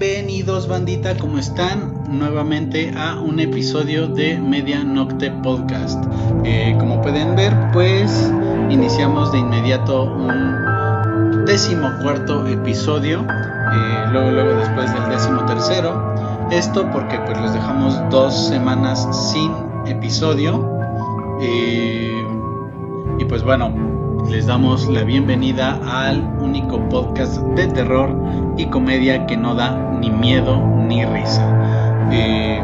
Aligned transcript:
Bienvenidos 0.00 0.66
bandita, 0.66 1.14
¿cómo 1.18 1.36
están? 1.36 2.04
Nuevamente 2.08 2.90
a 2.96 3.20
un 3.20 3.38
episodio 3.38 4.08
de 4.08 4.40
Media 4.40 4.82
Nocte 4.82 5.30
Podcast. 5.30 6.02
Eh, 6.42 6.74
como 6.80 7.02
pueden 7.02 7.36
ver, 7.36 7.54
pues 7.74 8.32
iniciamos 8.70 9.30
de 9.30 9.40
inmediato 9.40 10.04
un 10.04 11.44
décimo 11.44 11.90
cuarto 12.02 12.46
episodio, 12.46 13.20
eh, 13.20 14.06
luego, 14.10 14.30
luego 14.30 14.54
después 14.54 14.90
del 14.94 15.06
décimo 15.10 15.44
tercero. 15.44 16.14
Esto 16.50 16.90
porque 16.90 17.18
pues 17.26 17.38
los 17.38 17.52
dejamos 17.52 18.00
dos 18.08 18.48
semanas 18.48 19.06
sin 19.30 19.52
episodio. 19.84 20.80
Eh, 21.42 22.26
y 23.18 23.24
pues 23.26 23.42
bueno, 23.42 23.99
les 24.28 24.46
damos 24.46 24.88
la 24.88 25.04
bienvenida 25.04 25.78
al 25.86 26.20
único 26.40 26.88
podcast 26.88 27.40
de 27.56 27.68
terror 27.68 28.10
y 28.58 28.66
comedia 28.66 29.26
que 29.26 29.36
no 29.36 29.54
da 29.54 29.70
ni 30.00 30.10
miedo 30.10 30.56
ni 30.86 31.04
risa. 31.04 32.08
Eh, 32.12 32.60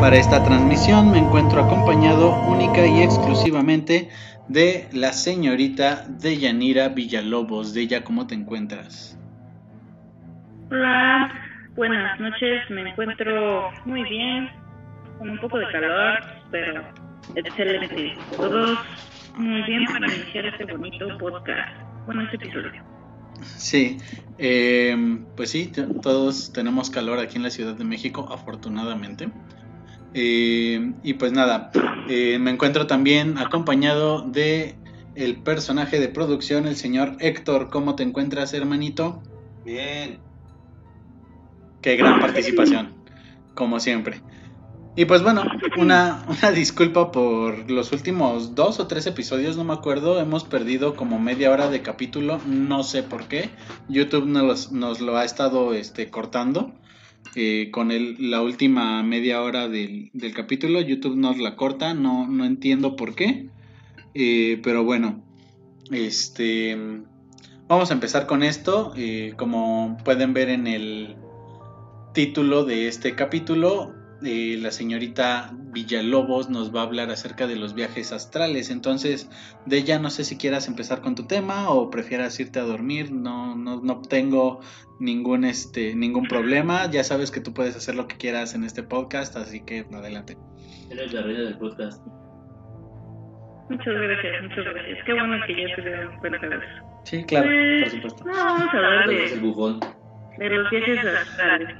para 0.00 0.16
esta 0.16 0.44
transmisión 0.44 1.10
me 1.10 1.18
encuentro 1.18 1.64
acompañado 1.64 2.34
única 2.46 2.86
y 2.86 3.02
exclusivamente 3.02 4.10
de 4.48 4.88
la 4.92 5.12
señorita 5.12 6.06
Deyanira 6.08 6.88
Villalobos. 6.88 7.74
De 7.74 8.02
¿cómo 8.02 8.26
te 8.26 8.34
encuentras? 8.34 9.18
Hola, 10.70 11.32
buenas 11.74 12.18
noches, 12.20 12.70
me 12.70 12.88
encuentro 12.88 13.70
muy 13.84 14.02
bien, 14.04 14.48
con 15.18 15.30
un 15.30 15.38
poco 15.38 15.58
de 15.58 15.66
calor, 15.72 16.20
pero 16.50 16.82
excelente. 17.34 18.14
Todos 18.36 18.78
muy 19.36 19.62
bien 19.62 19.84
para 19.86 20.12
iniciar 20.12 20.46
este 20.46 20.64
bonito 20.64 21.06
podcast. 21.18 21.76
Bueno, 22.06 22.22
este 22.22 22.36
episodio. 22.36 22.82
Sí, 23.56 23.98
eh, 24.38 24.96
pues 25.36 25.50
sí, 25.50 25.70
todos 26.02 26.52
tenemos 26.52 26.90
calor 26.90 27.18
aquí 27.18 27.36
en 27.36 27.42
la 27.42 27.50
Ciudad 27.50 27.74
de 27.74 27.84
México, 27.84 28.28
afortunadamente. 28.30 29.28
Eh, 30.14 30.92
y 31.02 31.14
pues 31.14 31.32
nada, 31.32 31.72
eh, 32.08 32.38
me 32.38 32.52
encuentro 32.52 32.86
también 32.86 33.36
acompañado 33.38 34.22
de 34.22 34.76
el 35.16 35.42
personaje 35.42 35.98
de 35.98 36.08
producción, 36.08 36.66
el 36.66 36.76
señor 36.76 37.16
Héctor. 37.20 37.70
¿Cómo 37.70 37.96
te 37.96 38.04
encuentras, 38.04 38.54
hermanito? 38.54 39.22
Bien. 39.64 40.18
Qué 41.82 41.96
gran 41.96 42.20
participación, 42.20 42.94
como 43.54 43.80
siempre. 43.80 44.20
Y 44.96 45.06
pues 45.06 45.22
bueno, 45.22 45.42
una, 45.76 46.24
una, 46.28 46.52
disculpa 46.52 47.10
por 47.10 47.68
los 47.70 47.90
últimos 47.92 48.54
dos 48.54 48.78
o 48.78 48.86
tres 48.86 49.06
episodios, 49.06 49.56
no 49.56 49.64
me 49.64 49.72
acuerdo. 49.72 50.20
Hemos 50.20 50.44
perdido 50.44 50.94
como 50.94 51.18
media 51.18 51.50
hora 51.50 51.68
de 51.68 51.82
capítulo, 51.82 52.40
no 52.46 52.84
sé 52.84 53.02
por 53.02 53.26
qué. 53.26 53.50
YouTube 53.88 54.26
nos, 54.26 54.70
nos 54.70 55.00
lo 55.00 55.16
ha 55.16 55.24
estado 55.24 55.74
este, 55.74 56.10
cortando. 56.10 56.72
Eh, 57.36 57.70
con 57.72 57.90
el, 57.90 58.30
la 58.30 58.42
última 58.42 59.02
media 59.02 59.42
hora 59.42 59.66
del, 59.66 60.10
del, 60.12 60.32
capítulo, 60.32 60.80
YouTube 60.80 61.16
nos 61.16 61.38
la 61.38 61.56
corta, 61.56 61.94
no, 61.94 62.28
no 62.28 62.44
entiendo 62.44 62.94
por 62.94 63.16
qué. 63.16 63.48
Eh, 64.14 64.60
pero 64.62 64.84
bueno, 64.84 65.24
este, 65.90 66.78
vamos 67.66 67.90
a 67.90 67.94
empezar 67.94 68.26
con 68.26 68.44
esto. 68.44 68.92
Eh, 68.96 69.34
como 69.36 69.96
pueden 70.04 70.34
ver 70.34 70.50
en 70.50 70.68
el 70.68 71.16
título 72.12 72.64
de 72.64 72.86
este 72.86 73.16
capítulo, 73.16 74.03
eh, 74.24 74.56
la 74.60 74.70
señorita 74.70 75.50
Villalobos 75.52 76.48
nos 76.50 76.74
va 76.74 76.80
a 76.80 76.84
hablar 76.84 77.10
acerca 77.10 77.46
de 77.46 77.56
los 77.56 77.74
viajes 77.74 78.12
astrales. 78.12 78.70
Entonces, 78.70 79.30
de 79.66 79.78
ella 79.78 79.98
no 79.98 80.10
sé 80.10 80.24
si 80.24 80.36
quieras 80.38 80.68
empezar 80.68 81.00
con 81.00 81.14
tu 81.14 81.26
tema 81.26 81.70
o 81.70 81.90
prefieras 81.90 82.38
irte 82.40 82.58
a 82.58 82.62
dormir. 82.62 83.12
No, 83.12 83.56
no, 83.56 83.80
no 83.80 84.00
tengo 84.02 84.60
ningún, 85.00 85.44
este, 85.44 85.94
ningún 85.94 86.26
problema. 86.28 86.90
Ya 86.90 87.04
sabes 87.04 87.30
que 87.30 87.40
tú 87.40 87.52
puedes 87.54 87.76
hacer 87.76 87.94
lo 87.94 88.06
que 88.06 88.16
quieras 88.16 88.54
en 88.54 88.64
este 88.64 88.82
podcast, 88.82 89.36
así 89.36 89.64
que 89.64 89.86
adelante. 89.92 90.36
Eres 90.90 91.12
la 91.12 91.22
reina 91.22 91.42
del 91.42 91.58
podcast. 91.58 92.04
Muchas 93.70 93.94
gracias, 93.94 94.42
muchas 94.42 94.64
gracias. 94.64 94.98
Qué 95.06 95.12
bueno 95.14 95.36
que 95.46 95.68
ya 95.68 95.74
te 95.76 95.82
dieron 95.82 96.18
cuenta 96.18 96.48
de 96.48 96.56
eso. 96.56 97.00
Sí, 97.04 97.24
claro, 97.24 97.46
Pues, 97.48 97.82
por 97.82 97.92
supuesto. 97.92 98.24
No, 98.24 98.32
vamos 98.32 98.74
a 98.74 98.76
hablar 98.76 99.10
Eres 99.10 99.32
el 99.32 99.40
de, 99.40 99.46
bufón. 99.46 99.80
De 100.38 100.50
los 100.50 100.70
viajes 100.70 101.04
astrales. 101.04 101.76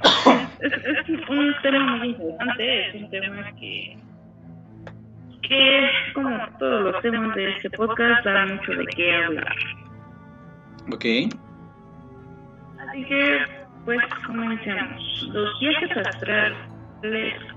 Es, 0.59 0.73
es, 0.73 1.09
es 1.09 1.29
un 1.29 1.55
tema 1.61 1.97
muy 1.97 2.09
interesante, 2.09 2.87
es 2.87 2.95
un 2.95 3.09
tema 3.09 3.51
que, 3.59 3.97
que, 5.41 5.89
como 6.13 6.47
todos 6.59 6.81
los 6.93 7.01
temas 7.01 7.35
de 7.35 7.51
este 7.51 7.69
podcast, 7.71 8.25
da 8.25 8.45
mucho 8.45 8.71
de 8.71 8.85
qué 8.87 9.15
hablar. 9.15 9.55
Ok, 10.91 11.05
Así 12.87 13.03
que, 13.05 13.39
pues, 13.83 13.99
comencemos. 14.25 15.29
Los 15.33 15.59
viajes 15.59 15.97
astrales 15.97 16.53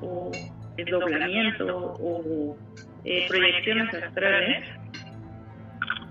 o 0.01 0.33
desdoblamiento 0.77 1.95
o 2.01 2.57
eh, 3.05 3.27
proyecciones 3.29 3.95
astrales 3.95 4.65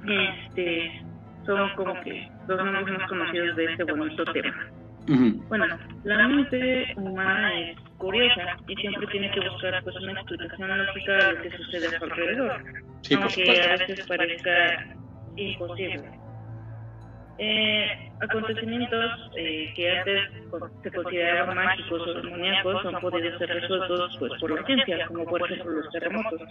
este, 0.08 1.02
son 1.46 1.70
como 1.76 2.00
que 2.02 2.30
los 2.48 2.58
nombres 2.58 2.98
más 2.98 3.10
conocidos 3.10 3.56
de 3.56 3.66
este 3.66 3.84
bonito 3.84 4.24
tema. 4.26 4.68
Bueno, 5.08 5.66
la 6.04 6.28
mente 6.28 6.94
humana 6.98 7.60
es 7.62 7.80
curiosa 7.98 8.58
y 8.68 8.76
siempre 8.76 9.08
tiene 9.08 9.32
que 9.32 9.40
buscar 9.50 9.82
pues, 9.84 9.96
una 9.96 10.12
explicación 10.14 10.86
lógica 10.86 11.14
de 11.14 11.34
lo 11.34 11.42
que 11.42 11.58
sucede 11.58 11.88
a 11.88 12.00
su 12.00 12.04
alrededor, 12.04 12.64
sí, 13.02 13.14
aunque 13.16 13.62
a 13.62 13.78
veces 13.78 14.06
parezca 14.06 14.96
imposible. 15.38 16.12
Eh, 17.40 18.12
acontecimientos 18.20 19.32
eh, 19.38 19.72
que 19.76 19.98
antes 19.98 20.24
se 20.82 20.92
consideraban 20.92 21.56
mágicos 21.56 22.02
o 22.02 22.14
demoníacos 22.16 22.86
han 22.86 23.00
podido 23.00 23.38
ser 23.38 23.50
resueltos 23.50 24.18
pues, 24.18 24.32
por 24.40 24.60
la 24.60 24.66
ciencia, 24.66 25.06
como 25.08 25.26
por 25.26 25.52
ejemplo 25.52 25.72
los 25.72 25.90
terremotos, 25.92 26.42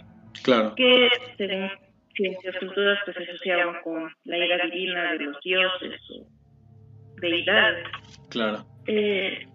Claro, 0.43 0.73
que 0.75 1.09
según 1.37 1.69
ciencias 2.15 2.55
culturas 2.59 2.99
pues, 3.05 3.17
se 3.17 3.23
asociaban 3.23 3.81
con 3.83 4.11
la 4.25 4.37
ira 4.37 4.65
divina 4.65 5.11
de 5.11 5.19
los 5.19 5.39
dioses 5.41 6.01
o 6.11 6.25
deidades. 7.21 7.87
Claro. 8.29 8.65
Eh, 8.87 9.47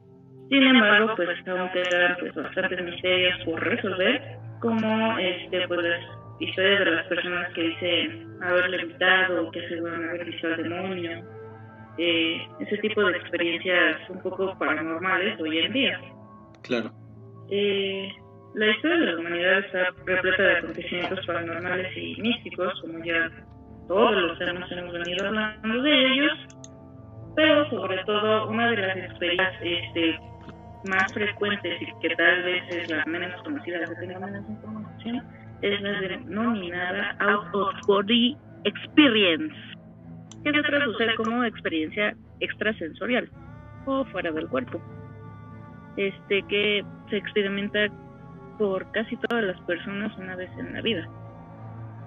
sin 0.51 0.63
embargo, 0.63 1.15
pues 1.17 1.29
aún 1.49 1.71
quedan 1.71 2.17
pues, 2.21 2.35
bastantes 2.35 2.85
misterios 2.85 3.39
por 3.45 3.63
resolver, 3.63 4.39
como 4.61 5.19
este, 5.19 5.67
pues, 5.67 5.81
las 5.83 6.05
historias 6.41 6.85
de 6.85 6.91
las 6.91 7.07
personas 7.07 7.53
que 7.55 7.63
dicen 7.63 8.37
haberle 8.43 8.83
evitado, 8.83 9.51
que 9.51 9.65
aseguran 9.65 10.09
haber 10.09 10.25
visto 10.27 10.47
al 10.49 10.63
demonio, 10.63 11.25
eh, 11.99 12.47
ese 12.61 12.79
tipo 12.79 13.03
de 13.05 13.17
experiencias 13.17 13.97
un 14.09 14.21
poco 14.23 14.59
paranormales 14.59 15.41
hoy 15.41 15.59
en 15.59 15.73
día. 15.73 16.01
Claro. 16.63 16.91
Eh, 17.51 18.11
la 18.55 18.71
historia 18.71 18.97
de 18.97 19.07
la 19.07 19.19
humanidad 19.21 19.59
está 19.61 19.91
repleta 20.05 20.43
de 20.43 20.57
acontecimientos 20.59 21.27
paranormales 21.27 21.97
y 21.97 22.21
místicos, 22.21 22.79
como 22.81 23.03
ya 23.05 23.31
todos 23.89 24.13
los 24.13 24.41
años 24.41 24.71
hemos 24.71 24.93
venido 24.93 25.27
hablando 25.27 25.83
de 25.83 26.07
ellos, 26.13 26.33
pero 27.35 27.69
sobre 27.71 28.03
todo 28.05 28.49
una 28.49 28.71
de 28.71 28.77
las 28.77 28.97
experiencias 28.97 29.55
este, 29.63 30.19
más 30.89 31.13
frecuentes 31.13 31.83
y 31.83 31.87
que 32.01 32.15
tal 32.15 32.43
vez 32.43 32.63
es 32.71 32.91
la 32.91 33.05
menos 33.07 33.43
conocida, 33.43 33.79
la 33.79 33.87
que 33.87 33.95
tenga 33.95 34.19
menos 34.19 34.49
información, 34.49 35.23
es 35.63 35.81
la 35.81 36.01
denominada 36.01 37.17
Out 37.21 37.55
of 37.55 37.75
Body 37.87 38.37
Experience, 38.65 39.55
que 40.45 40.53
se 40.53 40.63
traduce 40.63 41.15
como 41.17 41.45
experiencia 41.45 42.15
extrasensorial 42.41 43.29
o 43.87 44.05
fuera 44.07 44.31
del 44.33 44.49
cuerpo 44.49 44.81
este 45.97 46.43
que 46.45 46.85
se 47.11 47.17
experimenta 47.17 47.89
por 48.59 48.91
casi 48.93 49.17
todas 49.17 49.45
las 49.45 49.61
personas 49.63 50.17
una 50.19 50.37
vez 50.37 50.51
en 50.59 50.73
la 50.73 50.81
vida. 50.81 51.09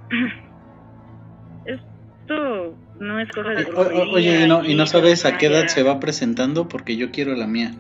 Esto 1.65 2.75
no 2.99 3.19
es 3.19 3.29
cosa 3.29 3.49
de 3.49 3.63
O- 3.63 3.81
o- 3.81 3.83
brujería 3.83 4.13
oye, 4.13 4.45
¿y 4.45 4.47
no, 4.47 4.65
y 4.65 4.75
no 4.75 4.83
ni 4.83 4.87
sabes 4.87 5.25
a 5.25 5.37
qué 5.37 5.47
edad 5.47 5.67
se 5.67 5.83
va 5.83 5.99
presentando? 5.99 6.67
Porque 6.67 6.97
yo 6.97 7.11
quiero 7.11 7.35
la 7.35 7.47
mía. 7.47 7.71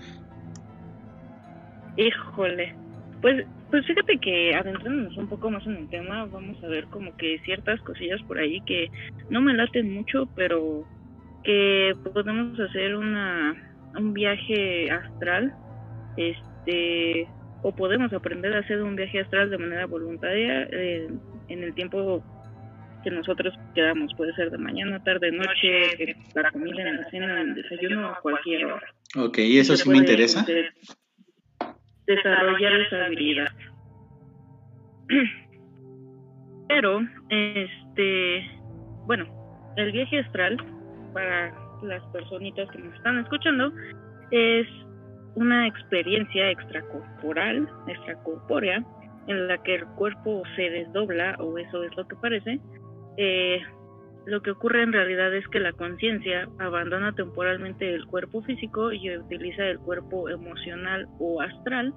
Híjole. 1.95 2.73
Pues, 3.21 3.47
pues 3.69 3.85
fíjate 3.85 4.19
que 4.19 4.53
adentrándonos 4.53 5.17
un 5.17 5.27
poco 5.27 5.49
más 5.49 5.65
en 5.65 5.77
el 5.77 5.89
tema, 5.89 6.25
vamos 6.25 6.61
a 6.63 6.67
ver 6.67 6.87
como 6.87 7.15
que 7.15 7.39
ciertas 7.45 7.79
cosillas 7.81 8.21
por 8.23 8.37
ahí 8.37 8.61
que 8.61 8.89
no 9.29 9.41
me 9.41 9.53
laten 9.53 9.93
mucho, 9.93 10.27
pero 10.35 10.83
que 11.43 11.93
podemos 12.13 12.59
hacer 12.59 12.95
una 12.95 13.55
un 13.97 14.13
viaje 14.13 14.91
astral, 14.91 15.53
este, 16.17 17.29
o 17.61 17.71
podemos 17.71 18.11
aprender 18.13 18.53
a 18.53 18.59
hacer 18.59 18.81
un 18.81 18.95
viaje 18.95 19.21
astral 19.21 19.49
de 19.49 19.57
manera 19.57 19.85
voluntaria 19.85 20.63
eh, 20.71 21.07
en 21.47 21.63
el 21.63 21.73
tiempo 21.73 22.23
que 23.05 23.11
nosotros 23.11 23.53
quedamos, 23.75 24.11
puede 24.15 24.33
ser 24.33 24.49
de 24.49 24.57
mañana, 24.57 25.01
tarde, 25.03 25.31
noche, 25.31 26.17
la 26.33 26.51
comida, 26.51 26.89
en 26.89 26.97
la 26.97 27.09
cena, 27.11 27.41
en 27.41 27.49
el 27.49 27.55
desayuno, 27.55 28.09
a 28.09 28.19
cualquier 28.19 28.65
hora 28.65 28.93
Ok, 29.15 29.37
¿y 29.37 29.59
eso 29.59 29.77
sí 29.77 29.87
me 29.87 29.97
interesa? 29.97 30.43
desarrollar 32.07 32.73
esa 32.81 33.05
habilidad. 33.05 33.47
Pero, 36.67 37.01
este, 37.29 38.47
bueno, 39.05 39.25
el 39.77 39.91
viaje 39.91 40.19
astral, 40.19 40.57
para 41.13 41.53
las 41.83 42.03
personitas 42.11 42.69
que 42.71 42.79
nos 42.79 42.93
están 42.95 43.19
escuchando, 43.19 43.71
es 44.31 44.67
una 45.35 45.67
experiencia 45.67 46.51
extracorporal, 46.51 47.67
extracorpórea, 47.87 48.83
en 49.27 49.47
la 49.47 49.57
que 49.63 49.75
el 49.75 49.85
cuerpo 49.95 50.43
se 50.55 50.69
desdobla, 50.69 51.35
o 51.39 51.57
eso 51.57 51.83
es 51.83 51.95
lo 51.97 52.07
que 52.07 52.15
parece, 52.15 52.59
eh, 53.17 53.61
lo 54.25 54.41
que 54.41 54.51
ocurre 54.51 54.83
en 54.83 54.93
realidad 54.93 55.33
es 55.35 55.47
que 55.49 55.59
la 55.59 55.71
conciencia 55.73 56.49
abandona 56.57 57.13
temporalmente 57.13 57.93
el 57.93 58.05
cuerpo 58.07 58.41
físico 58.41 58.91
y 58.91 59.15
utiliza 59.15 59.63
el 59.65 59.79
cuerpo 59.79 60.29
emocional 60.29 61.07
o 61.19 61.41
astral 61.41 61.93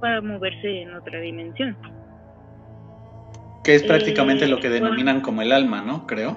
para 0.00 0.20
moverse 0.20 0.82
en 0.82 0.94
otra 0.94 1.20
dimensión. 1.20 1.76
Que 3.64 3.76
es 3.76 3.82
prácticamente 3.82 4.44
Eh, 4.44 4.48
lo 4.48 4.60
que 4.60 4.68
bueno. 4.68 4.84
denominan 4.84 5.22
como 5.22 5.40
el 5.40 5.52
alma, 5.52 5.80
¿no? 5.80 6.06
Creo. 6.06 6.32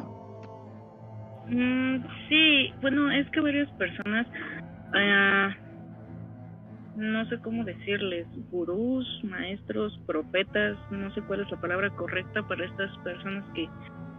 Mm, 1.50 1.98
sí, 2.30 2.74
bueno, 2.82 3.12
es 3.12 3.30
que 3.32 3.42
varias 3.42 3.70
personas, 3.72 4.28
ah, 4.94 5.54
no 6.96 7.26
sé 7.28 7.38
cómo 7.40 7.66
decirles, 7.66 8.28
gurús, 8.50 9.06
maestros, 9.24 10.00
profetas, 10.08 10.78
no 10.90 11.14
sé 11.14 11.22
cuál 11.22 11.42
es 11.42 11.52
la 11.52 11.60
palabra 11.60 11.90
correcta 11.92 12.48
para 12.48 12.66
estas 12.66 12.98
personas 13.00 13.44
que 13.54 13.68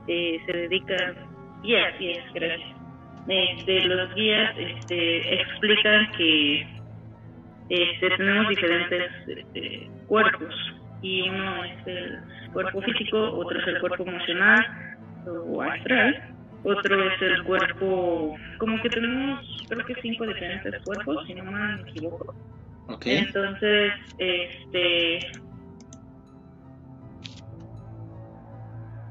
eh, 0.08 0.40
se 0.46 0.52
dedican, 0.52 1.14
guías, 1.62 1.98
guías, 1.98 2.32
gracias. 2.34 2.78
Este, 3.28 3.84
los 3.84 4.14
guías 4.14 4.56
este, 4.56 5.34
explican 5.42 6.10
que 6.12 6.66
este, 7.68 8.10
tenemos 8.16 8.48
diferentes 8.48 9.12
este, 9.26 9.90
cuerpos 10.06 10.54
y 11.02 11.28
uno 11.28 11.64
es 11.64 11.86
el 11.86 12.18
cuerpo 12.54 12.80
físico, 12.80 13.18
otro 13.32 13.60
es 13.60 13.66
el 13.68 13.80
cuerpo 13.80 14.04
emocional 14.04 14.96
o 15.26 15.60
astral, 15.60 16.34
otro 16.64 17.10
es 17.10 17.22
el 17.22 17.44
cuerpo, 17.44 18.34
como 18.56 18.80
que 18.80 18.88
tenemos 18.88 19.44
creo 19.68 19.84
que 19.84 19.94
cinco 20.00 20.26
diferentes 20.26 20.82
cuerpos, 20.84 21.26
si 21.26 21.34
no 21.34 21.44
me 21.44 21.82
equivoco. 21.82 22.34
Ok. 22.88 23.06
Entonces, 23.06 23.92
este, 24.16 25.18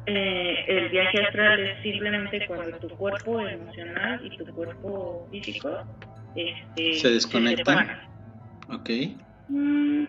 eh, 0.07 0.65
el 0.67 0.89
viaje 0.89 1.21
astral 1.21 1.59
es 1.59 1.83
simplemente 1.83 2.45
cuando 2.47 2.77
tu 2.79 2.89
cuerpo 2.89 3.41
emocional 3.41 4.19
y 4.25 4.37
tu 4.37 4.45
cuerpo 4.53 5.27
físico 5.31 5.83
este, 6.35 6.93
Se 6.93 7.09
desconectan. 7.11 7.85
separan. 7.85 8.79
Ok. 8.79 8.89
Mm, 9.49 10.05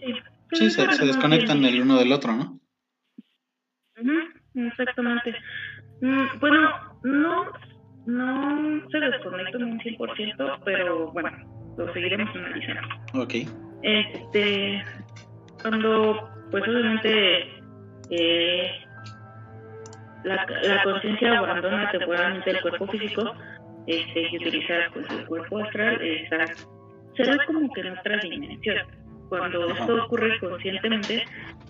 sí, 0.00 0.14
Sí, 0.52 0.70
se, 0.70 0.92
se 0.92 1.06
desconectan 1.06 1.64
el 1.64 1.82
uno 1.82 1.98
del 1.98 2.12
otro, 2.12 2.32
¿no? 2.32 2.60
Exactamente. 4.54 5.34
Mm, 6.00 6.38
bueno, 6.40 6.70
no, 7.02 7.44
no 8.06 8.90
se 8.90 8.98
desconectan 8.98 9.64
un 9.64 9.80
100%, 9.80 10.60
pero 10.64 11.10
bueno, 11.12 11.30
lo 11.76 11.92
seguiremos 11.92 12.34
analizando. 12.34 12.88
Ok. 13.14 13.34
Este, 13.82 14.84
cuando, 15.62 16.28
pues 16.50 16.62
obviamente, 16.66 17.60
eh, 18.10 18.70
la, 20.26 20.44
la 20.62 20.82
conciencia 20.82 21.38
abandona 21.38 21.90
temporalmente 21.90 22.50
el 22.50 22.60
cuerpo 22.60 22.86
físico 22.88 23.32
este, 23.86 24.28
y 24.30 24.36
utiliza 24.36 24.74
pues, 24.92 25.08
el 25.10 25.26
cuerpo 25.26 25.58
astral, 25.62 26.02
está, 26.02 26.46
se 27.16 27.22
da 27.22 27.36
como 27.46 27.72
que 27.72 27.80
en 27.80 27.98
otra 27.98 28.18
dimensión. 28.18 28.86
Cuando 29.28 29.68
esto 29.68 30.04
ocurre 30.04 30.38
conscientemente, 30.38 31.24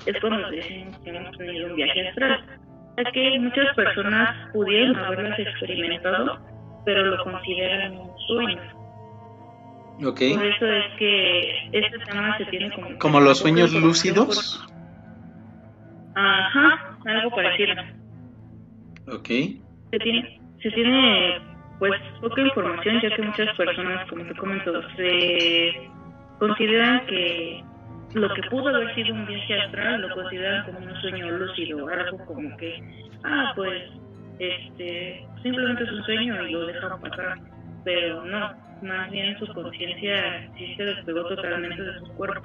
es 0.04 0.20
cuando 0.20 0.50
decimos 0.50 0.98
que 1.00 1.10
hemos 1.10 1.36
tenido 1.38 1.68
un 1.68 1.76
viaje 1.76 2.08
astral. 2.08 2.44
Ya 2.96 3.10
que 3.12 3.38
muchas 3.38 3.74
personas 3.74 4.52
pudieron 4.52 4.96
haberlas 4.96 5.38
experimentado, 5.38 6.38
pero 6.84 7.04
lo 7.04 7.24
consideran 7.24 7.98
un 7.98 8.18
sueño. 8.26 8.60
Ok. 10.04 10.20
Por 10.34 10.46
eso 10.46 10.66
es 10.66 10.84
que 10.98 11.68
este 11.72 11.98
tema 12.06 12.36
se 12.38 12.44
tiene 12.46 12.70
como... 12.70 12.98
Como 12.98 13.20
los 13.20 13.38
sueños 13.38 13.72
lúcidos. 13.72 14.66
Ajá, 16.14 16.98
algo 17.04 17.30
parecido. 17.30 17.74
Ok. 19.08 19.28
Se 19.90 19.98
tiene, 19.98 20.40
se 20.62 20.70
tiene 20.70 21.38
pues 21.78 22.00
poca 22.20 22.40
información 22.40 23.00
ya 23.02 23.14
que 23.14 23.22
muchas 23.22 23.56
personas, 23.56 24.08
como 24.08 24.24
te 24.24 24.34
comento, 24.34 24.82
se 24.96 25.88
consideran 26.38 27.06
que 27.06 27.62
lo 28.14 28.32
que 28.34 28.42
pudo 28.44 28.68
haber 28.68 28.94
sido 28.94 29.14
un 29.14 29.26
viaje 29.26 29.60
astral 29.60 30.00
lo 30.00 30.14
consideran 30.14 30.64
como 30.64 30.78
un 30.78 31.00
sueño 31.00 31.30
lúcido, 31.32 31.88
algo 31.88 32.24
como 32.24 32.56
que, 32.56 32.82
ah, 33.24 33.52
pues, 33.54 33.82
este, 34.38 35.26
simplemente 35.42 35.84
es 35.84 35.92
un 35.92 36.04
sueño 36.04 36.46
y 36.46 36.52
lo 36.52 36.66
dejaron 36.66 37.00
pasar, 37.00 37.38
pero 37.84 38.24
no, 38.24 38.52
más 38.82 39.10
bien 39.10 39.38
su 39.38 39.46
conciencia 39.48 40.50
sí 40.56 40.74
se 40.76 40.84
despegó 40.84 41.26
totalmente 41.26 41.82
de 41.82 41.98
su 42.00 42.06
cuerpo. 42.14 42.42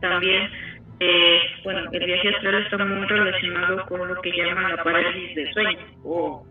También, 0.00 0.50
eh, 1.00 1.38
bueno, 1.64 1.90
el 1.92 2.04
viaje 2.06 2.28
astral 2.30 2.62
está 2.64 2.78
muy 2.84 3.06
relacionado 3.06 3.84
con 3.86 4.06
lo 4.08 4.20
que 4.22 4.30
llaman 4.32 4.76
la 4.76 4.82
parálisis 4.84 5.34
del 5.36 5.52
sueño, 5.52 5.78
o, 6.04 6.46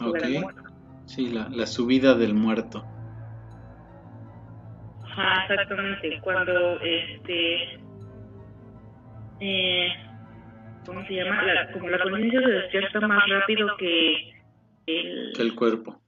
muerte. 0.00 0.42
Sí, 1.06 1.30
la, 1.32 1.48
la 1.50 1.66
subida 1.66 2.14
del 2.14 2.34
muerto. 2.34 2.84
Ajá, 5.04 5.42
exactamente. 5.48 6.20
Cuando 6.22 6.80
este 6.80 7.74
eh, 9.40 9.88
¿cómo 10.86 11.04
se 11.06 11.14
llama? 11.14 11.42
La- 11.42 11.70
como 11.72 11.88
la 11.88 11.98
conciencia 11.98 12.40
se 12.40 12.48
despierta 12.50 13.00
más 13.06 13.22
rápido 13.28 13.76
que 13.76 14.30
el, 14.86 15.32
Que 15.34 15.42
el 15.42 15.54
cuerpo. 15.54 16.00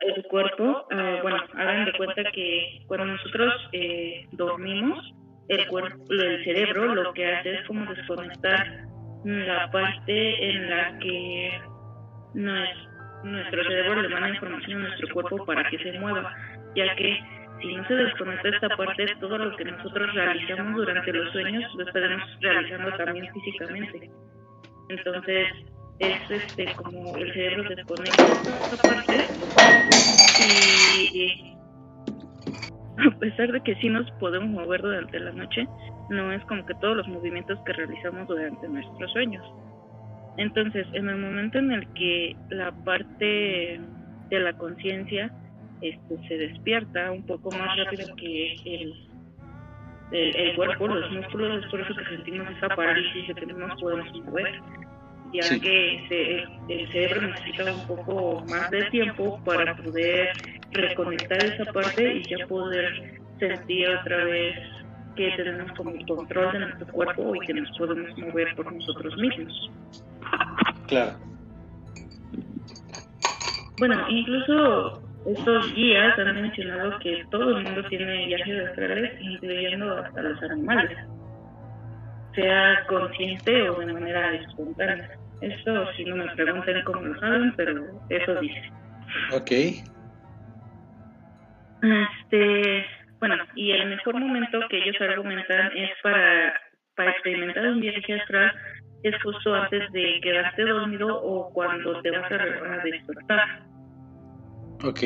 el 0.00 0.22
cuerpo, 0.24 0.86
ah, 0.90 1.18
bueno, 1.22 1.38
hagan 1.54 1.84
de 1.86 1.92
cuenta 1.94 2.22
que 2.32 2.82
cuando 2.86 3.06
nosotros 3.06 3.52
eh, 3.72 4.26
dormimos, 4.32 5.12
el 5.48 5.66
cuerpo, 5.68 6.04
el 6.10 6.44
cerebro 6.44 6.94
lo 6.94 7.12
que 7.12 7.26
hace 7.26 7.54
es 7.54 7.66
como 7.66 7.92
desconectar 7.94 8.66
la 9.24 9.70
parte 9.70 10.50
en 10.50 10.70
la 10.70 10.98
que 10.98 11.60
nues- 12.34 12.88
nuestro 13.24 13.64
cerebro 13.64 14.02
le 14.02 14.08
manda 14.08 14.28
información 14.30 14.84
a 14.84 14.88
nuestro 14.88 15.08
cuerpo 15.14 15.44
para 15.46 15.68
que 15.70 15.78
se 15.78 15.98
mueva, 15.98 16.34
ya 16.76 16.94
que 16.96 17.18
si 17.60 17.74
no 17.74 17.86
se 17.88 17.94
desconecta 17.94 18.48
esta 18.50 18.68
parte, 18.76 19.06
todo 19.20 19.38
lo 19.38 19.56
que 19.56 19.64
nosotros 19.64 20.14
realizamos 20.14 20.76
durante 20.76 21.12
los 21.12 21.32
sueños 21.32 21.74
lo 21.74 21.84
estaremos 21.86 22.28
realizando 22.40 22.92
también 22.96 23.32
físicamente. 23.32 24.10
Entonces, 24.90 25.48
es 25.98 26.30
este 26.30 26.74
como 26.76 27.16
el 27.16 27.32
cerebro 27.34 27.68
desconecta 27.68 28.32
esta 28.54 28.76
parte 28.84 29.30
y 30.36 31.57
a 33.06 33.18
pesar 33.18 33.52
de 33.52 33.60
que 33.60 33.74
sí 33.76 33.88
nos 33.88 34.10
podemos 34.12 34.48
mover 34.48 34.82
durante 34.82 35.18
la 35.20 35.32
noche, 35.32 35.66
no 36.10 36.32
es 36.32 36.42
como 36.44 36.64
que 36.66 36.74
todos 36.74 36.96
los 36.96 37.08
movimientos 37.08 37.58
que 37.64 37.72
realizamos 37.72 38.26
durante 38.28 38.68
nuestros 38.68 39.12
sueños. 39.12 39.44
Entonces, 40.36 40.86
en 40.92 41.08
el 41.08 41.16
momento 41.18 41.58
en 41.58 41.72
el 41.72 41.86
que 41.94 42.36
la 42.50 42.72
parte 42.84 43.80
de 44.30 44.40
la 44.40 44.52
conciencia 44.52 45.32
este, 45.80 46.28
se 46.28 46.38
despierta 46.38 47.10
un 47.10 47.24
poco 47.24 47.50
más 47.50 47.76
rápido 47.76 48.14
que 48.16 48.54
el, 48.64 48.94
el, 50.12 50.56
cuerpo, 50.56 50.88
los 50.88 51.10
músculos, 51.12 51.64
es 51.64 51.70
por 51.70 51.80
eso 51.80 51.94
que 51.94 52.04
sentimos 52.16 52.48
esa 52.56 52.68
parálisis 52.68 53.28
de 53.28 53.34
que 53.34 53.46
no 53.46 53.66
nos 53.66 53.80
podemos 53.80 54.24
mover, 54.24 54.60
ya 55.32 55.42
Sí. 55.42 55.60
que 55.60 56.04
se- 56.08 56.72
el 56.74 56.92
cerebro 56.92 57.22
necesita 57.28 57.72
un 57.74 57.86
poco 57.86 58.44
más 58.46 58.70
de 58.70 58.84
tiempo 58.90 59.40
para 59.44 59.76
poder 59.76 60.28
reconectar 60.72 61.40
esa 61.40 61.72
parte 61.72 62.14
y 62.14 62.28
ya 62.28 62.46
poder 62.46 63.18
sentir 63.38 63.88
otra 63.88 64.24
vez 64.24 64.56
que 65.16 65.30
tenemos 65.32 65.72
como 65.72 65.92
control 66.06 66.52
de 66.52 66.58
nuestro 66.60 66.86
cuerpo 66.88 67.34
y 67.34 67.40
que 67.46 67.54
nos 67.54 67.78
podemos 67.78 68.16
mover 68.18 68.54
por 68.56 68.72
nosotros 68.72 69.16
mismos. 69.16 69.70
Claro. 70.86 71.18
Bueno, 73.78 74.06
incluso 74.08 75.02
estos 75.26 75.74
guías 75.74 76.18
han 76.18 76.34
mencionado 76.40 76.98
que 77.00 77.24
todo 77.30 77.58
el 77.58 77.64
mundo 77.64 77.84
tiene 77.88 78.26
viajes 78.26 78.68
astrales, 78.68 79.12
incluyendo 79.20 79.98
hasta 79.98 80.22
los 80.22 80.42
animales, 80.42 80.98
sea 82.34 82.84
consciente 82.88 83.70
o 83.70 83.80
de 83.80 83.92
manera 83.92 84.34
espontánea. 84.34 85.10
Esto 85.40 85.92
si 85.96 86.04
no 86.04 86.16
me 86.16 86.34
preguntan 86.34 86.82
cómo 86.84 87.00
lo 87.00 87.20
saben, 87.20 87.54
pero 87.56 87.84
eso 88.08 88.40
dice. 88.40 88.62
Ok. 89.32 89.50
Este, 91.82 92.86
bueno, 93.20 93.36
y 93.54 93.70
el 93.72 93.88
mejor 93.88 94.18
momento 94.18 94.60
que 94.68 94.78
ellos 94.78 95.00
argumentan 95.00 95.76
es 95.76 95.90
para, 96.02 96.60
para 96.96 97.10
experimentar 97.12 97.66
un 97.66 97.80
viaje 97.80 98.20
astral 98.20 98.52
es 99.04 99.14
justo 99.22 99.54
antes 99.54 99.90
de 99.92 100.20
quedarte 100.22 100.64
dormido 100.64 101.22
o 101.22 101.52
cuando 101.52 102.02
te 102.02 102.10
vas 102.10 102.30
a, 102.32 102.34
a 102.34 102.78
despertar. 102.84 103.62
Ok. 104.84 105.02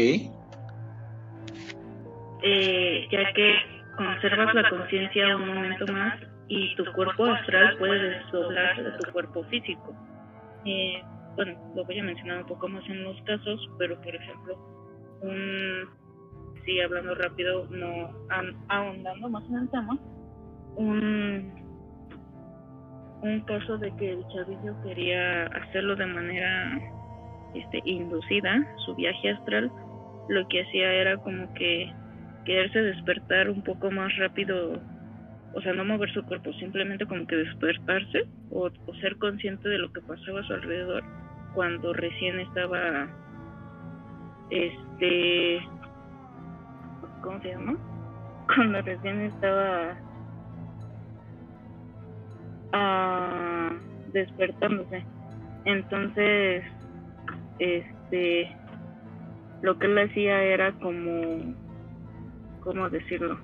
eh, 2.43 3.09
ya 3.11 3.33
que 3.33 3.55
conservas 3.97 4.55
la 4.55 4.69
conciencia 4.69 5.37
un 5.37 5.49
momento 5.49 5.87
más 5.93 6.15
y 6.53 6.75
tu 6.77 6.85
cuerpo 6.93 7.25
astral 7.25 7.79
puede 7.79 8.11
desdoblarse 8.11 8.83
de 8.83 8.91
tu 8.99 9.11
cuerpo 9.13 9.43
físico. 9.45 9.95
Eh, 10.67 11.03
bueno, 11.35 11.59
lo 11.75 11.85
voy 11.87 11.99
a 11.99 12.03
mencionar 12.03 12.43
un 12.43 12.47
poco 12.47 12.69
más 12.69 12.87
en 12.91 13.03
los 13.05 13.21
casos, 13.23 13.71
pero 13.79 13.99
por 14.03 14.15
ejemplo, 14.15 14.59
un, 15.23 15.89
sí, 16.67 16.79
hablando 16.81 17.15
rápido, 17.15 17.67
no 17.71 18.11
ahondando 18.69 19.31
más 19.31 19.45
en 19.49 19.55
el 19.57 19.71
tema, 19.71 19.99
un, 20.77 21.55
un 23.23 23.41
caso 23.47 23.79
de 23.79 23.91
que 23.97 24.13
el 24.13 24.23
chavillo 24.29 24.75
quería 24.83 25.45
hacerlo 25.47 25.97
de 25.97 26.07
manera 26.07 26.79
este, 27.55 27.81
inducida, 27.87 28.77
su 28.85 28.95
viaje 28.95 29.31
astral, 29.31 29.73
lo 30.29 30.47
que 30.49 30.63
hacía 30.63 30.93
era 30.93 31.17
como 31.17 31.53
que 31.55 31.91
quererse 32.45 32.83
despertar 32.83 33.49
un 33.49 33.63
poco 33.63 33.91
más 33.91 34.15
rápido, 34.19 34.83
o 35.55 35.61
sea, 35.61 35.73
no 35.75 35.85
mover 35.85 36.13
su 36.13 36.23
cuerpo, 36.25 36.53
simplemente 36.55 37.07
como 37.07 37.27
que 37.27 37.37
despertarse 37.37 38.25
o, 38.51 38.71
o 38.87 38.95
ser 38.97 39.17
consciente 39.19 39.69
de 39.69 39.79
lo 39.79 39.93
que 39.93 40.01
pasaba 40.01 40.41
a 40.41 40.45
su 40.45 40.55
alrededor 40.55 41.03
cuando 41.55 41.93
recién 41.93 42.41
estaba, 42.41 43.09
este, 44.51 45.61
¿cómo 47.23 47.41
se 47.41 47.49
llama? 47.49 47.77
Cuando 48.55 48.83
recién 48.83 49.21
estaba 49.21 49.97
ah, 52.73 53.71
despertándose. 54.13 55.05
Entonces, 55.65 56.65
este, 57.59 58.55
lo 59.63 59.79
que 59.79 59.87
él 59.87 59.99
hacía 59.99 60.43
era 60.43 60.73
como, 60.73 61.55
¿cómo 62.61 62.91
decirlo? 62.91 63.39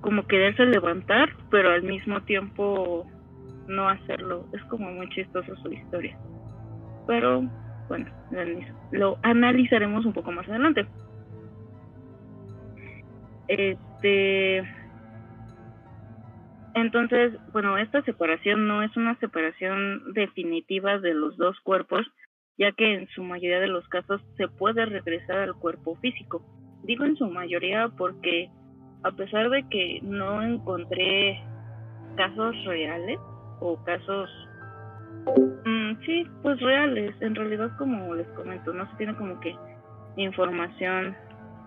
Como 0.00 0.26
quererse 0.26 0.64
levantar, 0.64 1.30
pero 1.50 1.72
al 1.72 1.82
mismo 1.82 2.22
tiempo 2.22 3.06
no 3.68 3.88
hacerlo. 3.88 4.46
Es 4.52 4.62
como 4.64 4.90
muy 4.90 5.08
chistoso 5.10 5.54
su 5.56 5.72
historia. 5.72 6.18
Pero 7.06 7.42
bueno, 7.88 8.10
lo 8.92 9.18
analizaremos 9.22 10.04
un 10.06 10.12
poco 10.12 10.30
más 10.32 10.48
adelante. 10.48 10.86
Este. 13.48 14.62
Entonces, 16.74 17.32
bueno, 17.52 17.76
esta 17.78 18.00
separación 18.02 18.68
no 18.68 18.84
es 18.84 18.96
una 18.96 19.18
separación 19.18 20.12
definitiva 20.12 20.98
de 20.98 21.14
los 21.14 21.36
dos 21.36 21.58
cuerpos, 21.64 22.06
ya 22.56 22.70
que 22.70 22.94
en 22.94 23.08
su 23.08 23.24
mayoría 23.24 23.58
de 23.58 23.66
los 23.66 23.88
casos 23.88 24.22
se 24.36 24.46
puede 24.46 24.86
regresar 24.86 25.38
al 25.38 25.54
cuerpo 25.54 25.96
físico. 25.96 26.44
Digo 26.84 27.04
en 27.04 27.16
su 27.16 27.26
mayoría 27.26 27.88
porque 27.98 28.50
a 29.02 29.10
pesar 29.12 29.50
de 29.50 29.66
que 29.68 30.00
no 30.02 30.42
encontré 30.42 31.42
casos 32.16 32.54
reales 32.64 33.18
o 33.60 33.76
casos, 33.84 34.30
mm, 35.64 36.04
sí, 36.04 36.26
pues 36.42 36.60
reales, 36.60 37.14
en 37.20 37.34
realidad 37.34 37.70
como 37.78 38.14
les 38.14 38.28
comento, 38.28 38.72
no 38.72 38.88
se 38.90 38.96
tiene 38.96 39.14
como 39.16 39.38
que 39.40 39.54
información 40.16 41.16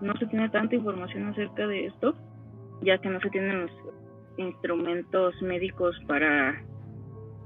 no 0.00 0.14
se 0.18 0.26
tiene 0.26 0.48
tanta 0.50 0.74
información 0.74 1.28
acerca 1.28 1.66
de 1.66 1.86
esto, 1.86 2.14
ya 2.82 2.98
que 2.98 3.08
no 3.08 3.20
se 3.20 3.30
tienen 3.30 3.62
los 3.62 3.70
instrumentos 4.36 5.40
médicos 5.42 5.96
para 6.06 6.62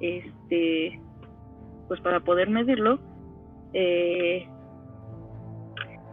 este 0.01 1.01
pues 1.87 2.01
para 2.01 2.21
poder 2.21 2.49
medirlo 2.51 2.99
eh, 3.73 4.49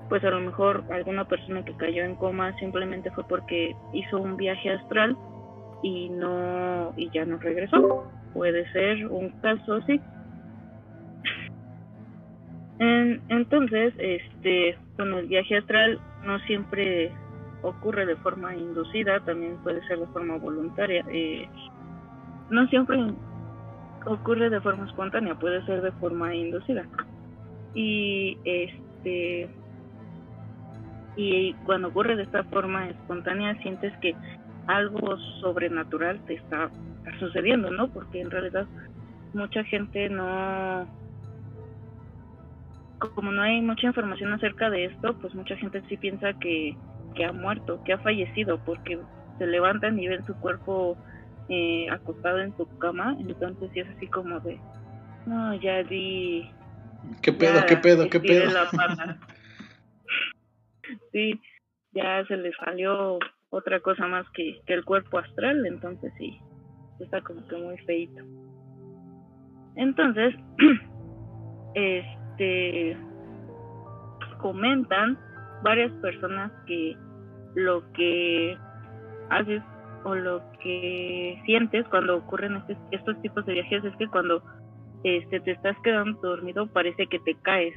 pues 0.10 0.24
a 0.24 0.30
lo 0.30 0.40
mejor 0.40 0.84
alguna 0.92 1.26
persona 1.26 1.64
que 1.66 1.76
cayó 1.76 2.04
en 2.04 2.16
coma 2.16 2.58
simplemente 2.58 3.12
fue 3.12 3.24
porque 3.28 3.76
hizo 3.94 4.20
un 4.20 4.38
viaje 4.38 4.72
astral 4.72 5.18
y 5.84 6.10
no 6.10 6.94
y 6.96 7.10
ya 7.12 7.26
no 7.26 7.38
regresó 7.38 8.10
puede 8.34 8.72
ser 8.72 9.08
un 9.08 9.30
caso 9.42 9.76
así 9.76 10.00
entonces 13.30 13.94
este 13.98 14.78
bueno 14.98 15.20
el 15.20 15.28
viaje 15.28 15.58
astral 15.58 16.00
no 16.26 16.40
siempre 16.40 17.12
ocurre 17.66 18.06
de 18.06 18.16
forma 18.18 18.56
inducida, 18.56 19.20
también 19.22 19.58
puede 19.58 19.86
ser 19.88 20.00
de 20.00 20.08
forma 20.08 20.38
voluntaria. 20.38 21.04
Eh, 21.12 21.48
no 22.50 22.68
siempre 22.68 22.98
ocurre 24.06 24.50
de 24.50 24.62
forma 24.62 24.86
espontánea, 24.86 25.36
puede 25.36 25.66
ser 25.66 25.82
de 25.82 25.92
forma 25.94 26.36
inducida. 26.36 26.86
Y 27.74 28.38
este 28.46 29.50
y 31.16 31.54
cuando 31.66 31.90
ocurre 31.90 32.16
de 32.16 32.24
esta 32.24 32.44
forma 32.44 32.90
espontánea 32.90 33.56
sientes 33.62 33.94
que 34.00 34.16
algo 34.68 35.18
sobrenatural 35.40 36.20
te 36.26 36.36
está, 36.36 36.70
sucediendo, 37.20 37.70
¿no? 37.70 37.88
Porque 37.90 38.20
en 38.20 38.32
realidad 38.32 38.68
mucha 39.34 39.64
gente 39.64 40.10
no 40.10 40.88
como 43.14 43.32
no 43.32 43.42
hay 43.44 43.62
mucha 43.62 43.88
información 43.88 44.34
acerca 44.34 44.70
de 44.70 44.86
esto, 44.86 45.16
pues 45.22 45.36
mucha 45.36 45.56
gente 45.58 45.84
sí 45.88 45.98
piensa 45.98 46.34
que, 46.34 46.76
que 47.14 47.26
ha 47.26 47.32
muerto, 47.32 47.80
que 47.84 47.94
ha 47.94 48.00
fallecido, 48.00 48.58
porque 48.66 49.00
se 49.38 49.46
levantan 49.46 50.00
y 50.00 50.08
ven 50.08 50.26
su 50.26 50.34
cuerpo 50.36 50.98
eh, 51.50 51.88
acostado 51.92 52.40
en 52.40 52.56
su 52.56 52.66
cama, 52.80 53.16
entonces 53.20 53.70
sí 53.74 53.82
es 53.82 53.90
así 53.90 54.08
como 54.08 54.40
de, 54.40 54.60
no, 55.26 55.54
ya 55.56 55.84
di... 55.84 56.50
¿Qué 57.22 57.32
pedo, 57.34 57.66
qué 57.68 57.78
pedo, 57.78 58.10
qué 58.10 58.20
pedo? 58.20 58.50
sí, 61.12 61.40
ya 61.94 62.26
se 62.26 62.38
le 62.38 62.52
salió 62.54 63.20
otra 63.50 63.80
cosa 63.80 64.08
más 64.08 64.30
que, 64.32 64.60
que 64.66 64.74
el 64.74 64.86
cuerpo 64.86 65.20
astral, 65.20 65.66
entonces 65.66 66.12
sí, 66.18 66.38
está 67.00 67.22
como 67.22 67.48
que 67.48 67.58
muy 67.58 67.78
feito. 67.80 68.24
Entonces, 69.76 70.36
este 71.76 72.98
comentan 74.40 75.18
varias 75.64 75.92
personas 75.94 76.52
que 76.68 76.96
lo 77.56 77.92
que 77.94 78.58
haces 79.30 79.62
o 80.04 80.14
lo 80.14 80.42
que 80.62 81.42
sientes 81.46 81.86
cuando 81.90 82.18
ocurren 82.18 82.58
este, 82.58 82.78
estos 82.92 83.20
tipos 83.22 83.46
de 83.46 83.54
viajes 83.54 83.84
es 83.84 83.96
que 83.98 84.08
cuando 84.08 84.44
este, 85.04 85.40
te 85.40 85.52
estás 85.52 85.76
quedando 85.84 86.20
dormido 86.22 86.68
parece 86.68 87.08
que 87.08 87.20
te 87.20 87.36
caes. 87.42 87.76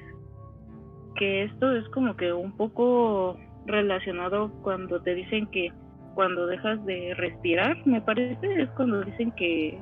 Que 1.19 1.45
esto 1.45 1.73
es 1.73 1.89
como 1.91 2.17
que 2.17 2.33
un 2.33 2.53
poco 2.53 3.37
relacionado 3.67 4.51
cuando 4.63 5.01
te 5.01 5.15
dicen 5.15 5.47
que 5.49 5.73
cuando 6.15 6.47
dejas 6.47 6.85
de 6.85 7.15
respirar, 7.17 7.77
me 7.87 8.01
parece, 8.01 8.63
es 8.63 8.69
cuando 8.71 9.03
dicen 9.03 9.31
que, 9.33 9.79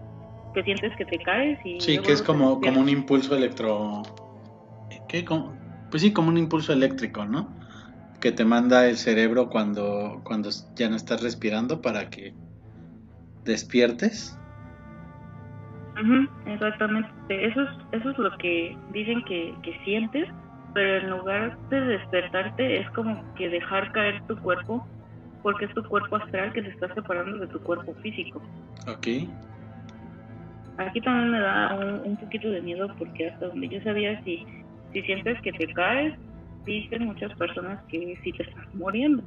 que 0.54 0.62
sientes 0.64 0.94
que 0.96 1.04
te 1.04 1.18
caes 1.18 1.58
y... 1.64 1.80
Sí, 1.80 1.98
que 1.98 2.12
es 2.12 2.22
como, 2.22 2.60
como 2.60 2.80
un 2.80 2.88
impulso 2.88 3.34
electro 3.36 4.02
¿Qué? 5.08 5.24
Pues 5.90 6.02
sí, 6.02 6.12
como 6.12 6.28
un 6.28 6.38
impulso 6.38 6.72
eléctrico, 6.72 7.24
¿no? 7.24 7.48
Que 8.20 8.32
te 8.32 8.44
manda 8.44 8.86
el 8.86 8.96
cerebro 8.96 9.48
cuando, 9.48 10.20
cuando 10.24 10.50
ya 10.74 10.88
no 10.88 10.96
estás 10.96 11.22
respirando 11.22 11.80
para 11.80 12.10
que 12.10 12.34
despiertes. 13.44 14.38
exactamente. 16.46 17.10
Eso 17.28 17.62
es, 17.62 17.68
eso 17.92 18.10
es 18.10 18.18
lo 18.18 18.36
que 18.38 18.76
dicen 18.92 19.24
que, 19.24 19.54
que 19.62 19.78
sientes, 19.84 20.28
pero 20.76 20.98
en 20.98 21.08
lugar 21.08 21.58
de 21.70 21.80
despertarte 21.80 22.80
es 22.80 22.90
como 22.90 23.24
que 23.34 23.48
dejar 23.48 23.90
caer 23.92 24.22
tu 24.26 24.36
cuerpo, 24.36 24.86
porque 25.42 25.64
es 25.64 25.72
tu 25.72 25.82
cuerpo 25.84 26.16
astral 26.16 26.52
que 26.52 26.60
se 26.60 26.68
está 26.68 26.92
separando 26.92 27.38
de 27.38 27.46
tu 27.46 27.58
cuerpo 27.60 27.94
físico. 28.02 28.42
Ok. 28.86 29.06
Aquí 30.76 31.00
también 31.00 31.30
me 31.30 31.40
da 31.40 31.74
un, 31.74 32.10
un 32.10 32.16
poquito 32.18 32.50
de 32.50 32.60
miedo 32.60 32.94
porque 32.98 33.30
hasta 33.30 33.46
donde 33.46 33.68
yo 33.68 33.80
sabía 33.80 34.22
si 34.22 34.44
si 34.92 35.00
sientes 35.00 35.40
que 35.40 35.52
te 35.52 35.66
caes, 35.72 36.12
dicen 36.66 37.06
muchas 37.06 37.32
personas 37.38 37.82
que 37.88 38.18
sí 38.22 38.32
te 38.32 38.42
estás 38.42 38.64
muriendo. 38.74 39.22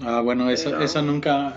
ah, 0.00 0.20
bueno, 0.20 0.48
eso, 0.48 0.80
eso 0.80 1.02
nunca... 1.02 1.54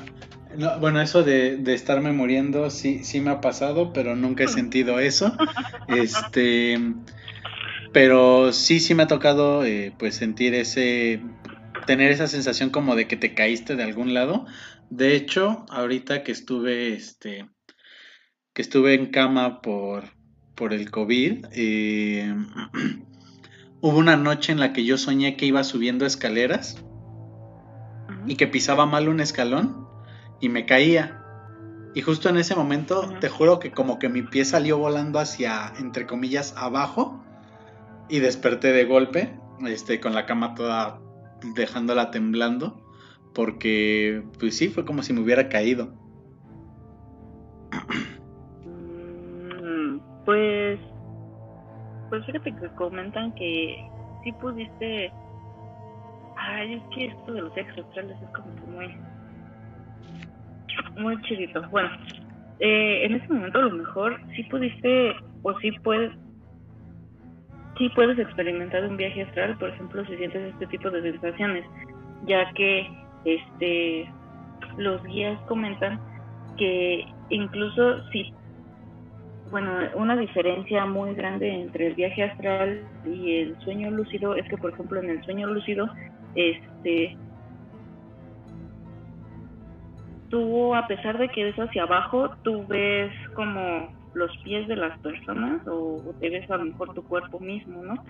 bueno, 0.79 0.99
eso 0.99 1.21
de, 1.21 1.57
de, 1.57 1.75
estarme 1.75 2.11
muriendo 2.11 2.71
sí, 2.71 3.03
sí 3.03 3.21
me 3.21 3.29
ha 3.29 3.39
pasado, 3.39 3.93
pero 3.93 4.15
nunca 4.15 4.45
he 4.45 4.47
sentido 4.47 4.97
eso. 4.99 5.31
Este, 5.87 6.77
pero 7.91 8.53
sí, 8.53 8.79
sí 8.79 8.93
me 8.93 9.03
ha 9.03 9.07
tocado 9.07 9.63
eh, 9.63 9.93
pues 9.97 10.15
sentir 10.15 10.53
ese, 10.53 11.21
tener 11.87 12.11
esa 12.11 12.27
sensación 12.27 12.69
como 12.69 12.95
de 12.95 13.07
que 13.07 13.17
te 13.17 13.33
caíste 13.33 13.75
de 13.75 13.83
algún 13.83 14.13
lado. 14.13 14.45
De 14.89 15.15
hecho, 15.15 15.65
ahorita 15.69 16.23
que 16.23 16.31
estuve, 16.31 16.93
este, 16.93 17.49
que 18.53 18.61
estuve 18.61 18.93
en 18.93 19.07
cama 19.07 19.61
por, 19.61 20.03
por 20.55 20.73
el 20.73 20.91
COVID, 20.91 21.45
eh, 21.51 22.35
hubo 23.81 23.97
una 23.97 24.17
noche 24.17 24.51
en 24.51 24.59
la 24.59 24.73
que 24.73 24.85
yo 24.85 24.97
soñé 24.97 25.35
que 25.35 25.45
iba 25.45 25.63
subiendo 25.63 26.05
escaleras 26.05 26.77
y 28.27 28.35
que 28.35 28.47
pisaba 28.47 28.85
mal 28.85 29.09
un 29.09 29.19
escalón 29.19 29.87
y 30.39 30.49
me 30.49 30.65
caía. 30.65 31.15
Y 31.95 32.01
justo 32.01 32.29
en 32.29 32.37
ese 32.37 32.55
momento, 32.55 33.15
te 33.19 33.29
juro 33.29 33.57
que 33.57 33.71
como 33.71 33.97
que 33.97 34.09
mi 34.09 34.21
pie 34.21 34.45
salió 34.45 34.77
volando 34.77 35.17
hacia, 35.17 35.73
entre 35.79 36.05
comillas, 36.05 36.53
abajo 36.55 37.25
y 38.09 38.19
desperté 38.19 38.71
de 38.71 38.85
golpe, 38.85 39.37
este, 39.67 39.99
con 39.99 40.13
la 40.13 40.25
cama 40.25 40.55
toda 40.55 40.99
dejándola 41.55 42.11
temblando, 42.11 42.81
porque, 43.33 44.23
pues 44.39 44.57
sí, 44.57 44.69
fue 44.69 44.85
como 44.85 45.03
si 45.03 45.13
me 45.13 45.21
hubiera 45.21 45.49
caído. 45.49 45.93
Pues, 50.25 50.79
pues 52.09 52.25
fíjate 52.25 52.55
que 52.55 52.67
comentan 52.75 53.33
que 53.35 53.77
sí 54.23 54.31
pudiste 54.33 55.11
Ay, 56.39 56.75
es 56.75 56.83
que 56.95 57.05
esto 57.07 57.33
de 57.33 57.41
los 57.41 57.51
astrales 57.57 58.17
es 58.21 58.29
como 58.29 58.55
que 58.55 58.61
muy. 58.71 58.97
Muy 60.97 61.21
chidito. 61.23 61.61
Bueno, 61.69 61.89
eh, 62.59 63.05
en 63.05 63.15
ese 63.15 63.27
momento 63.27 63.59
a 63.59 63.63
lo 63.63 63.71
mejor 63.71 64.19
sí 64.35 64.43
pudiste 64.43 65.15
o 65.43 65.59
sí 65.59 65.71
puedes 65.83 66.11
sí 67.79 67.89
puedes 67.95 68.19
experimentar 68.19 68.85
un 68.85 68.97
viaje 68.97 69.23
astral, 69.23 69.57
por 69.57 69.69
ejemplo, 69.69 70.05
si 70.05 70.15
sientes 70.17 70.53
este 70.53 70.67
tipo 70.67 70.91
de 70.91 71.01
sensaciones, 71.01 71.65
ya 72.27 72.51
que 72.51 72.87
este 73.25 74.07
los 74.77 75.03
guías 75.05 75.39
comentan 75.47 75.99
que 76.57 77.05
incluso 77.29 78.03
si 78.11 78.31
bueno, 79.49 79.71
una 79.95 80.15
diferencia 80.15 80.85
muy 80.85 81.15
grande 81.15 81.49
entre 81.49 81.87
el 81.87 81.95
viaje 81.95 82.23
astral 82.23 82.83
y 83.03 83.37
el 83.37 83.59
sueño 83.61 83.89
lúcido 83.89 84.35
es 84.35 84.47
que, 84.47 84.57
por 84.57 84.71
ejemplo, 84.71 85.01
en 85.01 85.09
el 85.09 85.23
sueño 85.23 85.47
lúcido, 85.47 85.89
este, 86.35 87.17
tú, 90.29 90.75
a 90.75 90.85
pesar 90.85 91.17
de 91.17 91.29
que 91.29 91.49
es 91.49 91.55
hacia 91.55 91.83
abajo, 91.83 92.29
tú 92.43 92.63
ves 92.67 93.11
como 93.33 93.89
los 94.13 94.35
pies 94.43 94.67
de 94.67 94.75
las 94.75 94.97
personas 94.99 95.61
o, 95.67 96.13
te 96.19 96.29
ves 96.29 96.49
a 96.49 96.57
lo 96.57 96.65
mejor 96.65 96.93
tu 96.93 97.03
cuerpo 97.03 97.39
mismo, 97.39 97.83
¿no? 97.83 98.03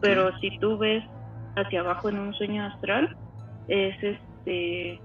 Pero 0.00 0.36
si 0.38 0.58
tú 0.58 0.78
ves 0.78 1.04
hacia 1.56 1.80
abajo 1.80 2.08
en 2.08 2.18
un 2.18 2.34
sueño 2.34 2.64
astral, 2.64 3.16
es 3.68 3.96
este, 4.02 5.00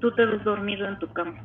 tú 0.00 0.12
te 0.12 0.24
ves 0.24 0.44
dormido 0.44 0.86
en 0.86 0.98
tu 0.98 1.08
cama 1.08 1.36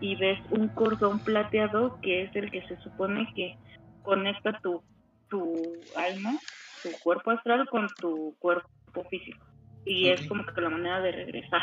y 0.00 0.16
ves 0.16 0.38
un 0.50 0.68
cordón 0.68 1.18
plateado 1.18 1.98
que 2.00 2.22
es 2.22 2.36
el 2.36 2.50
que 2.50 2.62
se 2.66 2.76
supone 2.78 3.28
que 3.34 3.56
conecta 4.02 4.58
tu, 4.62 4.82
tu 5.28 5.62
alma, 5.96 6.38
tu 6.82 6.90
cuerpo 7.02 7.30
astral 7.30 7.68
con 7.68 7.88
tu 8.00 8.34
cuerpo 8.38 8.68
físico. 9.10 9.44
Y 9.86 10.08
es 10.08 10.26
como 10.26 10.44
que 10.44 10.60
la 10.60 10.70
manera 10.70 11.00
de 11.00 11.12
regresar. 11.12 11.62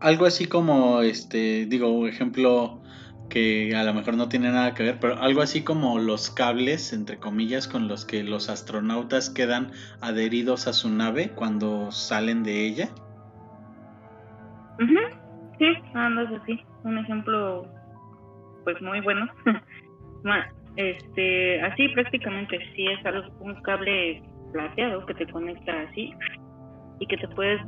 Algo 0.00 0.26
así 0.26 0.46
como, 0.46 1.00
este, 1.02 1.66
digo, 1.66 1.90
un 1.90 2.08
ejemplo 2.08 2.80
que 3.30 3.74
a 3.74 3.82
lo 3.84 3.94
mejor 3.94 4.14
no 4.18 4.28
tiene 4.28 4.50
nada 4.50 4.74
que 4.74 4.82
ver, 4.82 4.98
pero 5.00 5.16
algo 5.22 5.40
así 5.40 5.64
como 5.64 5.98
los 5.98 6.30
cables, 6.30 6.92
entre 6.92 7.18
comillas, 7.18 7.66
con 7.66 7.88
los 7.88 8.04
que 8.04 8.22
los 8.22 8.50
astronautas 8.50 9.30
quedan 9.30 9.70
adheridos 10.02 10.66
a 10.66 10.74
su 10.74 10.90
nave 10.90 11.30
cuando 11.30 11.90
salen 11.90 12.42
de 12.42 12.66
ella. 12.66 12.90
Sí, 15.60 15.66
andas 15.92 16.32
así. 16.40 16.58
Un 16.84 16.96
ejemplo, 16.96 17.66
pues 18.64 18.80
muy 18.80 19.00
bueno. 19.00 19.28
este, 20.76 21.62
así 21.62 21.88
prácticamente, 21.88 22.58
sí 22.74 22.86
es 22.86 23.04
algo, 23.04 23.28
un 23.40 23.54
cable 23.62 24.22
plateado 24.52 25.04
que 25.04 25.14
te 25.14 25.26
conecta 25.30 25.72
así 25.82 26.14
y 26.98 27.06
que 27.06 27.16
te 27.18 27.28
puedes 27.28 27.60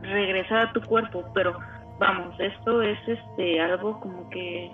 regresar 0.00 0.68
a 0.68 0.72
tu 0.72 0.80
cuerpo, 0.80 1.30
pero 1.34 1.58
vamos, 1.98 2.38
esto 2.38 2.82
es 2.82 2.98
este 3.06 3.60
algo 3.60 4.00
como 4.00 4.28
que 4.30 4.70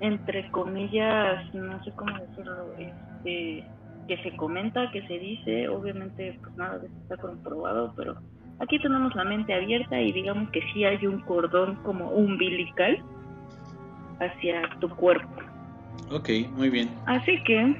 entre 0.00 0.50
comillas, 0.50 1.52
no 1.54 1.82
sé 1.84 1.92
cómo 1.92 2.18
decirlo, 2.18 2.74
este 2.78 3.64
que 4.08 4.16
se 4.22 4.36
comenta, 4.36 4.90
que 4.90 5.06
se 5.06 5.18
dice, 5.18 5.68
obviamente 5.68 6.38
pues 6.42 6.56
nada 6.56 6.78
de 6.78 6.86
esto 6.86 6.98
está 7.02 7.16
comprobado, 7.18 7.92
pero 7.96 8.16
Aquí 8.60 8.78
tenemos 8.78 9.14
la 9.14 9.24
mente 9.24 9.54
abierta 9.54 9.98
y 10.00 10.12
digamos 10.12 10.50
que 10.50 10.60
sí 10.72 10.84
hay 10.84 11.06
un 11.06 11.20
cordón 11.20 11.76
como 11.76 12.10
umbilical 12.10 13.02
hacia 14.20 14.68
tu 14.80 14.88
cuerpo. 14.90 15.34
Ok, 16.10 16.28
muy 16.56 16.68
bien. 16.68 16.90
Así 17.06 17.42
que, 17.44 17.74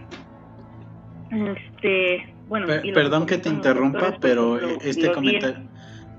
este, 1.31 2.35
bueno. 2.49 2.67
perdón 2.95 3.27
que 3.27 3.37
te 3.37 3.51
interrumpa, 3.51 4.17
pero 4.23 4.57
este 4.81 5.13
comentario, 5.13 5.69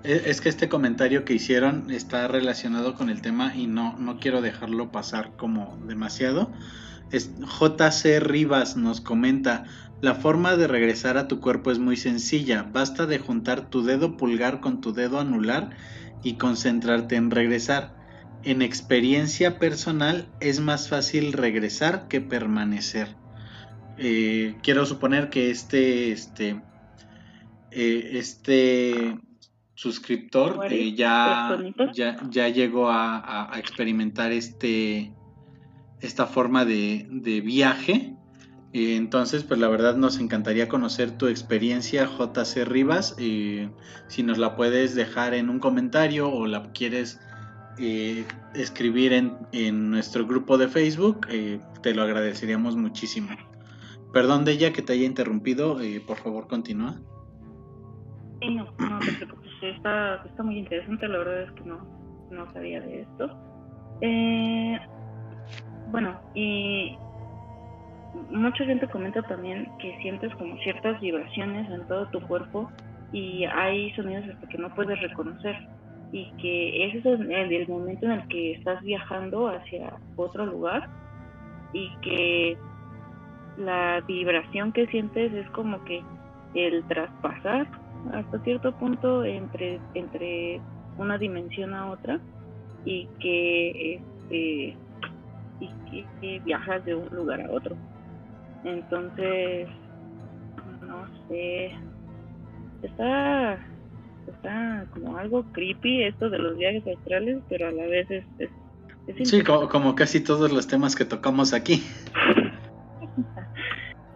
es 0.04 0.42
que 0.42 0.50
este 0.50 0.70
comentario 0.70 1.26
que 1.26 1.34
hicieron 1.34 1.92
está 1.92 2.28
relacionado 2.28 2.96
con 2.96 3.10
el 3.10 3.22
tema 3.22 3.56
y 3.56 3.68
no, 3.68 3.98
no 4.00 4.20
quiero 4.20 4.42
dejarlo 4.42 4.92
pasar 4.92 5.36
como 5.38 5.78
demasiado. 5.88 6.52
JC 7.12 8.20
Rivas 8.20 8.78
nos 8.78 9.02
comenta, 9.02 9.66
la 10.02 10.16
forma 10.16 10.56
de 10.56 10.68
regresar 10.68 11.18
a 11.18 11.28
tu 11.28 11.40
cuerpo 11.40 11.72
es 11.72 11.80
muy 11.80 11.98
sencilla, 11.98 12.64
basta 12.64 13.06
de 13.06 13.20
juntar 13.20 13.70
tu 13.70 13.84
dedo 13.84 14.18
pulgar 14.18 14.62
con 14.62 14.82
tu 14.82 14.94
dedo 14.94 15.20
anular 15.20 15.72
y 16.24 16.36
concentrarte 16.36 17.16
en 17.16 17.30
regresar. 17.30 17.96
En 18.44 18.62
experiencia 18.62 19.60
personal 19.60 20.28
es 20.40 20.60
más 20.60 20.90
fácil 20.90 21.34
regresar 21.34 22.08
que 22.08 22.22
permanecer. 22.22 23.16
Eh, 23.98 24.56
quiero 24.64 24.86
suponer 24.86 25.30
que 25.30 25.52
este, 25.52 26.12
este, 26.12 26.62
eh, 27.70 28.10
este 28.14 29.20
suscriptor 29.74 30.66
eh, 30.70 30.94
ya, 30.94 31.58
ya, 31.94 32.18
ya, 32.30 32.50
llegó 32.50 32.90
a, 32.90 33.52
experimentar 33.58 34.32
este, 34.32 35.14
esta 36.02 36.28
forma 36.28 36.66
de, 36.66 37.08
de 37.10 37.42
viaje 37.42 38.16
y 38.74 38.94
entonces, 38.94 39.44
pues 39.44 39.60
la 39.60 39.68
verdad 39.68 39.98
nos 39.98 40.20
encantaría 40.20 40.70
conocer 40.70 41.18
tu 41.18 41.28
experiencia, 41.28 42.06
JC 42.06 42.64
Rivas. 42.66 43.20
y 43.20 43.70
si 44.08 44.24
nos 44.24 44.38
la 44.38 44.56
puedes 44.56 44.96
dejar 44.96 45.34
en 45.34 45.50
un 45.50 45.60
comentario 45.60 46.30
o 46.30 46.48
la 46.48 46.72
quieres 46.72 47.20
eh, 47.78 48.26
escribir 48.54 49.14
en, 49.14 49.92
nuestro 49.92 50.26
grupo 50.26 50.58
de 50.58 50.70
Facebook, 50.70 51.28
eh, 51.30 51.60
te 51.82 51.94
lo 51.94 52.04
agradeceríamos 52.04 52.78
muchísimo. 52.78 53.30
Perdón 54.14 54.46
de 54.46 54.54
ella 54.54 54.72
que 54.72 54.82
te 54.82 54.94
haya 54.94 55.06
interrumpido, 55.06 55.82
eh, 55.82 56.02
por 56.06 56.18
favor 56.18 56.48
continúa. 56.48 57.02
no, 58.42 58.74
no 58.78 59.00
te 59.00 59.12
preocupes, 59.12 59.41
está, 59.70 60.16
está, 60.26 60.44
muy 60.44 60.58
interesante, 60.58 61.08
la 61.08 61.18
verdad 61.20 61.42
es 61.44 61.52
que 61.52 61.64
no, 61.64 61.80
no 62.32 62.52
sabía 62.54 62.82
de 62.82 63.02
esto. 63.02 63.28
bueno, 65.92 66.20
y 66.34 66.98
mucha 68.30 68.66
gente 68.66 68.88
comenta 68.88 69.22
también 69.24 69.68
que 69.80 69.98
sientes 70.02 70.34
como 70.36 70.58
ciertas 70.58 71.00
vibraciones 71.00 71.70
en 71.70 71.88
todo 71.88 72.08
tu 72.08 72.22
cuerpo 72.22 72.70
y 73.12 73.46
hay 73.46 73.92
sonidos 73.92 74.26
hasta 74.30 74.48
que 74.48 74.58
no 74.58 74.74
puedes 74.74 75.00
reconocer 75.02 75.56
y 76.12 76.30
que 76.42 76.88
ese 76.88 76.98
es 76.98 77.06
el, 77.06 77.68
momento 77.68 78.06
en 78.06 78.12
el 78.12 78.28
que 78.28 78.54
estás 78.54 78.82
viajando 78.82 79.48
hacia 79.48 79.94
otro 80.18 80.46
lugar 80.46 80.90
y 81.74 81.90
que 82.02 82.58
la 83.58 84.02
vibración 84.02 84.72
que 84.74 84.88
sientes 84.88 85.32
es 85.34 85.50
como 85.52 85.84
que 85.86 86.04
el 86.54 86.84
traspasar 86.86 87.68
hasta 88.14 88.40
cierto 88.40 88.72
punto 88.74 89.24
entre 89.24 89.80
entre 89.94 90.62
una 90.98 91.18
dimensión 91.18 91.74
a 91.74 91.92
otra 91.92 92.20
y 92.86 93.08
que 93.20 93.96
este 93.96 94.78
y 95.60 96.04
que 96.20 96.40
viajas 96.44 96.84
de 96.86 96.96
un 96.96 97.08
lugar 97.16 97.42
a 97.42 97.52
otro 97.52 97.76
entonces, 98.64 99.68
no 100.82 101.08
sé, 101.28 101.72
está, 102.84 103.60
está 104.28 104.86
como 104.92 105.18
algo 105.18 105.44
creepy 105.52 106.04
esto 106.04 106.30
de 106.30 106.38
los 106.38 106.58
viajes 106.58 106.84
astrales, 106.88 107.40
pero 107.50 107.70
a 107.70 107.72
la 107.72 107.88
vez 107.88 108.08
es... 108.12 108.24
sí, 109.24 109.42
como, 109.44 109.96
casi 109.96 110.24
todos 110.24 110.52
los 110.52 110.68
temas 110.68 110.96
que 110.96 111.06
tocamos 111.06 111.54
aquí. 111.54 111.84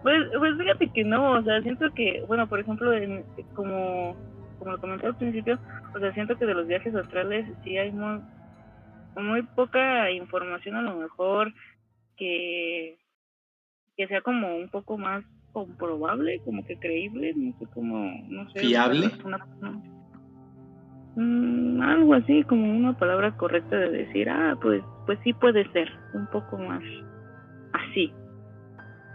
pues, 0.05 0.23
pues 0.37 0.55
fíjate 0.55 0.87
que 0.93 1.03
no, 1.03 1.31
o 1.31 1.41
sea, 1.41 1.63
siento 1.63 1.91
que, 1.95 2.23
bueno, 2.27 2.47
por 2.47 2.59
ejemplo, 2.59 2.91
como, 3.55 4.15
como 4.59 4.71
lo 4.73 4.77
comenté 4.77 5.07
al 5.07 5.17
principio, 5.17 5.57
o 5.95 5.99
sea, 5.99 6.13
siento 6.13 6.37
que 6.37 6.45
de 6.45 6.53
los 6.53 6.67
viajes 6.67 6.93
astrales 6.93 7.47
sí 7.63 7.75
hay 7.75 7.91
muy, 7.91 8.21
muy 9.15 9.41
poca 9.55 10.11
información 10.11 10.75
a 10.75 10.83
lo 10.83 10.95
mejor 10.97 11.51
que 12.17 12.99
que 13.97 14.07
sea 14.07 14.21
como 14.21 14.55
un 14.55 14.69
poco 14.69 14.95
más 14.95 15.23
comprobable, 15.53 16.39
como 16.45 16.63
que 16.65 16.77
creíble, 16.77 17.33
no 17.35 17.57
sé 17.57 17.65
cómo, 17.73 18.11
no 18.27 18.47
sé. 18.51 18.59
¿Fiable? 18.59 19.09
Mm, 21.15 21.81
algo 21.81 22.13
así, 22.13 22.43
como 22.43 22.69
una 22.69 22.95
palabra 22.95 23.35
correcta 23.37 23.75
de 23.75 23.89
decir, 23.89 24.29
ah, 24.29 24.55
pues, 24.61 24.83
pues 25.07 25.17
sí 25.23 25.33
puede 25.33 25.67
ser, 25.71 25.89
un 26.13 26.27
poco 26.27 26.59
más 26.59 26.83
así. 27.73 28.13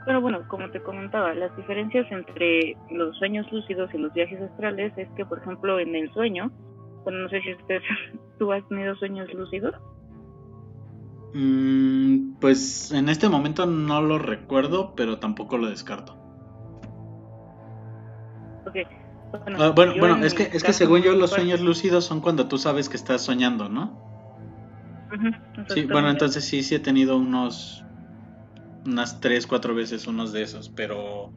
Pero 0.06 0.20
bueno, 0.20 0.46
como 0.48 0.70
te 0.70 0.82
comentaba, 0.82 1.34
las 1.34 1.54
diferencias 1.56 2.10
entre 2.10 2.76
los 2.90 3.16
sueños 3.18 3.50
lúcidos 3.52 3.92
y 3.92 3.98
los 3.98 4.12
viajes 4.12 4.40
astrales 4.40 4.92
es 4.96 5.08
que, 5.10 5.26
por 5.26 5.38
ejemplo, 5.38 5.78
en 5.78 5.94
el 5.94 6.10
sueño, 6.12 6.50
bueno, 7.04 7.20
no 7.20 7.28
sé 7.28 7.40
si 7.42 7.52
ustedes, 7.52 7.82
tú 8.38 8.52
has 8.52 8.66
tenido 8.68 8.94
sueños 8.96 9.32
lúcidos. 9.34 9.74
Mm, 11.34 12.34
pues 12.40 12.90
en 12.92 13.08
este 13.08 13.28
momento 13.28 13.66
no 13.66 14.02
lo 14.02 14.18
recuerdo, 14.18 14.94
pero 14.96 15.18
tampoco 15.18 15.58
lo 15.58 15.68
descarto. 15.68 16.16
Bueno, 19.74 20.14
ah, 20.14 20.20
es 20.24 20.34
que 20.34 20.44
es 20.52 20.62
que 20.62 20.72
según 20.72 21.02
yo 21.02 21.14
los 21.14 21.30
sueños 21.30 21.60
lúcidos 21.60 22.04
son 22.04 22.20
cuando 22.20 22.48
tú 22.48 22.58
sabes 22.58 22.88
que 22.88 22.96
estás 22.96 23.22
soñando, 23.22 23.68
¿no? 23.68 24.08
sí, 25.68 25.86
bueno, 25.86 26.08
entonces 26.08 26.44
sí, 26.44 26.62
sí 26.62 26.76
he 26.76 26.78
tenido 26.78 27.16
unos 27.16 27.84
unas 28.86 29.20
tres, 29.20 29.46
cuatro 29.46 29.74
veces 29.74 30.06
unos 30.06 30.32
de 30.32 30.42
esos, 30.42 30.68
pero 30.68 31.32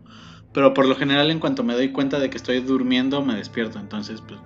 Pero 0.53 0.73
por 0.73 0.87
lo 0.87 0.95
general 0.95 1.31
en 1.31 1.39
cuanto 1.39 1.63
me 1.63 1.73
doy 1.73 1.91
cuenta 1.91 2.19
de 2.19 2.29
que 2.29 2.37
estoy 2.37 2.59
durmiendo 2.59 3.23
me 3.23 3.35
despierto, 3.35 3.79
entonces 3.79 4.21
pues 4.21 4.39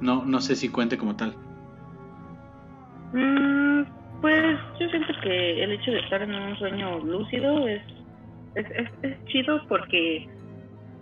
no, 0.00 0.24
no 0.24 0.40
sé 0.40 0.56
si 0.56 0.68
cuente 0.68 0.96
como 0.96 1.16
tal. 1.16 1.34
Mm, 3.12 3.82
pues 4.20 4.58
yo 4.78 4.88
siento 4.88 5.12
que 5.22 5.64
el 5.64 5.72
hecho 5.72 5.90
de 5.90 6.00
estar 6.00 6.22
en 6.22 6.34
un 6.34 6.56
sueño 6.56 6.98
lúcido 7.00 7.66
es, 7.66 7.82
es, 8.54 8.66
es, 9.02 9.24
chido 9.26 9.60
porque, 9.68 10.28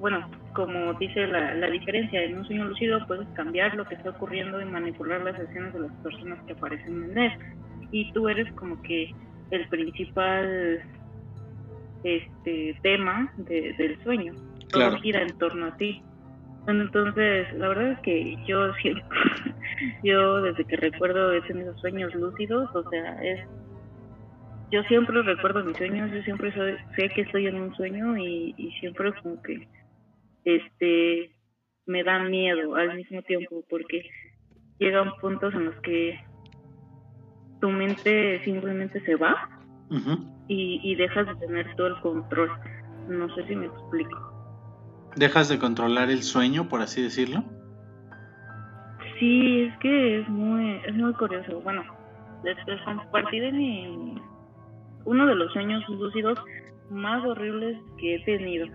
bueno, 0.01 0.29
como 0.55 0.95
dice 0.95 1.27
la, 1.27 1.55
la 1.55 1.69
diferencia, 1.69 2.23
en 2.23 2.38
un 2.38 2.47
sueño 2.47 2.64
lúcido 2.64 3.05
puedes 3.07 3.29
cambiar 3.31 3.75
lo 3.75 3.85
que 3.87 3.95
está 3.97 4.11
ocurriendo 4.11 4.61
y 4.61 4.64
manipular 4.64 5.21
las 5.21 5.38
acciones 5.38 5.73
de 5.75 5.81
las 5.81 5.93
personas 6.03 6.38
que 6.47 6.53
aparecen 6.53 7.11
en 7.11 7.19
él. 7.19 7.33
Y 7.91 8.12
tú 8.12 8.29
eres 8.29 8.53
como 8.55 8.81
que 8.83 9.14
el 9.51 9.69
principal 9.69 10.83
este 12.05 12.79
tema 12.83 13.33
del 13.37 14.03
sueño. 14.03 14.35
Todo 14.71 14.99
gira 14.99 15.23
en 15.23 15.37
torno 15.39 15.67
a 15.67 15.77
ti. 15.77 16.03
Entonces, 16.67 17.53
la 17.55 17.69
verdad 17.69 17.93
es 17.93 18.01
que 18.01 18.37
yo 18.47 18.73
siempre, 18.75 19.05
yo 20.05 20.43
desde 20.43 20.65
que 20.65 20.77
recuerdo 20.77 21.33
he 21.33 21.41
tenido 21.43 21.77
sueños 21.79 22.15
lúcidos, 22.15 22.69
o 22.75 22.89
sea, 22.91 23.23
es, 23.23 23.41
yo 24.71 24.83
siempre 24.83 25.23
recuerdo 25.23 25.65
mis 25.65 25.79
sueños, 25.79 26.11
yo 26.13 26.23
siempre 26.23 26.53
sé 26.53 27.09
que 27.09 27.23
estoy 27.23 27.47
en 27.47 27.59
un 27.59 27.75
sueño 27.75 28.19
y, 28.19 28.55
y 28.59 28.71
siempre 28.81 29.15
como 29.23 29.41
que, 29.43 29.67
este, 30.45 31.31
me 31.87 32.05
da 32.05 32.19
miedo 32.25 32.77
al 32.77 32.95
mismo 32.97 33.23
tiempo 33.23 33.65
porque 33.71 34.03
llegan 34.79 35.11
puntos 35.23 35.55
en 35.55 35.65
los 35.65 35.77
que 35.77 36.21
tu 37.63 37.71
mente 37.71 38.45
simplemente 38.45 39.01
se 39.01 39.17
va 39.17 39.58
y, 40.48 40.81
y 40.83 40.94
dejas 40.94 41.27
de 41.27 41.35
tener 41.46 41.74
todo 41.77 41.88
el 41.88 42.01
control. 42.01 42.51
No 43.09 43.35
sé 43.35 43.46
si 43.46 43.57
me 43.57 43.66
explico. 43.66 44.38
¿Dejas 45.16 45.48
de 45.48 45.59
controlar 45.59 46.11
el 46.11 46.22
sueño, 46.22 46.68
por 46.68 46.81
así 46.81 47.03
decirlo? 47.03 47.42
Sí, 49.18 49.62
es 49.62 49.77
que 49.79 50.20
es 50.20 50.29
muy, 50.29 50.81
es 50.87 50.94
muy 50.94 51.12
curioso. 51.14 51.61
Bueno, 51.62 51.83
les, 52.44 52.57
compartí 52.85 53.40
de 53.40 53.51
mi, 53.51 54.20
uno 55.05 55.27
de 55.27 55.35
los 55.35 55.53
sueños 55.53 55.83
lúcidos 55.88 56.38
más 56.90 57.24
horribles 57.24 57.79
que 57.98 58.14
he 58.14 58.24
tenido. 58.24 58.66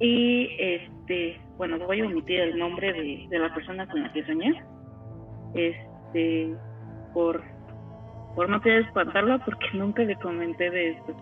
Y 0.00 0.48
este, 0.58 1.40
bueno, 1.56 1.78
voy 1.78 2.00
a 2.00 2.06
omitir 2.06 2.40
el 2.40 2.58
nombre 2.58 2.92
de, 2.92 3.26
de 3.30 3.38
la 3.38 3.54
persona 3.54 3.86
con 3.88 4.02
la 4.02 4.12
que 4.12 4.26
soñé. 4.26 4.62
Este, 5.54 6.54
por 7.14 7.42
por 8.36 8.50
no 8.50 8.60
querer 8.60 8.82
espantarla 8.82 9.38
porque 9.38 9.66
nunca 9.72 10.04
le 10.04 10.14
comenté 10.16 10.70
de 10.70 10.90
esto. 10.90 11.16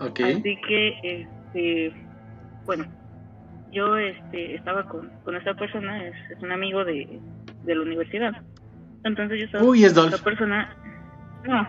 Así 0.00 0.58
que, 0.66 0.98
este, 1.02 1.94
bueno, 2.66 2.84
yo 3.70 3.96
este, 3.96 4.56
estaba 4.56 4.84
con, 4.88 5.08
con 5.24 5.36
esta 5.36 5.54
persona, 5.54 6.04
es, 6.04 6.16
un 6.42 6.50
amigo 6.50 6.84
de, 6.84 7.20
de, 7.62 7.74
la 7.74 7.82
universidad. 7.82 8.32
Entonces 9.04 9.38
yo 9.38 9.44
estaba 9.44 9.64
Uy, 9.64 9.84
es 9.84 9.92
con 9.92 10.06
esta 10.06 10.24
persona. 10.24 10.74
No, 11.44 11.60
un 11.60 11.66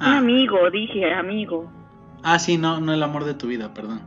ah. 0.00 0.18
amigo, 0.18 0.70
dije, 0.70 1.12
amigo. 1.12 1.72
Ah, 2.22 2.38
sí, 2.38 2.56
no, 2.56 2.80
no 2.80 2.92
el 2.92 3.02
amor 3.02 3.24
de 3.24 3.34
tu 3.34 3.48
vida, 3.48 3.72
perdón. 3.74 4.00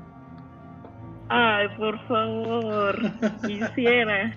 Ay, 1.27 1.67
por 1.77 1.99
favor, 2.07 2.97
quisiera. 3.45 4.33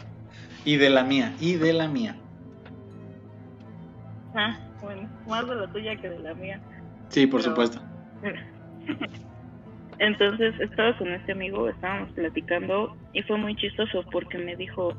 y 0.65 0.77
de 0.77 0.91
la 0.91 1.05
mía, 1.05 1.33
y 1.41 1.55
de 1.55 1.73
la 1.73 1.87
mía. 1.87 2.17
Ah, 4.35 4.59
bueno, 4.83 5.09
más 5.27 5.49
de 5.49 5.55
la 5.55 5.67
tuya 5.69 5.97
que 5.97 6.11
de 6.11 6.19
la 6.19 6.35
mía. 6.35 6.61
Sí, 7.09 7.27
por 7.27 7.43
supuesto. 7.43 7.81
Entonces 9.99 10.59
estaba 10.59 10.97
con 10.99 11.09
este 11.09 11.33
amigo, 11.33 11.69
estábamos 11.69 12.11
platicando 12.13 12.97
y 13.13 13.23
fue 13.23 13.39
muy 13.39 13.55
chistoso 13.55 14.05
porque 14.11 14.39
me 14.39 14.57
dijo, 14.57 14.95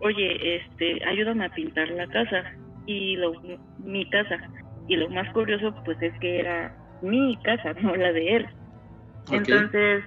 oye, 0.00 0.56
este, 0.56 1.02
ayúdame 1.06 1.46
a 1.46 1.48
pintar 1.48 1.88
la 1.90 2.06
casa 2.08 2.44
y 2.86 3.16
lo, 3.16 3.32
mi 3.78 4.08
casa. 4.10 4.38
Y 4.88 4.96
lo 4.96 5.08
más 5.08 5.30
curioso 5.32 5.74
pues 5.84 5.96
es 6.02 6.12
que 6.18 6.40
era 6.40 6.76
mi 7.00 7.38
casa, 7.42 7.72
no 7.80 7.96
la 7.96 8.12
de 8.12 8.36
él. 8.36 8.46
Entonces, 9.30 10.04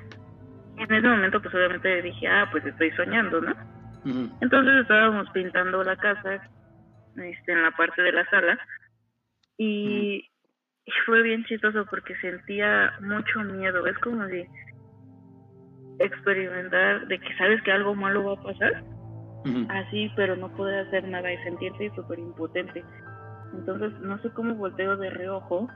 en 0.77 0.93
ese 0.93 1.07
momento 1.07 1.41
pues 1.41 1.55
obviamente 1.55 2.01
dije, 2.03 2.27
ah, 2.27 2.47
pues 2.51 2.65
estoy 2.65 2.91
soñando, 2.91 3.41
¿no? 3.41 3.55
Entonces 4.39 4.81
estábamos 4.81 5.27
pintando 5.31 5.83
la 5.83 5.95
casa 5.95 6.47
este, 7.15 7.51
en 7.51 7.63
la 7.63 7.71
parte 7.71 8.03
de 8.03 8.11
la 8.11 8.29
sala 8.29 8.59
y 9.57 10.29
fue 11.05 11.23
bien 11.23 11.43
chistoso 11.45 11.85
porque 11.89 12.15
sentía 12.17 12.93
mucho 13.01 13.39
miedo. 13.41 13.85
Es 13.87 13.97
como 13.99 14.23
de 14.25 14.47
experimentar, 15.99 17.07
de 17.07 17.19
que 17.19 17.37
sabes 17.37 17.61
que 17.63 17.71
algo 17.71 17.95
malo 17.95 18.23
va 18.23 18.33
a 18.33 18.43
pasar, 18.43 18.83
así, 19.69 20.11
pero 20.15 20.35
no 20.35 20.49
poder 20.55 20.87
hacer 20.87 21.07
nada 21.07 21.31
y 21.31 21.37
sentirte 21.43 21.91
súper 21.95 22.19
impotente. 22.19 22.83
Entonces, 23.53 23.93
no 24.01 24.17
sé 24.21 24.29
cómo 24.31 24.55
volteo 24.55 24.97
de 24.97 25.09
reojo 25.09 25.67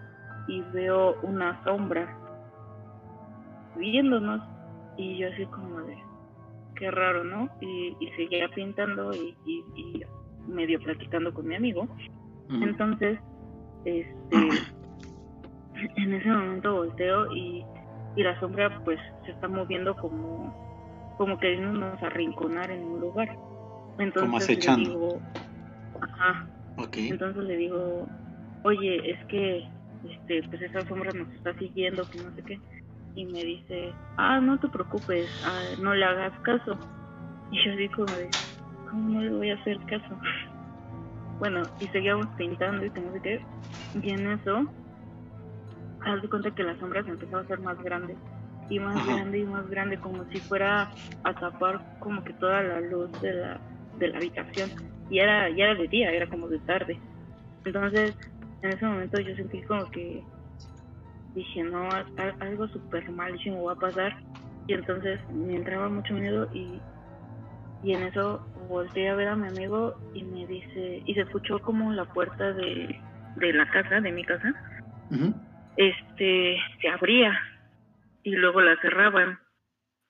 y 0.48 0.62
veo 0.74 1.20
una 1.22 1.64
sombra 1.64 2.18
viéndonos 3.78 4.42
y 4.98 5.18
yo 5.18 5.30
así 5.30 5.46
como 5.46 5.82
de 5.82 5.98
qué 6.76 6.92
raro, 6.92 7.24
¿no? 7.24 7.50
Y, 7.62 7.96
y 8.00 8.10
seguía 8.18 8.50
pintando 8.50 9.14
y, 9.14 9.36
y, 9.46 10.04
medio 10.48 10.80
platicando 10.80 11.34
con 11.34 11.48
mi 11.48 11.56
amigo. 11.56 11.88
Entonces, 12.50 13.20
este 13.90 14.70
en 15.96 16.14
ese 16.14 16.30
momento 16.30 16.76
volteo 16.76 17.32
y, 17.34 17.66
y 18.16 18.24
la 18.24 18.40
sombra 18.40 18.82
pues 18.84 19.00
se 19.26 19.32
está 19.32 19.48
moviendo 19.48 19.96
como 19.96 20.54
como 21.18 21.38
queriéndonos 21.38 22.02
arrinconar 22.02 22.72
en 22.72 22.82
un 22.82 23.02
lugar. 23.02 23.30
Entonces 23.98 24.22
como 24.22 24.38
acechando. 24.38 24.90
Le 24.90 24.96
digo, 24.96 25.22
ajá. 26.02 26.48
Entonces 26.96 27.44
le 27.44 27.58
digo, 27.58 28.08
oye, 28.64 29.12
es 29.12 29.26
que 29.26 29.68
este, 30.10 30.42
pues 30.50 30.62
esa 30.62 30.88
sombra 30.88 31.12
nos 31.12 31.28
está 31.34 31.54
siguiendo, 31.60 32.10
que 32.10 32.20
no 32.20 32.34
sé 32.36 32.44
qué. 32.44 32.60
Y 33.16 33.26
me 33.26 33.44
dice, 33.44 33.92
ah, 34.16 34.40
no 34.40 34.58
te 34.60 34.70
preocupes, 34.70 35.30
ah, 35.44 35.62
no 35.80 35.94
le 35.94 36.06
hagas 36.06 36.34
caso. 36.42 36.78
Y 37.52 37.66
yo 37.66 37.76
digo, 37.78 38.06
¿cómo 38.92 39.10
no 39.10 39.22
le 39.22 39.32
voy 39.32 39.50
a 39.50 39.56
hacer 39.56 39.80
caso? 39.88 40.16
Bueno, 41.40 41.70
y 41.80 41.88
seguíamos 41.90 42.30
pintando 42.38 42.86
y 42.86 42.92
no 43.02 43.14
sé 43.14 43.22
qué. 43.22 43.48
Y 43.94 44.10
en 44.12 44.32
eso 44.32 44.68
haz 46.02 46.22
de 46.22 46.30
cuenta 46.30 46.52
que 46.52 46.64
la 46.64 46.78
sombra 46.80 47.04
se 47.04 47.10
empezó 47.10 47.38
a 47.38 47.42
hacer 47.42 47.60
más 47.60 47.78
grande 47.80 48.18
y 48.70 48.80
más 48.80 49.06
grande 49.06 49.40
y 49.40 49.46
más 49.46 49.68
grande 49.70 50.00
como 50.00 50.26
si 50.26 50.42
fuera 50.42 50.92
a 51.24 51.34
tapar 51.36 51.82
como 52.00 52.24
que 52.24 52.34
toda 52.36 52.64
la 52.64 52.82
luz 52.82 53.20
de 53.22 53.34
la, 53.34 53.62
de 53.94 54.08
la 54.10 54.18
habitación 54.18 54.74
y 55.10 55.20
era 55.20 55.50
ya 55.50 55.66
era 55.66 55.76
de 55.76 55.88
día 55.88 56.12
era 56.12 56.28
como 56.28 56.48
de 56.50 56.60
tarde 56.62 57.02
entonces 57.66 58.16
en 58.62 58.72
ese 58.72 58.86
momento 58.86 59.20
yo 59.20 59.36
sentí 59.36 59.62
como 59.64 59.90
que 59.92 60.26
dije 61.36 61.64
no 61.64 61.90
algo 62.40 62.68
súper 62.70 63.10
malísimo 63.12 63.64
va 63.64 63.74
a 63.74 63.78
pasar 63.80 64.16
y 64.68 64.74
entonces 64.74 65.20
me 65.30 65.56
entraba 65.56 65.90
mucho 65.90 66.14
miedo 66.14 66.48
y 66.54 66.84
y 67.82 67.94
en 67.94 68.04
eso 68.04 68.42
volteé 68.70 69.10
a 69.10 69.16
ver 69.16 69.28
a 69.28 69.36
mi 69.36 69.48
amigo 69.48 70.00
y 70.14 70.24
me 70.24 70.48
dice 70.48 71.04
y 71.06 71.14
se 71.14 71.22
escuchó 71.22 71.60
como 71.60 71.92
la 71.92 72.06
puerta 72.06 72.54
de, 72.54 72.98
de 73.36 73.54
la 73.54 73.70
casa 73.70 74.00
de 74.00 74.12
mi 74.12 74.24
casa 74.24 74.56
este 75.80 76.58
se 76.82 76.90
abría 76.90 77.40
y 78.24 78.32
luego 78.32 78.62
la 78.62 78.76
cerraban. 78.82 79.40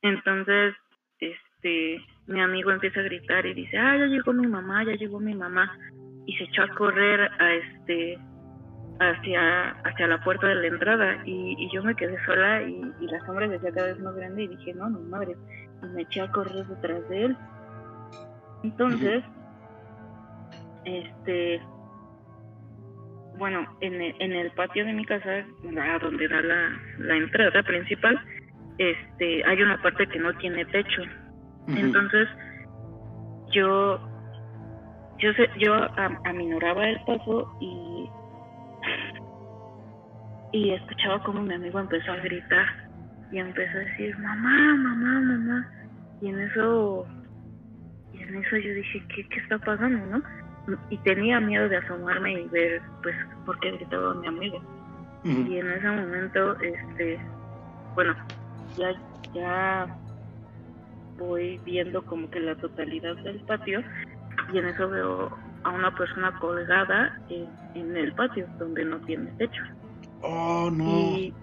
Entonces, 0.02 0.74
este 1.20 2.02
mi 2.26 2.42
amigo 2.42 2.72
empieza 2.72 3.00
a 3.00 3.04
gritar 3.04 3.46
y 3.46 3.54
dice, 3.54 3.78
"Ah, 3.78 3.96
ya 3.98 4.06
llegó 4.06 4.34
mi 4.34 4.48
mamá, 4.48 4.84
ya 4.84 4.94
llegó 4.94 5.20
mi 5.20 5.36
mamá." 5.36 5.78
Y 6.26 6.36
se 6.38 6.46
echó 6.46 6.64
a 6.64 6.70
correr 6.70 7.22
a 7.40 7.54
este 7.54 8.18
hacia 9.00 9.70
hacia 9.84 10.08
la 10.08 10.24
puerta 10.24 10.48
de 10.48 10.56
la 10.56 10.68
entrada 10.68 11.24
y, 11.26 11.70
yo 11.72 11.84
me 11.84 11.96
quedé 11.96 12.18
sola 12.26 12.64
y, 12.64 12.82
la 13.02 13.20
sombra 13.26 13.48
se 13.48 13.56
hacía 13.56 13.72
cada 13.72 13.88
vez 13.88 14.00
más 14.00 14.16
grande 14.16 14.44
y 14.44 14.48
dije, 14.48 14.74
"No, 14.74 14.90
mi 14.90 15.08
madre." 15.08 15.36
Y 15.84 15.86
me 15.88 16.02
eché 16.02 16.22
a 16.22 16.32
correr 16.32 16.66
detrás 16.66 17.08
de 17.10 17.26
él. 17.26 17.38
Entonces, 18.64 19.24
este 20.86 21.62
bueno, 23.40 23.66
en, 23.80 24.02
en 24.02 24.34
el 24.34 24.52
patio 24.52 24.86
de 24.86 24.94
mi 24.94 25.06
casa, 25.06 25.46
donde 26.02 26.28
da 26.28 26.42
la, 26.42 26.78
la 27.00 27.16
entrada 27.16 27.64
principal, 27.64 28.20
este, 28.78 29.44
hay 29.46 29.62
una 29.62 29.82
parte 29.82 30.06
que 30.08 30.20
no 30.20 30.34
tiene 30.38 30.66
techo. 30.66 31.02
Entonces, 31.68 32.28
yo, 33.52 34.00
yo, 35.20 35.34
sé, 35.34 35.50
yo 35.58 35.74
aminoraba 36.26 36.90
el 36.90 37.00
paso 37.06 37.56
y, 37.62 38.10
y 40.52 40.72
escuchaba 40.72 41.22
como 41.24 41.42
mi 41.42 41.54
amigo 41.54 41.80
empezó 41.80 42.12
a 42.12 42.18
gritar 42.18 42.66
y 43.32 43.38
empezó 43.38 43.78
a 43.78 43.82
decir, 43.82 44.18
mamá, 44.18 44.76
mamá, 44.76 45.20
mamá. 45.20 45.72
Y 46.22 46.28
en 46.30 46.40
eso, 46.40 47.06
en 48.30 48.44
eso 48.44 48.58
yo 48.58 48.74
dije, 48.74 49.04
¿qué, 49.14 49.28
qué 49.28 49.40
está 49.40 49.58
pasando, 49.60 50.06
no? 50.06 50.24
y 50.90 50.98
tenía 51.00 51.40
miedo 51.40 51.68
de 51.68 51.78
asomarme 51.78 52.34
y 52.34 52.48
ver 52.50 52.82
pues 53.02 53.16
por 53.46 53.60
qué 53.60 53.72
gritaba 53.72 54.14
mi 54.16 54.28
amigo 54.28 54.62
y 55.24 55.58
en 55.58 55.72
ese 55.72 55.88
momento 55.88 56.56
este 56.62 57.20
bueno 57.96 58.16
ya 58.78 58.94
ya 59.34 59.98
voy 61.18 61.60
viendo 61.66 62.04
como 62.06 62.30
que 62.30 62.40
la 62.40 62.56
totalidad 62.56 63.16
del 63.18 63.40
patio 63.42 63.84
y 64.54 64.58
en 64.58 64.68
eso 64.68 64.90
veo 64.90 65.38
a 65.64 65.70
una 65.70 65.94
persona 65.96 66.32
colgada 66.40 67.20
en, 67.30 67.48
en 67.76 67.98
el 67.98 68.14
patio 68.14 68.48
donde 68.58 68.86
no 68.86 68.98
tiene 69.02 69.30
techo. 69.32 69.62
Oh, 70.22 70.72
no. 70.72 70.86
Y 70.86 71.34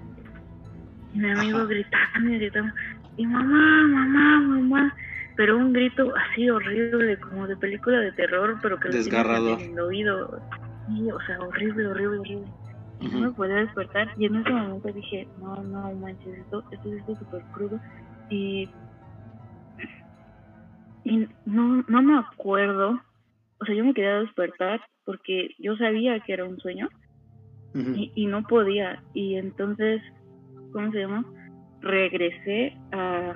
mi 1.12 1.30
amigo 1.30 1.62
y 1.64 1.66
gritando, 1.66 2.72
y 3.18 3.26
mamá, 3.26 3.86
mamá, 3.88 4.40
mamá, 4.40 4.96
pero 5.36 5.56
un 5.56 5.72
grito 5.72 6.12
así 6.16 6.48
horrible, 6.48 7.18
como 7.20 7.46
de 7.46 7.56
película 7.56 8.00
de 8.00 8.12
terror, 8.12 8.58
pero 8.62 8.78
que 8.80 8.88
Desgarrador. 8.88 9.60
en 9.60 9.72
el 9.72 9.80
oído. 9.80 10.40
Sí, 10.88 11.10
o 11.10 11.20
sea, 11.20 11.38
horrible, 11.40 11.86
horrible, 11.88 12.18
horrible. 12.18 12.46
Y 13.00 13.08
no 13.08 13.20
me 13.20 13.30
podía 13.32 13.56
despertar 13.56 14.08
y 14.16 14.24
en 14.24 14.36
ese 14.36 14.50
momento 14.50 14.88
dije, 14.88 15.28
no, 15.38 15.62
no 15.62 15.92
manches, 15.92 16.38
esto, 16.38 16.64
esto 16.70 17.12
es 17.12 17.18
súper 17.18 17.42
crudo. 17.52 17.78
Y, 18.30 18.70
y 21.04 21.28
no, 21.44 21.84
no 21.86 22.02
me 22.02 22.18
acuerdo, 22.18 22.98
o 23.60 23.64
sea, 23.66 23.74
yo 23.74 23.84
me 23.84 23.92
quería 23.92 24.20
despertar 24.20 24.80
porque 25.04 25.50
yo 25.58 25.76
sabía 25.76 26.18
que 26.20 26.32
era 26.32 26.46
un 26.46 26.58
sueño 26.58 26.88
y, 27.74 28.10
y 28.14 28.26
no 28.26 28.42
podía. 28.44 29.02
Y 29.12 29.36
entonces, 29.36 30.00
¿cómo 30.72 30.90
se 30.92 31.00
llama? 31.00 31.24
Regresé 31.82 32.74
a... 32.92 33.34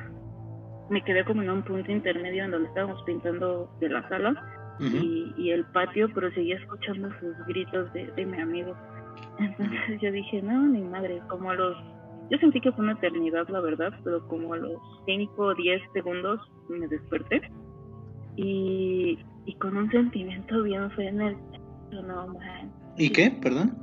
Me 0.91 1.03
quedé 1.03 1.25
como 1.25 1.43
en 1.43 1.51
un 1.51 1.63
punto 1.63 1.91
intermedio 1.91 2.45
en 2.45 2.51
donde 2.51 2.69
estábamos 2.69 3.03
pintando 3.05 3.71
de 3.81 3.89
la 3.89 4.07
sala 4.09 4.35
y, 4.81 5.33
y 5.37 5.51
el 5.51 5.65
patio, 5.67 6.09
pero 6.15 6.31
seguía 6.33 6.57
escuchando 6.57 7.09
sus 7.21 7.37
gritos 7.47 7.93
de, 7.93 8.07
de 8.13 8.27
mi 8.27 8.41
amigo. 8.41 8.75
Entonces 9.39 10.01
yo 10.01 10.11
dije, 10.11 10.43
no, 10.43 10.67
ni 10.69 10.81
madre, 10.83 11.23
como 11.29 11.51
a 11.51 11.55
los... 11.55 11.77
Yo 12.31 12.39
sentí 12.39 12.61
que 12.61 12.73
fue 12.73 12.85
una 12.85 12.93
eternidad, 12.95 13.49
la 13.49 13.61
verdad, 13.61 13.93
pero 14.05 14.27
como 14.29 14.55
a 14.55 14.57
los 14.57 14.81
5 15.07 15.43
o 15.43 15.55
10 15.55 15.83
segundos 15.93 16.41
me 16.69 16.87
desperté 16.89 17.43
y, 18.37 19.19
y 19.47 19.55
con 19.57 19.77
un 19.77 19.91
sentimiento 19.91 20.63
bien 20.63 20.91
feo 20.93 21.09
en 21.09 21.21
el... 21.21 21.37
No, 21.93 22.29
man, 22.29 22.73
¿Y 22.97 23.11
qué? 23.11 23.31
Perdón. 23.43 23.77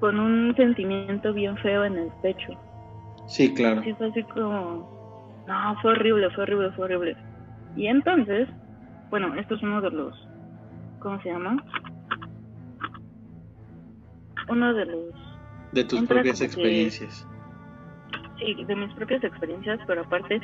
con 0.00 0.18
un 0.18 0.54
sentimiento 0.56 1.32
bien 1.32 1.56
feo 1.58 1.84
en 1.84 1.96
el 1.96 2.08
pecho. 2.22 2.52
Sí, 3.26 3.54
claro. 3.54 3.82
Sí, 3.82 3.94
fue 3.94 4.08
así 4.08 4.22
como. 4.24 4.99
No, 5.50 5.74
fue 5.82 5.90
horrible, 5.90 6.30
fue 6.30 6.44
horrible, 6.44 6.70
fue 6.70 6.84
horrible. 6.84 7.16
Y 7.74 7.88
entonces, 7.88 8.48
bueno, 9.10 9.34
esto 9.34 9.56
es 9.56 9.62
uno 9.64 9.80
de 9.80 9.90
los. 9.90 10.28
¿Cómo 11.00 11.20
se 11.22 11.28
llama? 11.28 11.60
Uno 14.48 14.72
de 14.72 14.86
los. 14.86 15.14
De 15.72 15.82
tus 15.82 16.06
propias 16.06 16.38
que- 16.38 16.44
experiencias. 16.44 17.26
Sí, 18.38 18.64
de 18.64 18.76
mis 18.76 18.94
propias 18.94 19.24
experiencias, 19.24 19.80
pero 19.88 20.02
aparte, 20.02 20.40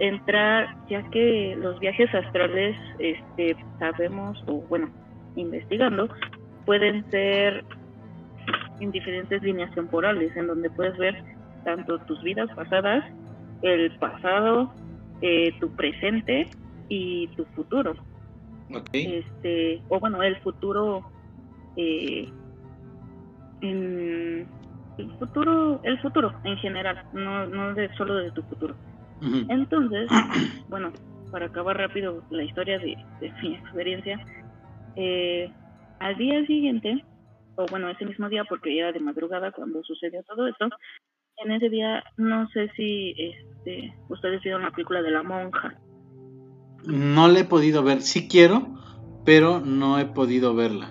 entrar, 0.00 0.66
ya 0.88 1.08
que 1.10 1.56
los 1.56 1.78
viajes 1.78 2.12
astrales, 2.12 2.76
este, 2.98 3.56
sabemos, 3.78 4.42
o 4.48 4.62
bueno, 4.68 4.90
investigando, 5.36 6.08
pueden 6.66 7.08
ser 7.12 7.64
en 8.80 8.90
diferentes 8.90 9.42
líneas 9.44 9.72
temporales, 9.76 10.36
en 10.36 10.48
donde 10.48 10.70
puedes 10.70 10.98
ver 10.98 11.22
tanto 11.62 12.00
tus 12.00 12.20
vidas 12.24 12.48
pasadas, 12.56 13.04
el 13.62 13.96
pasado, 13.98 14.72
eh, 15.20 15.52
tu 15.60 15.74
presente 15.74 16.48
y 16.88 17.28
tu 17.36 17.44
futuro. 17.46 17.92
Ok. 18.72 18.88
Este, 18.92 19.82
o 19.88 19.98
bueno, 20.00 20.22
el 20.22 20.36
futuro, 20.38 21.04
eh, 21.76 22.28
en- 23.60 24.48
el 24.96 25.12
futuro, 25.18 25.80
el 25.84 25.98
futuro 26.00 26.34
en 26.44 26.56
general, 26.58 26.98
no, 27.12 27.46
no 27.46 27.74
de 27.74 27.88
solo 27.94 28.16
de 28.16 28.32
tu 28.32 28.42
futuro. 28.42 28.76
Entonces, 29.48 30.08
bueno, 30.68 30.92
para 31.30 31.46
acabar 31.46 31.76
rápido 31.76 32.24
la 32.30 32.44
historia 32.44 32.78
de, 32.78 32.96
de 33.20 33.32
mi 33.42 33.54
experiencia, 33.54 34.20
eh, 34.96 35.52
al 36.00 36.16
día 36.16 36.44
siguiente, 36.46 37.04
o 37.56 37.66
bueno, 37.66 37.90
ese 37.90 38.04
mismo 38.04 38.28
día, 38.28 38.44
porque 38.44 38.76
era 38.78 38.92
de 38.92 39.00
madrugada 39.00 39.52
cuando 39.52 39.82
sucedió 39.82 40.22
todo 40.24 40.46
esto, 40.48 40.68
en 41.38 41.52
ese 41.52 41.68
día 41.68 42.04
no 42.16 42.48
sé 42.50 42.70
si 42.76 43.14
este, 43.58 43.94
ustedes 44.08 44.42
vieron 44.42 44.62
la 44.62 44.70
película 44.70 45.02
de 45.02 45.10
la 45.10 45.22
monja. 45.22 45.74
No 46.86 47.28
la 47.28 47.40
he 47.40 47.44
podido 47.44 47.82
ver. 47.82 48.00
Sí 48.02 48.28
quiero, 48.28 48.68
pero 49.24 49.60
no 49.60 49.98
he 49.98 50.06
podido 50.06 50.54
verla. 50.54 50.90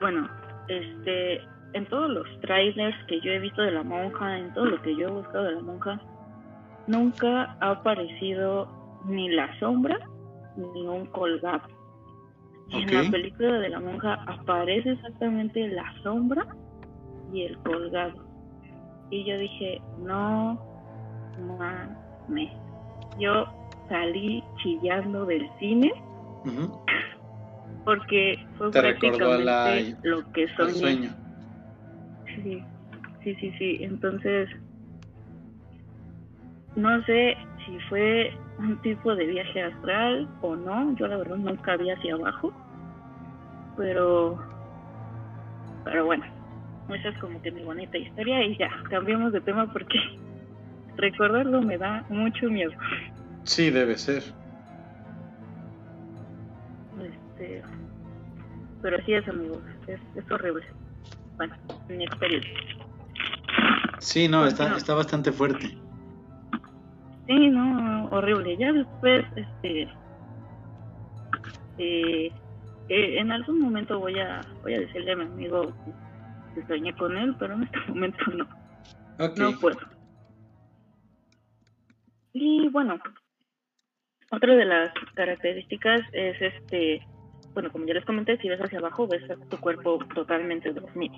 Bueno, 0.00 0.28
este, 0.68 1.40
en 1.74 1.86
todos 1.88 2.10
los 2.10 2.26
trailers 2.40 2.96
que 3.06 3.20
yo 3.20 3.32
he 3.32 3.38
visto 3.40 3.62
de 3.62 3.72
la 3.72 3.82
monja, 3.82 4.38
en 4.38 4.52
todo 4.54 4.66
lo 4.66 4.82
que 4.82 4.96
yo 4.96 5.08
he 5.08 5.10
buscado 5.10 5.44
de 5.44 5.52
la 5.52 5.62
monja, 5.62 6.00
nunca 6.86 7.56
ha 7.60 7.70
aparecido 7.70 8.68
ni 9.06 9.28
la 9.30 9.58
sombra 9.58 9.98
ni 10.56 10.86
un 10.86 11.06
colgado. 11.06 11.68
Y 12.68 12.84
Ok. 12.84 12.90
en 12.90 13.04
la 13.04 13.10
película 13.10 13.58
de 13.58 13.68
la 13.70 13.80
monja 13.80 14.14
aparece 14.26 14.90
exactamente 14.90 15.66
la 15.68 15.94
sombra 16.02 16.46
y 17.32 17.42
el 17.42 17.58
colgado. 17.58 18.27
Y 19.10 19.24
yo 19.24 19.38
dije, 19.38 19.80
no 19.98 20.60
mames. 21.38 22.50
Yo 23.18 23.46
salí 23.88 24.44
chillando 24.62 25.24
del 25.26 25.48
cine 25.58 25.90
Ujú. 26.44 26.78
porque 27.84 28.38
fue 28.58 28.70
Te 28.70 28.82
la- 28.82 28.88
prácticamente 28.98 29.96
lo 30.02 30.30
que 30.32 30.46
soñé. 30.56 30.72
sueño. 30.74 31.10
Sí, 32.34 32.62
sí, 33.24 33.34
sí, 33.36 33.52
sí. 33.58 33.78
Entonces, 33.80 34.48
no 36.76 37.02
sé 37.04 37.36
si 37.64 37.78
fue 37.88 38.30
un 38.58 38.80
tipo 38.82 39.14
de 39.14 39.26
viaje 39.26 39.62
astral 39.62 40.28
o 40.42 40.54
no. 40.54 40.94
Yo 40.96 41.06
la 41.08 41.16
verdad 41.16 41.36
nunca 41.36 41.76
vi 41.76 41.90
hacia 41.90 42.14
abajo. 42.14 42.52
Pero, 43.76 44.38
pero 45.84 46.04
bueno, 46.04 46.24
esa 46.94 47.10
es 47.10 47.18
como 47.18 47.40
que 47.42 47.50
mi 47.50 47.62
bonita 47.62 47.98
historia 47.98 48.42
y 48.44 48.56
ya, 48.56 48.70
cambiamos 48.90 49.32
de 49.32 49.40
tema 49.40 49.70
porque 49.72 49.98
recordarlo 50.96 51.62
me 51.62 51.78
da 51.78 52.04
mucho 52.08 52.48
miedo. 52.48 52.72
Sí, 53.44 53.70
debe 53.70 53.96
ser. 53.96 54.22
Este, 57.02 57.62
pero 58.82 58.98
sí 59.04 59.14
es, 59.14 59.28
amigos, 59.28 59.62
es, 59.86 60.00
es 60.14 60.30
horrible. 60.30 60.64
Bueno, 61.36 61.54
mi 61.88 62.04
experiencia. 62.04 62.52
Sí, 64.00 64.28
no, 64.28 64.46
está, 64.46 64.64
Continúa. 64.64 64.78
está 64.78 64.94
bastante 64.94 65.32
fuerte. 65.32 65.66
Sí, 67.26 67.48
no, 67.50 68.06
horrible. 68.10 68.56
Ya 68.56 68.72
después, 68.72 69.24
este, 69.36 69.82
eh, 71.78 72.32
eh, 72.88 73.18
en 73.18 73.30
algún 73.32 73.60
momento 73.60 73.98
voy 73.98 74.18
a, 74.18 74.40
voy 74.62 74.74
a 74.74 74.80
decirle 74.80 75.12
a 75.12 75.16
mi 75.16 75.24
amigo 75.24 75.72
soñé 76.66 76.94
con 76.96 77.16
él, 77.16 77.34
pero 77.38 77.54
en 77.54 77.62
este 77.64 77.78
momento 77.88 78.18
no, 78.36 78.46
no 79.36 79.58
puedo. 79.60 79.78
Y 82.32 82.68
bueno, 82.68 82.98
otra 84.30 84.54
de 84.54 84.64
las 84.64 84.90
características 85.14 86.02
es 86.12 86.40
este, 86.40 87.00
bueno, 87.54 87.72
como 87.72 87.86
ya 87.86 87.94
les 87.94 88.04
comenté, 88.04 88.36
si 88.38 88.48
ves 88.48 88.60
hacia 88.60 88.78
abajo, 88.78 89.08
ves 89.08 89.22
tu 89.48 89.56
cuerpo 89.58 89.98
totalmente 90.14 90.72
dormido. 90.72 91.16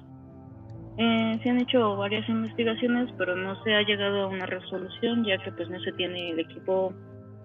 Eh, 0.96 1.40
se 1.42 1.50
han 1.50 1.61
hecho 1.61 1.96
varias 1.96 2.29
investigaciones, 2.29 3.11
pero 3.16 3.35
no 3.35 3.62
se 3.62 3.74
ha 3.74 3.83
llegado 3.83 4.22
a 4.22 4.26
una 4.29 4.46
resolución, 4.46 5.24
ya 5.24 5.38
que 5.38 5.53
pues 5.53 5.68
no 5.68 5.81
se 5.81 5.92
tiene 5.92 6.31
el 6.31 6.40
equipo 6.40 6.94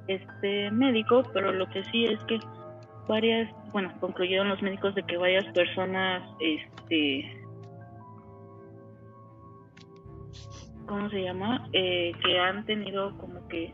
este 0.07 0.69
médico, 0.71 1.23
pero 1.33 1.51
lo 1.51 1.67
que 1.69 1.83
sí 1.85 2.05
es 2.05 2.19
que 2.25 2.39
varias, 3.07 3.49
bueno, 3.71 3.93
concluyeron 3.99 4.49
los 4.49 4.61
médicos 4.61 4.93
de 4.95 5.03
que 5.03 5.17
varias 5.17 5.45
personas, 5.53 6.23
este, 6.39 7.44
¿cómo 10.85 11.09
se 11.09 11.21
llama? 11.23 11.67
Eh, 11.73 12.11
que 12.23 12.39
han 12.39 12.65
tenido 12.65 13.17
como 13.17 13.47
que 13.47 13.73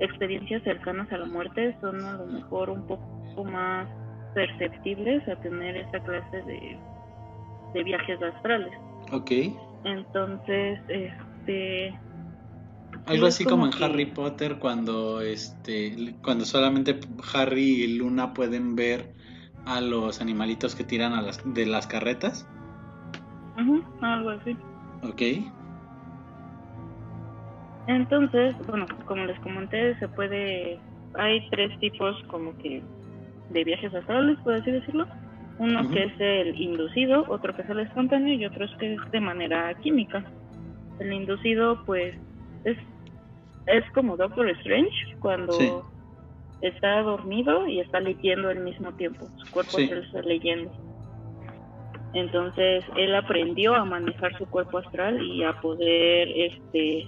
experiencias 0.00 0.62
cercanas 0.64 1.10
a 1.12 1.18
la 1.18 1.26
muerte 1.26 1.76
son 1.80 2.04
a 2.04 2.14
lo 2.14 2.26
mejor 2.26 2.70
un 2.70 2.86
poco 2.86 3.44
más 3.44 3.88
perceptibles 4.34 5.26
a 5.28 5.36
tener 5.36 5.76
esta 5.76 6.00
clase 6.00 6.42
de, 6.42 6.76
de 7.74 7.84
viajes 7.84 8.20
astrales. 8.22 8.72
Ok. 9.12 9.30
Entonces, 9.84 10.80
este, 10.88 11.96
Algo 13.06 13.26
así 13.26 13.44
como 13.44 13.62
como 13.62 13.66
en 13.66 13.72
que- 13.78 13.84
Harry 13.84 14.06
Potter 14.06 14.58
cuando 14.58 15.20
este 15.20 16.16
cuando 16.22 16.44
solamente 16.44 16.98
Harry 17.34 17.84
y 17.84 17.98
Luna 17.98 18.32
pueden 18.32 18.74
ver 18.76 19.12
a 19.66 19.80
los 19.80 20.20
animalitos 20.20 20.74
que 20.74 20.84
tiran 20.84 21.12
a 21.12 21.22
las 21.22 21.40
de 21.44 21.66
las 21.66 21.86
carretas. 21.86 22.48
ujú, 23.56 23.82
algo 24.00 24.30
así. 24.30 24.56
Ok. 25.02 25.22
Entonces, 27.86 28.54
bueno, 28.66 28.86
como 29.06 29.24
les 29.26 29.38
comenté, 29.40 29.96
se 29.98 30.08
puede, 30.08 30.78
hay 31.14 31.46
tres 31.50 31.78
tipos 31.80 32.16
como 32.28 32.56
que 32.58 32.82
de 33.50 33.64
viajes 33.64 33.94
astrales, 33.94 34.38
por 34.42 34.54
así 34.54 34.70
decirlo. 34.70 35.06
Uno 35.58 35.88
que 35.90 36.04
es 36.04 36.12
el 36.18 36.60
inducido, 36.60 37.24
otro 37.28 37.54
que 37.54 37.62
es 37.62 37.70
el 37.70 37.80
espontáneo 37.80 38.34
y 38.34 38.44
otro 38.44 38.64
es 38.64 38.72
que 38.78 38.94
es 38.94 39.10
de 39.12 39.20
manera 39.20 39.72
química. 39.82 40.24
el 41.00 41.12
inducido 41.12 41.82
pues 41.86 42.14
es, 42.64 42.78
es 43.66 43.84
como 43.94 44.16
Doctor 44.16 44.48
Strange 44.50 44.90
cuando 45.20 45.52
Sí. 45.58 45.72
está 46.62 47.02
dormido 47.02 47.66
y 47.66 47.80
está 47.80 47.98
leyendo 48.00 48.48
al 48.48 48.60
mismo 48.60 48.92
tiempo. 48.94 49.28
Su 49.36 49.50
cuerpo 49.50 49.76
Sí. 49.78 49.88
se 49.88 49.98
está 49.98 50.22
leyendo. 50.22 50.70
Entonces 52.14 52.84
él 52.96 53.14
aprendió 53.14 53.74
a 53.74 53.84
manejar 53.84 54.36
su 54.38 54.46
cuerpo 54.46 54.78
astral 54.78 55.20
y 55.20 55.42
a 55.42 55.52
poder, 55.60 56.28
este, 56.34 57.06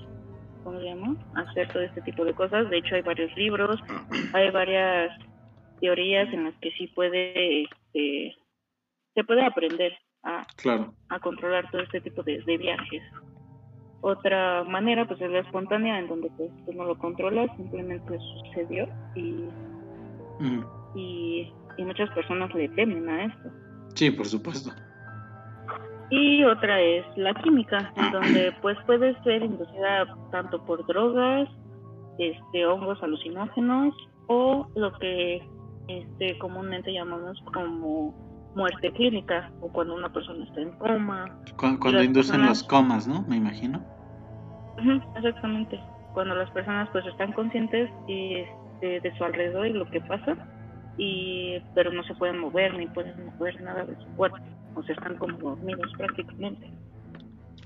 ¿cómo 0.66 0.80
se 0.80 0.86
llama? 0.86 1.14
Hacer 1.36 1.68
todo 1.68 1.84
este 1.84 2.02
tipo 2.02 2.24
de 2.24 2.34
cosas. 2.34 2.68
De 2.68 2.78
hecho 2.78 2.96
hay 2.96 3.02
varios 3.02 3.30
libros, 3.36 3.78
hay 4.32 4.50
varias 4.50 5.16
teorías 5.80 6.32
en 6.34 6.42
las 6.42 6.54
que 6.56 6.72
sí 6.72 6.88
puede, 6.88 7.62
este, 7.62 8.36
se 9.14 9.22
puede 9.22 9.44
aprender 9.44 9.96
a, 10.24 10.44
Claro. 10.56 10.92
a 11.08 11.20
controlar 11.20 11.70
todo 11.70 11.82
este 11.82 12.00
tipo 12.00 12.24
de, 12.24 12.42
de 12.42 12.58
viajes. 12.58 13.00
Otra 14.00 14.64
manera 14.64 15.06
pues 15.06 15.20
es 15.20 15.30
la 15.30 15.38
espontánea 15.38 16.00
en 16.00 16.08
donde 16.08 16.30
pues 16.36 16.50
tú 16.64 16.72
no 16.72 16.84
lo 16.84 16.98
controlas, 16.98 17.48
simplemente 17.56 18.18
sucedió 18.18 18.88
y, 19.14 19.44
y, 20.96 21.52
y 21.76 21.84
muchas 21.84 22.10
personas 22.10 22.52
le 22.54 22.68
temen 22.70 23.08
a 23.08 23.26
esto. 23.26 23.50
Sí, 23.94 24.10
por 24.10 24.26
supuesto. 24.26 24.70
Y 26.10 26.44
otra 26.44 26.80
es 26.80 27.04
la 27.16 27.34
química, 27.34 27.92
en 27.96 28.12
donde 28.12 28.52
pues 28.62 28.78
puede 28.86 29.20
ser 29.22 29.42
inducida 29.42 30.06
tanto 30.30 30.62
por 30.64 30.86
drogas, 30.86 31.48
este, 32.18 32.64
hongos 32.66 33.02
alucinógenos 33.02 33.94
o 34.28 34.66
lo 34.76 34.92
que 34.98 35.42
este, 35.88 36.38
comúnmente 36.38 36.92
llamamos 36.92 37.40
como 37.52 38.14
muerte 38.54 38.90
clínica 38.92 39.50
o 39.60 39.68
cuando 39.68 39.94
una 39.94 40.12
persona 40.12 40.44
está 40.44 40.60
en 40.60 40.70
coma. 40.78 41.26
Cu- 41.58 41.78
Cuando 41.78 42.02
inducen 42.02 42.36
personas- 42.36 42.48
los 42.48 42.62
comas, 42.64 43.06
¿no? 43.08 43.22
Me 43.28 43.36
imagino. 43.36 43.82
Exactamente, 45.16 45.80
cuando 46.12 46.34
las 46.34 46.50
personas 46.50 46.88
pues 46.92 47.04
están 47.06 47.32
conscientes 47.32 47.90
y, 48.06 48.34
este, 48.36 49.00
de 49.00 49.16
su 49.16 49.24
alrededor 49.24 49.66
y 49.66 49.72
lo 49.72 49.86
que 49.90 50.00
pasa, 50.02 50.36
y 50.98 51.58
pero 51.74 51.92
no 51.92 52.02
se 52.04 52.14
pueden 52.14 52.38
mover 52.38 52.74
ni 52.74 52.86
pueden 52.86 53.26
mover 53.26 53.60
nada 53.62 53.84
de 53.84 53.96
su 53.96 54.06
cuerpo, 54.16 54.36
o 54.76 54.82
sea, 54.82 54.94
están 54.94 55.16
como 55.16 55.38
dormidos 55.38 55.90
prácticamente. 55.96 56.70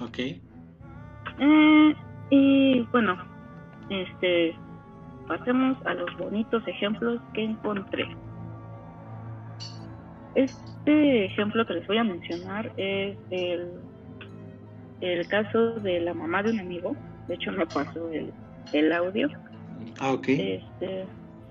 Ok. 0.00 0.18
Eh, 0.18 1.94
y 2.30 2.80
bueno, 2.92 3.18
este, 3.90 4.54
pasemos 5.26 5.76
a 5.84 5.94
los 5.94 6.16
bonitos 6.16 6.66
ejemplos 6.66 7.20
que 7.34 7.44
encontré. 7.44 8.08
Este 10.36 11.24
ejemplo 11.24 11.66
que 11.66 11.74
les 11.74 11.86
voy 11.88 11.98
a 11.98 12.04
mencionar 12.04 12.72
es 12.76 13.18
el, 13.30 13.72
el 15.00 15.26
caso 15.26 15.74
de 15.80 16.00
la 16.00 16.14
mamá 16.14 16.42
de 16.44 16.52
un 16.52 16.60
amigo. 16.60 16.94
De 17.26 17.34
hecho, 17.34 17.50
me 17.50 17.66
pasó 17.66 18.08
el, 18.10 18.32
el 18.72 18.92
audio. 18.92 19.28
Ah, 19.98 20.12
ok. 20.12 20.28
Este, 20.28 21.04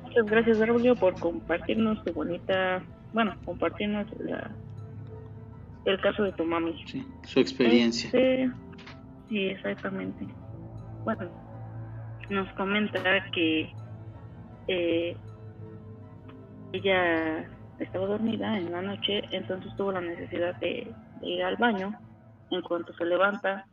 muchas 0.03 0.25
gracias, 0.25 0.59
Braulio, 0.59 0.95
por 0.95 1.19
compartirnos 1.19 2.03
tu 2.05 2.13
bonita, 2.13 2.81
bueno, 3.11 3.35
compartirnos 3.43 4.07
la, 4.19 4.49
el 5.85 5.99
caso 6.01 6.23
de 6.23 6.31
tu 6.33 6.43
mami. 6.43 6.81
Sí, 6.85 7.05
su 7.23 7.39
experiencia. 7.39 8.07
Este, 8.07 8.51
sí, 9.29 9.47
exactamente. 9.47 10.27
Bueno, 11.03 11.29
nos 12.29 12.51
comenta 12.53 13.01
que 13.31 13.71
eh, 14.67 15.15
ella 16.73 17.49
estaba 17.79 18.07
dormida 18.07 18.57
en 18.57 18.71
la 18.71 18.81
noche, 18.81 19.21
entonces 19.31 19.75
tuvo 19.75 19.91
la 19.93 20.01
necesidad 20.01 20.55
de, 20.59 20.93
de 21.21 21.27
ir 21.27 21.43
al 21.43 21.57
baño. 21.57 21.93
En 22.51 22.61
cuanto 22.61 22.93
se 22.93 23.05
levanta 23.05 23.67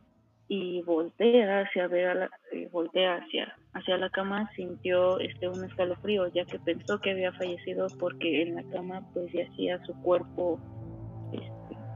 y 0.47 0.81
voltea 0.83 1.61
hacia 1.61 1.87
ver 1.87 2.07
a 2.07 2.13
la, 2.13 2.29
eh, 2.51 2.69
voltea 2.71 3.15
hacia 3.15 3.53
hacia 3.77 3.97
la 3.97 4.09
cama, 4.09 4.49
sintió 4.55 5.19
este 5.19 5.47
un 5.47 5.63
escalofrío, 5.63 6.27
ya 6.33 6.45
que 6.45 6.59
pensó 6.59 6.99
que 6.99 7.11
había 7.11 7.31
fallecido 7.33 7.87
porque 7.99 8.41
en 8.41 8.55
la 8.55 8.63
cama 8.63 9.01
pues 9.13 9.31
yacía 9.31 9.79
su 9.85 9.93
cuerpo 10.01 10.59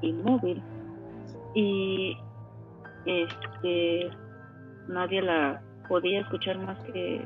inmóvil. 0.02 0.62
Y 1.54 2.18
este 3.06 4.10
nadie 4.88 5.22
la 5.22 5.62
podía 5.88 6.22
escuchar 6.22 6.58
más 6.60 6.78
que 6.86 7.22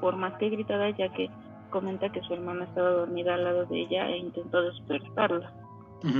por 0.00 0.16
más 0.16 0.34
que 0.38 0.50
gritara 0.50 0.90
ya 0.90 1.08
que 1.08 1.30
comenta 1.70 2.10
que 2.10 2.22
su 2.22 2.34
hermana 2.34 2.64
estaba 2.64 2.90
dormida 2.90 3.34
al 3.34 3.44
lado 3.44 3.66
de 3.66 3.80
ella 3.80 4.08
e 4.08 4.18
intentó 4.18 4.62
despertarla. 4.62 5.52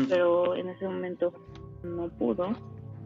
Pero 0.08 0.56
en 0.56 0.68
ese 0.68 0.86
momento 0.86 1.32
no 1.82 2.08
pudo. 2.08 2.48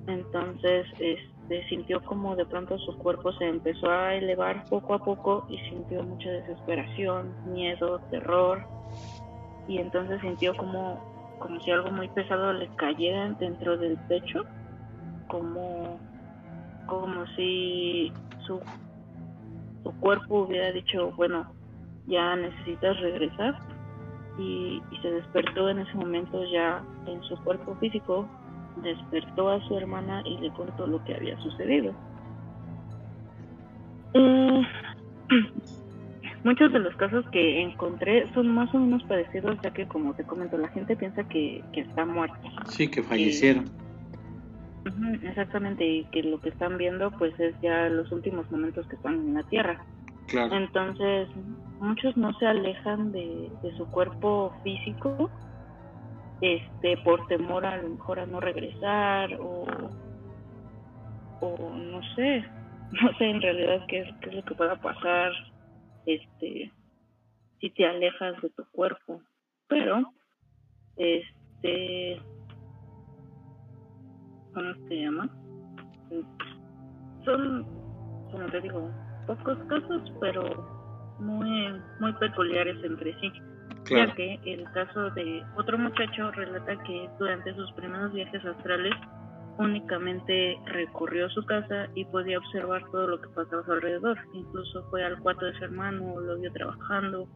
Entonces 0.06 0.86
este 0.98 1.68
sintió 1.68 2.02
como 2.02 2.34
de 2.34 2.46
pronto 2.46 2.78
su 2.78 2.96
cuerpo 2.98 3.32
se 3.34 3.46
empezó 3.46 3.90
a 3.90 4.14
elevar 4.14 4.64
poco 4.66 4.94
a 4.94 5.04
poco 5.04 5.46
y 5.48 5.58
sintió 5.68 6.02
mucha 6.02 6.30
desesperación 6.30 7.34
miedo 7.52 8.00
terror. 8.10 8.64
Y 9.68 9.78
entonces 9.78 10.20
sintió 10.22 10.56
como 10.56 11.11
como 11.38 11.60
si 11.60 11.70
algo 11.70 11.90
muy 11.90 12.08
pesado 12.08 12.52
le 12.52 12.68
cayera 12.76 13.30
dentro 13.38 13.76
del 13.76 13.96
pecho 14.08 14.44
como 15.28 15.98
como 16.86 17.26
si 17.36 18.12
su 18.46 18.60
su 19.82 19.92
cuerpo 20.00 20.40
hubiera 20.42 20.72
dicho 20.72 21.12
bueno 21.16 21.46
ya 22.06 22.36
necesitas 22.36 23.00
regresar 23.00 23.58
y, 24.38 24.82
y 24.90 24.96
se 25.02 25.10
despertó 25.10 25.68
en 25.68 25.80
ese 25.80 25.94
momento 25.94 26.44
ya 26.52 26.82
en 27.06 27.22
su 27.24 27.36
cuerpo 27.44 27.74
físico 27.76 28.28
despertó 28.76 29.50
a 29.50 29.60
su 29.66 29.76
hermana 29.76 30.22
y 30.24 30.38
le 30.38 30.50
contó 30.52 30.86
lo 30.86 31.02
que 31.04 31.14
había 31.14 31.38
sucedido. 31.40 31.92
Eh, 34.14 34.62
muchos 36.44 36.72
de 36.72 36.78
los 36.78 36.94
casos 36.96 37.24
que 37.30 37.62
encontré 37.62 38.32
son 38.34 38.48
más 38.48 38.72
o 38.74 38.78
menos 38.78 39.02
parecidos 39.04 39.58
ya 39.62 39.70
que 39.70 39.86
como 39.86 40.14
te 40.14 40.24
comento 40.24 40.56
la 40.58 40.68
gente 40.68 40.96
piensa 40.96 41.24
que, 41.24 41.62
que 41.72 41.82
está 41.82 42.04
muerta 42.04 42.36
Sí, 42.68 42.88
que 42.88 43.02
fallecieron. 43.02 43.64
Ujú, 44.84 45.26
Exactamente, 45.28 45.86
y 45.86 46.04
que 46.06 46.22
lo 46.24 46.40
que 46.40 46.48
están 46.48 46.76
viendo 46.76 47.10
pues 47.12 47.38
es 47.38 47.54
ya 47.62 47.88
los 47.88 48.10
últimos 48.10 48.50
momentos 48.50 48.86
que 48.88 48.96
están 48.96 49.14
en 49.14 49.34
la 49.34 49.42
Tierra. 49.44 49.78
Claro. 50.26 50.56
Entonces, 50.56 51.28
muchos 51.78 52.16
no 52.16 52.32
se 52.38 52.46
alejan 52.46 53.12
de, 53.12 53.50
de 53.62 53.76
su 53.76 53.86
cuerpo 53.90 54.52
físico 54.64 55.30
este 56.42 56.96
por 56.98 57.26
temor 57.28 57.64
a 57.64 57.76
lo 57.76 57.90
mejor 57.90 58.18
a 58.18 58.26
no 58.26 58.40
regresar 58.40 59.32
o, 59.40 59.64
o 61.40 61.70
no 61.76 62.02
sé, 62.16 62.44
no 62.90 63.12
sé 63.16 63.24
en 63.30 63.40
realidad 63.40 63.86
qué 63.88 64.00
es, 64.00 64.08
qué 64.20 64.30
es 64.30 64.34
lo 64.36 64.42
que 64.42 64.54
pueda 64.54 64.76
pasar 64.76 65.32
este 66.06 66.72
si 67.60 67.70
te 67.70 67.86
alejas 67.86 68.40
de 68.42 68.50
tu 68.50 68.64
cuerpo. 68.72 69.22
Pero, 69.68 70.02
este 70.96 72.20
¿cómo 74.52 74.74
se 74.88 74.96
llama? 74.96 75.28
Son, 77.24 77.64
como 78.30 78.46
te 78.50 78.60
digo, 78.60 78.90
pocos 79.26 79.58
casos, 79.68 80.12
pero 80.20 81.16
muy, 81.18 81.80
muy 82.00 82.12
peculiares 82.14 82.82
entre 82.84 83.18
sí. 83.20 83.32
Claro. 83.84 84.08
Ya 84.08 84.14
que 84.14 84.40
el 84.44 84.64
caso 84.72 85.10
de 85.10 85.42
otro 85.56 85.78
muchacho 85.78 86.30
relata 86.32 86.82
que 86.84 87.08
durante 87.18 87.54
sus 87.54 87.72
primeros 87.72 88.12
viajes 88.12 88.44
astrales 88.44 88.94
únicamente 89.58 90.58
recorrió 90.66 91.28
su 91.30 91.44
casa 91.44 91.88
y 91.94 92.04
podía 92.06 92.38
observar 92.38 92.82
todo 92.90 93.06
lo 93.06 93.20
que 93.20 93.28
pasaba 93.28 93.62
a 93.62 93.64
su 93.64 93.72
alrededor. 93.72 94.18
Incluso 94.32 94.84
fue 94.90 95.04
al 95.04 95.18
cuarto 95.20 95.46
de 95.46 95.54
su 95.54 95.64
hermano, 95.64 96.20
lo 96.20 96.38
vio 96.38 96.52
trabajando 96.52 97.28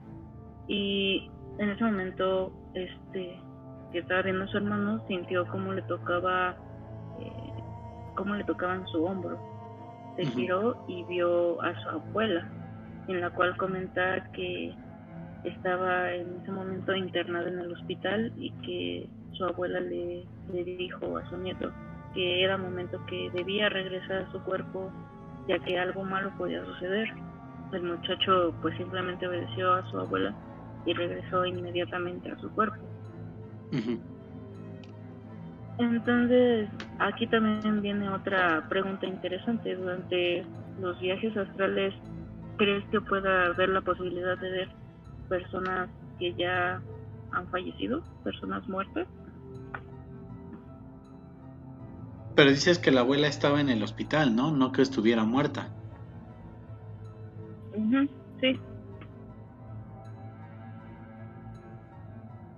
y 0.69 1.31
en 1.59 1.71
ese 1.71 1.85
momento 1.85 2.53
este 2.75 3.41
que 3.93 3.99
estaba 4.01 4.23
viendo 4.23 4.45
a 4.45 4.49
su 4.49 4.57
hermano 4.57 5.05
sintió 5.07 5.47
como 5.47 5.73
le 5.73 5.83
tocaba 5.83 6.57
eh, 7.21 7.63
cómo 8.17 8.35
le 8.35 8.45
tocaban 8.45 8.87
su 8.89 9.05
hombro. 9.05 9.39
Se 10.17 10.25
giró 10.27 10.85
y 10.89 11.05
vio 11.05 11.61
a 11.63 11.79
su 11.83 11.89
abuela, 11.91 12.49
en 13.07 13.21
la 13.21 13.31
cual 13.31 13.57
comenta 13.59 14.33
que 14.33 14.75
estaba 15.45 16.13
en 16.13 16.41
ese 16.41 16.51
momento 16.51 16.95
internada 16.95 17.49
en 17.49 17.59
el 17.59 17.73
hospital 17.73 18.33
y 18.37 18.51
que 18.63 19.09
su 19.33 19.45
abuela 19.45 19.79
le, 19.81 20.25
le 20.53 20.65
dijo 20.65 21.19
a 21.19 21.29
su 21.29 21.37
nieto 21.37 21.71
que 22.17 22.43
era 22.43 22.57
momento 22.57 22.99
que 23.07 23.31
debía 23.31 23.69
regresar 23.69 24.23
a 24.23 24.33
su 24.33 24.41
cuerpo 24.43 24.91
ya 25.47 25.59
que 25.61 25.79
algo 25.79 26.03
malo 26.03 26.33
podía 26.37 26.65
suceder. 26.65 27.09
El 27.73 27.83
muchacho 27.83 28.55
pues 28.63 28.77
simplemente 28.77 29.29
obedeció 29.29 29.75
a 29.75 29.89
su 29.91 29.99
abuela 29.99 30.35
y 30.87 30.95
regresó 30.95 31.45
inmediatamente 31.45 32.31
a 32.31 32.39
su 32.39 32.51
cuerpo. 32.53 32.77
Entonces, 35.79 36.71
aquí 36.99 37.27
también 37.27 37.83
viene 37.83 38.09
otra 38.09 38.67
pregunta 38.69 39.07
interesante. 39.07 39.77
Durante 39.77 40.45
los 40.81 40.99
viajes 40.99 41.37
astrales, 41.37 41.95
¿crees 42.57 42.85
que 42.87 43.01
pueda 43.03 43.47
haber 43.47 43.69
la 43.69 43.83
posibilidad 43.83 44.39
de 44.39 44.51
ver 44.51 44.69
personas 45.29 45.91
que 46.19 46.33
ya 46.35 46.81
han 47.33 47.47
fallecido, 47.49 48.03
personas 48.25 48.67
muertas? 48.69 49.07
Pero 52.37 52.51
dices 52.51 52.79
que 52.79 52.93
la 52.93 53.01
abuela 53.01 53.27
estaba 53.27 53.61
en 53.61 53.71
el 53.71 53.83
hospital, 53.83 54.37
¿no? 54.37 54.53
No 54.53 54.71
que 54.71 54.83
estuviera 54.83 55.25
muerta. 55.25 55.73
Sí. 58.41 58.61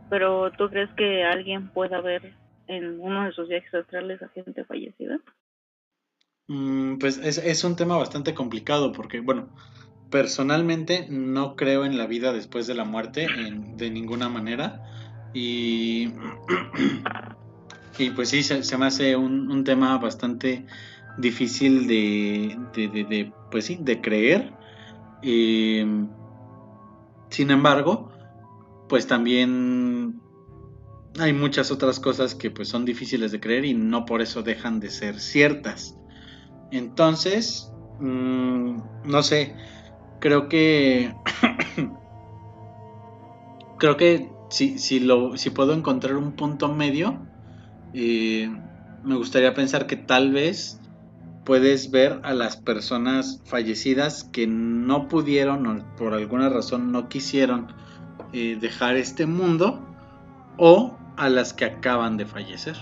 Pero 0.09 0.51
¿tú 0.53 0.68
crees 0.68 0.91
que 0.97 1.22
alguien 1.24 1.70
pueda 1.70 2.01
ver 2.01 2.35
en 2.66 3.01
uno 3.01 3.24
de 3.24 3.33
sus 3.33 3.49
viajes 3.49 3.72
astrales 3.72 4.22
a 4.22 4.29
gente 4.29 4.64
fallecida? 4.64 5.20
Mm, 6.49 6.99
pues 6.99 7.18
es, 7.18 7.39
es 7.39 7.62
un 7.64 7.76
tema 7.76 7.97
bastante 7.97 8.35
complicado 8.35 8.93
porque, 8.93 9.20
bueno, 9.20 9.55
personalmente 10.11 11.07
no 11.11 11.57
creo 11.57 11.85
en 11.85 11.99
la 11.99 12.07
vida 12.07 12.33
después 12.33 12.66
de 12.66 12.74
la 12.74 12.85
muerte 12.85 13.24
en- 13.24 13.76
de 13.76 13.91
ninguna 13.91 14.29
manera 14.29 14.83
y, 15.33 16.14
y 17.97 18.11
pues 18.11 18.30
sí, 18.30 18.43
se, 18.43 18.78
me 18.78 18.86
hace 18.86 19.16
un, 19.16 19.51
un 19.51 19.64
tema 19.64 19.97
bastante 19.99 20.66
difícil 21.18 21.86
de, 21.86 22.57
de, 22.74 22.89
de- 22.89 23.05
de, 23.05 23.32
pues 23.51 23.66
sí, 23.66 23.78
de 23.80 24.01
creer. 24.01 24.53
Eh, 25.22 25.84
sin 27.30 27.51
embargo, 27.51 28.11
pues 28.89 29.07
también 29.07 30.20
hay 31.18 31.32
muchas 31.32 31.70
otras 31.70 32.01
cosas 32.01 32.34
que 32.34 32.51
pues 32.51 32.68
son 32.68 32.84
difíciles 32.84 33.32
de 33.32 33.41
creer 33.41 33.64
y 33.64 33.74
no 33.74 34.05
por 34.05 34.22
eso 34.22 34.43
dejan 34.43 34.80
de 34.80 34.91
ser 34.91 35.20
ciertas. 35.20 35.95
Entonces, 36.70 37.70
mm, 37.99 38.78
no 39.05 39.22
sé, 39.22 39.55
creo 40.20 40.49
que 40.49 41.12
creo 43.78 43.97
que 43.97 44.30
si, 44.51 44.78
si 44.78 45.01
lo 45.01 45.36
si 45.36 45.51
puedo 45.51 45.74
encontrar 45.74 46.16
un 46.16 46.32
punto 46.32 46.72
medio, 46.74 47.26
eh, 47.95 48.51
me 49.05 49.16
gustaría 49.16 49.55
pensar 49.55 49.86
que 49.86 49.97
tal 49.97 50.32
vez 50.32 50.80
puedes 51.45 51.91
ver 51.91 52.20
a 52.24 52.34
las 52.34 52.59
personas 52.59 53.43
fallecidas 53.47 54.24
que 54.32 54.47
no 54.47 55.09
pudieron 55.09 55.66
o 55.66 55.97
por 55.97 56.12
alguna 56.12 56.51
razón 56.51 56.93
no 56.93 57.09
quisieron 57.09 57.68
eh, 58.34 58.59
dejar 58.61 58.97
este 58.97 59.24
mundo 59.24 59.82
o 60.59 60.95
a 61.16 61.28
las 61.30 61.55
que 61.55 61.64
acaban 61.64 62.18
de 62.18 62.26
fallecer. 62.26 62.76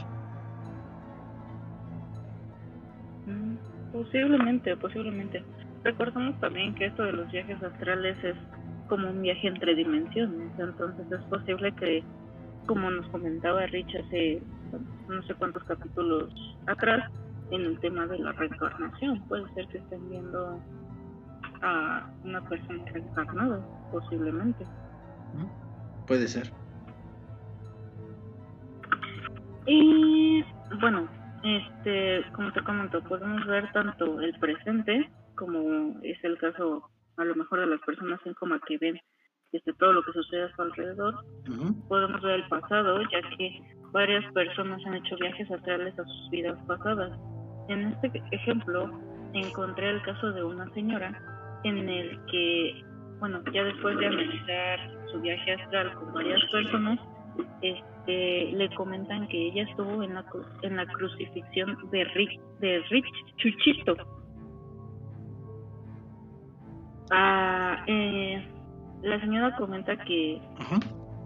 Mm, 3.27 3.55
Posiblemente, 3.93 4.77
posiblemente. 4.77 5.45
Recordamos 5.85 6.39
también 6.41 6.75
que 6.75 6.87
esto 6.87 7.05
de 7.05 7.13
los 7.13 7.31
viajes 7.31 7.63
astrales 7.63 8.17
es 8.25 8.35
como 8.89 9.09
un 9.11 9.23
viaje 9.23 9.47
entre 9.47 9.77
dimensiones, 9.77 10.51
entonces 10.59 11.07
es 11.13 11.23
posible 11.27 11.73
que, 11.77 12.03
como 12.67 12.91
nos 12.91 13.07
comentaba 13.09 13.67
Rich 13.67 13.95
hace 13.95 14.43
no 15.09 15.23
sé 15.23 15.35
cuántos 15.35 15.63
capítulos 15.65 16.33
atrás, 16.67 17.11
en 17.51 17.63
el 17.63 17.79
tema 17.81 18.07
de 18.07 18.19
la 18.19 18.33
reencarnación, 18.33 19.21
puede 19.29 19.49
ser 19.55 19.67
que 19.69 19.79
estén 19.79 20.09
viendo 20.11 20.61
a 21.63 22.11
una 22.25 22.41
persona 22.49 22.85
reencarnada, 22.87 23.61
posiblemente. 23.93 24.65
¿no? 25.35 25.51
Puede 26.07 26.27
ser. 26.27 26.51
Y 29.67 30.45
bueno, 30.81 31.09
este, 31.43 32.25
como 32.33 32.53
te 32.53 32.63
comento, 32.63 33.03
podemos 33.05 33.47
ver 33.47 33.71
tanto 33.73 34.21
el 34.21 34.39
presente, 34.39 35.11
como 35.37 35.99
es 36.03 36.23
el 36.25 36.39
caso 36.39 36.89
a 37.17 37.25
lo 37.25 37.35
mejor 37.35 37.61
de 37.61 37.67
las 37.67 37.81
personas 37.81 38.21
en 38.25 38.35
coma 38.35 38.61
que 38.67 38.79
ven 38.79 39.01
este, 39.53 39.73
todo 39.75 39.93
lo 39.93 40.03
que 40.03 40.13
sucede 40.13 40.45
a 40.45 40.55
su 40.55 40.63
alrededor. 40.63 41.15
Podemos 41.89 42.21
ver 42.23 42.41
el 42.41 42.49
pasado, 42.49 43.01
ya 43.03 43.21
que 43.37 43.61
varias 43.93 44.25
personas 44.33 44.85
han 44.87 44.95
hecho 44.95 45.17
viajes 45.17 45.51
astrales 45.51 45.99
a 45.99 46.05
sus 46.05 46.31
vidas 46.31 46.59
pasadas. 46.67 47.19
En 47.69 47.89
este 47.89 48.23
ejemplo, 48.31 48.91
encontré 49.33 49.91
el 49.91 50.03
caso 50.03 50.33
de 50.33 50.45
una 50.45 50.69
señora 50.75 51.19
en 51.65 51.89
el 51.89 52.19
que, 52.27 52.85
bueno, 53.19 53.41
ya 53.53 53.65
después 53.65 53.97
de 53.99 54.07
analizar 54.07 54.79
su 55.11 55.21
viaje 55.21 55.53
astral 55.55 55.93
con 55.95 56.15
varias 56.15 56.43
personas, 56.51 56.99
este, 57.63 58.53
le 58.53 58.75
comentan 58.75 59.27
que 59.29 59.49
ella 59.49 59.65
estuvo 59.65 60.03
en 60.03 60.15
la, 60.15 60.25
en 60.63 60.77
la 60.77 60.87
crucifixión 60.87 61.77
de 61.91 62.05
Rich, 62.05 62.41
de 62.61 62.81
Rich 62.91 63.37
Chuchito. 63.37 63.97
Ah, 67.11 67.85
eh, 67.87 68.47
la 69.03 69.21
señora 69.21 69.55
comenta 69.57 69.97
que, 69.97 70.41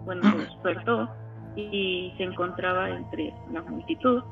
bueno, 0.05 0.21
se 0.31 0.37
despertó 0.37 1.09
y 1.55 2.13
se 2.17 2.23
encontraba 2.23 2.89
entre 2.89 3.33
la 3.51 3.61
multitud, 3.61 4.23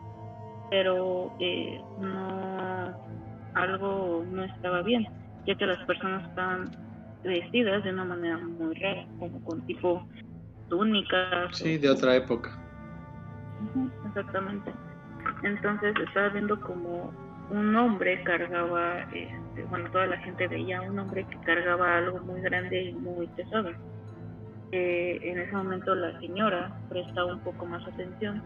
pero 0.69 1.33
eh, 1.39 1.81
no, 1.99 2.93
algo 3.53 4.25
no 4.31 4.43
estaba 4.43 4.81
bien, 4.81 5.07
ya 5.45 5.55
que 5.55 5.65
las 5.65 5.83
personas 5.85 6.27
estaban 6.29 6.71
vestidas 7.23 7.83
de 7.83 7.91
una 7.91 8.05
manera 8.05 8.37
muy 8.37 8.73
rara, 8.75 9.05
como 9.19 9.43
con 9.43 9.65
tipo 9.65 10.07
túnicas. 10.69 11.57
Sí, 11.57 11.77
de 11.77 11.89
otra 11.89 12.15
época. 12.15 12.51
Exactamente. 14.07 14.71
Entonces 15.43 15.93
estaba 16.07 16.29
viendo 16.29 16.59
como 16.61 17.11
un 17.49 17.75
hombre 17.75 18.23
cargaba, 18.23 19.01
este, 19.11 19.63
bueno, 19.69 19.89
toda 19.91 20.07
la 20.07 20.17
gente 20.17 20.47
veía 20.47 20.79
a 20.79 20.81
un 20.83 20.99
hombre 20.99 21.25
que 21.25 21.37
cargaba 21.39 21.97
algo 21.97 22.19
muy 22.19 22.41
grande 22.41 22.83
y 22.83 22.93
muy 22.93 23.27
pesado. 23.27 23.71
Eh, 24.71 25.19
en 25.23 25.39
ese 25.39 25.55
momento 25.55 25.95
la 25.95 26.19
señora 26.19 26.71
presta 26.89 27.25
un 27.25 27.39
poco 27.39 27.65
más 27.65 27.85
atención 27.87 28.43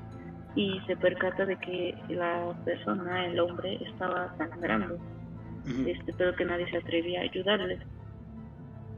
y 0.55 0.79
se 0.87 0.95
percata 0.95 1.45
de 1.45 1.57
que 1.57 1.95
la 2.09 2.53
persona, 2.63 3.25
el 3.25 3.39
hombre, 3.39 3.77
estaba 3.81 4.33
sangrando, 4.37 4.95
Ujú, 4.95 5.89
este, 5.89 6.13
pero 6.13 6.35
que 6.35 6.45
nadie 6.45 6.69
se 6.69 6.77
atrevía 6.77 7.21
a 7.21 7.23
ayudarle. 7.23 7.79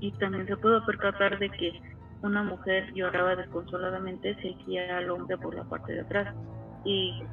Y 0.02 0.12
también 0.14 0.46
se 0.46 0.58
pudo 0.58 0.86
percatar 0.86 1.40
de 1.40 1.50
que 1.50 1.82
una 2.22 2.44
mujer 2.44 2.92
lloraba 2.94 3.36
desconsoladamente, 3.36 4.36
seguía 4.42 4.98
al 4.98 5.10
hombre 5.10 5.38
por 5.38 5.56
la 5.56 5.64
parte 5.64 5.94
de 5.94 6.02
atrás. 6.02 6.36
Y 6.84 7.24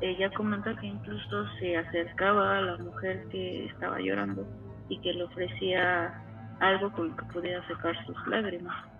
ella 0.00 0.30
comenta 0.30 0.74
que 0.76 0.86
incluso 0.86 1.46
se 1.58 1.76
acercaba 1.76 2.58
a 2.58 2.60
la 2.60 2.76
mujer 2.78 3.26
que 3.30 3.66
estaba 3.66 4.00
llorando 4.00 4.46
y 4.88 4.98
que 5.00 5.14
le 5.14 5.24
ofrecía 5.24 6.12
algo 6.60 6.92
con 6.92 7.08
lo 7.10 7.16
que 7.16 7.24
pudiera 7.26 7.66
secar 7.66 7.94
sus 8.04 8.26
lágrimas. 8.26 8.91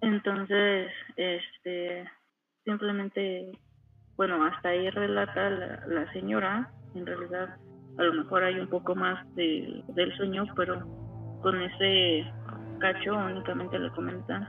Entonces, 0.00 0.90
este, 1.16 2.04
simplemente, 2.64 3.52
bueno, 4.16 4.44
hasta 4.44 4.70
ahí 4.70 4.88
relata 4.90 5.50
la, 5.86 6.12
señora, 6.12 6.70
en 6.94 7.06
realidad 7.06 7.56
a 7.98 8.02
lo 8.02 8.12
mejor 8.14 8.44
hay 8.44 8.58
un 8.58 8.68
poco 8.68 8.94
más 8.94 9.26
de, 9.34 9.82
del 9.88 10.14
sueño, 10.16 10.44
pero 10.54 10.80
con 11.42 11.60
ese 11.60 12.30
cacho 12.78 13.14
únicamente 13.14 13.78
le 13.78 13.90
comentan 13.90 14.48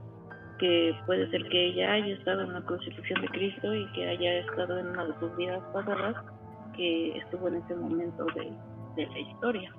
que 0.59 0.93
puede 1.05 1.29
ser 1.29 1.47
que 1.49 1.67
ella 1.67 1.93
haya 1.93 2.15
estado 2.15 2.41
en 2.41 2.53
la 2.53 2.61
crucifixión 2.61 3.21
de 3.21 3.27
Cristo 3.29 3.73
y 3.73 3.91
que 3.93 4.09
haya 4.09 4.39
estado 4.39 4.79
en 4.79 4.87
una 4.87 5.05
de 5.05 5.19
sus 5.19 5.35
vidas 5.37 5.63
pasadas, 5.73 6.15
que 6.75 7.17
estuvo 7.17 7.47
en 7.47 7.55
ese 7.55 7.75
momento 7.75 8.25
de, 8.35 8.51
de 8.95 9.07
la 9.07 9.19
historia. 9.19 9.73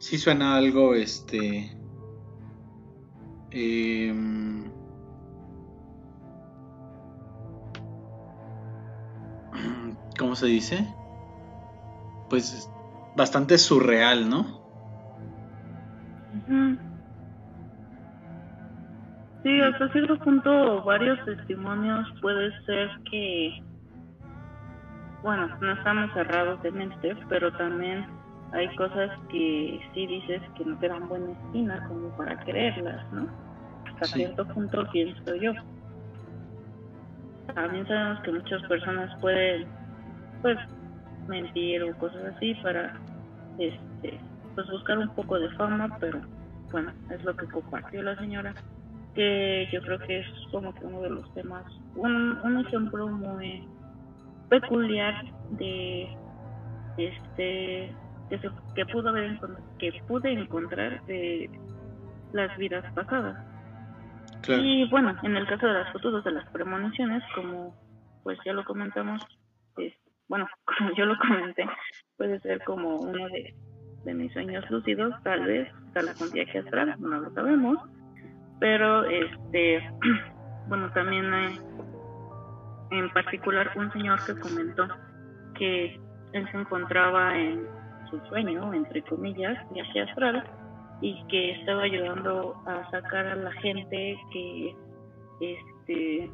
Sí 0.00 0.16
suena 0.16 0.56
algo, 0.56 0.94
este... 0.94 1.70
em, 3.50 4.64
¿Cómo 10.18 10.34
se 10.34 10.46
dice? 10.46 10.86
Pues 12.30 12.66
bastante 13.14 13.58
surreal, 13.58 14.30
¿no? 14.30 14.58
Sí, 19.42 19.60
hasta 19.60 19.92
cierto 19.92 20.18
punto 20.18 20.82
varios 20.82 21.22
testimonios 21.26 22.08
puede 22.22 22.50
ser 22.64 22.88
que, 23.10 23.62
bueno, 25.22 25.48
no 25.60 25.72
estamos 25.72 26.10
cerrados 26.14 26.62
de 26.62 26.70
mente, 26.72 27.16
pero 27.28 27.52
también 27.52 28.19
hay 28.52 28.74
cosas 28.76 29.10
que 29.28 29.80
sí 29.94 30.06
dices 30.06 30.42
que 30.56 30.64
no 30.64 30.76
te 30.78 30.88
dan 30.88 31.08
buena 31.08 31.30
espina 31.32 31.86
como 31.88 32.08
para 32.16 32.36
creerlas, 32.38 33.12
¿no? 33.12 33.28
Hasta 33.86 34.06
Sí. 34.06 34.12
cierto 34.14 34.46
punto 34.48 34.86
pienso 34.92 35.34
yo. 35.36 35.52
También 37.54 37.86
sabemos 37.86 38.20
que 38.22 38.32
muchas 38.32 38.62
personas 38.62 39.10
pueden, 39.20 39.66
pues, 40.42 40.58
mentir 41.28 41.82
o 41.82 41.96
cosas 41.98 42.34
así 42.36 42.54
para, 42.62 42.94
este, 43.58 44.20
pues 44.54 44.66
buscar 44.68 44.98
un 44.98 45.08
poco 45.10 45.38
de 45.38 45.50
fama, 45.50 45.96
pero 46.00 46.20
bueno, 46.72 46.92
es 47.10 47.22
lo 47.24 47.34
que 47.36 47.46
compartió 47.46 48.02
la 48.02 48.16
señora, 48.16 48.54
que 49.14 49.68
yo 49.72 49.80
creo 49.82 49.98
que 50.00 50.20
es 50.20 50.26
como 50.50 50.72
que 50.74 50.84
uno 50.84 51.00
de 51.02 51.10
los 51.10 51.34
temas, 51.34 51.64
un, 51.96 52.38
un 52.42 52.60
ejemplo 52.66 53.08
muy 53.08 53.66
peculiar 54.48 55.14
de 55.50 56.08
este 56.96 57.94
que, 58.30 58.38
se- 58.38 58.50
que 58.74 58.86
pudo 58.86 59.10
haber 59.10 59.38
que 59.78 59.92
pude 60.08 60.32
encontrar 60.32 61.04
de 61.06 61.50
las 62.32 62.56
vidas 62.56 62.84
pasadas. 62.94 63.44
Y 64.48 64.88
bueno, 64.88 65.14
en 65.22 65.36
el 65.36 65.46
caso 65.46 65.66
de 65.66 65.74
las 65.74 65.92
fotos 65.92 66.24
de 66.24 66.30
las 66.30 66.48
premoniciones, 66.50 67.22
como 67.34 67.74
pues 68.22 68.38
ya 68.44 68.52
lo 68.52 68.64
comentamos, 68.64 69.20
es, 69.76 69.92
bueno, 70.28 70.46
como 70.78 70.94
yo 70.94 71.04
lo 71.06 71.18
comenté, 71.18 71.66
puede 72.16 72.40
ser 72.40 72.62
como 72.64 72.96
uno 72.96 73.26
de, 73.28 74.14
mis 74.14 74.32
sueños 74.32 74.68
lúcidos, 74.70 75.14
tal 75.22 75.44
vez, 75.44 75.68
tal 75.92 76.06
vez 76.06 76.20
un 76.20 76.30
viaje 76.30 76.58
astral, 76.60 76.96
no 77.00 77.20
lo 77.20 77.30
sabemos, 77.34 77.78
pero 78.58 79.04
este, 79.04 79.82
bueno, 80.68 80.90
también 80.92 81.32
hay 81.32 81.60
en 82.92 83.10
particular 83.10 83.70
un 83.76 83.92
señor 83.92 84.18
que 84.24 84.38
comentó 84.38 84.88
que 85.54 86.00
él 86.32 86.50
se 86.50 86.56
encontraba 86.56 87.36
en 87.36 87.66
su 88.10 88.18
sueño, 88.28 88.72
entre 88.74 89.02
comillas, 89.02 89.58
viaje 89.72 90.00
astral, 90.02 90.44
y 91.00 91.22
que 91.28 91.52
estaba 91.52 91.82
ayudando 91.82 92.54
a 92.66 92.90
sacar 92.90 93.26
a 93.26 93.36
la 93.36 93.52
gente 93.52 94.18
que 94.32 94.74
este 95.40 96.30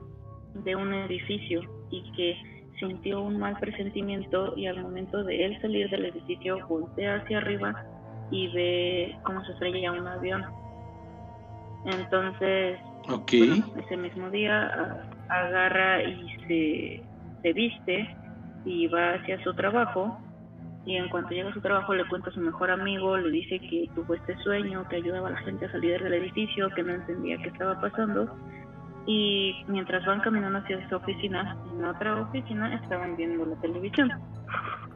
de 0.55 0.75
un 0.75 0.93
edificio 0.93 1.63
y 1.91 2.03
que 2.13 2.37
sintió 2.79 3.23
un 3.23 3.39
mal 3.39 3.57
presentimiento 3.59 4.55
y 4.57 4.67
al 4.67 4.83
momento 4.83 5.23
de 5.23 5.45
él 5.45 5.61
salir 5.61 5.89
del 5.91 6.07
edificio 6.07 6.67
voltea 6.67 7.17
hacia 7.17 7.39
arriba 7.39 7.85
y 8.31 8.49
ve 8.49 9.17
cómo 9.23 9.45
se 9.45 9.53
estrella 9.53 9.93
un 9.93 10.07
avión. 10.07 10.45
Entonces, 11.85 12.79
ese 13.85 13.97
mismo 13.97 14.31
día 14.31 15.05
agarra 15.29 16.03
y 16.03 16.29
se, 16.49 17.03
se 17.43 17.53
viste 17.53 18.17
y 18.65 18.89
va 18.89 19.15
hacia 19.15 19.43
su 19.45 19.55
trabajo 19.55 20.19
y 20.87 20.97
en 20.97 21.09
cuanto 21.09 21.31
llega 21.31 21.51
a 21.51 21.53
su 21.53 21.61
trabajo 21.61 21.95
le 21.95 22.07
cuenta 22.07 22.31
a 22.31 22.33
su 22.33 22.41
mejor 22.41 22.71
amigo, 22.71 23.17
le 23.17 23.31
dice 23.31 23.59
que 23.59 23.91
tuvo 23.97 24.15
este 24.15 24.37
sueño, 24.39 24.87
que 24.89 24.97
ayudaba 24.97 25.29
a 25.29 25.33
la 25.33 25.39
gente 25.39 25.67
a 25.67 25.73
salir 25.73 26.01
del 26.01 26.15
edificio, 26.15 26.71
que 26.71 26.85
no 26.85 26.95
entendía 26.95 27.39
qué 27.39 27.49
estaba 27.49 27.81
pasando. 27.81 28.33
Y 29.05 29.65
mientras 29.67 30.07
van 30.07 30.21
caminando 30.21 30.61
hacia 30.61 30.89
su 30.89 30.95
oficina, 30.95 31.57
en 31.77 31.85
otra 31.85 32.23
oficina 32.23 32.73
estaban 32.77 33.17
viendo 33.17 33.45
la 33.45 33.57
televisión, 33.57 34.13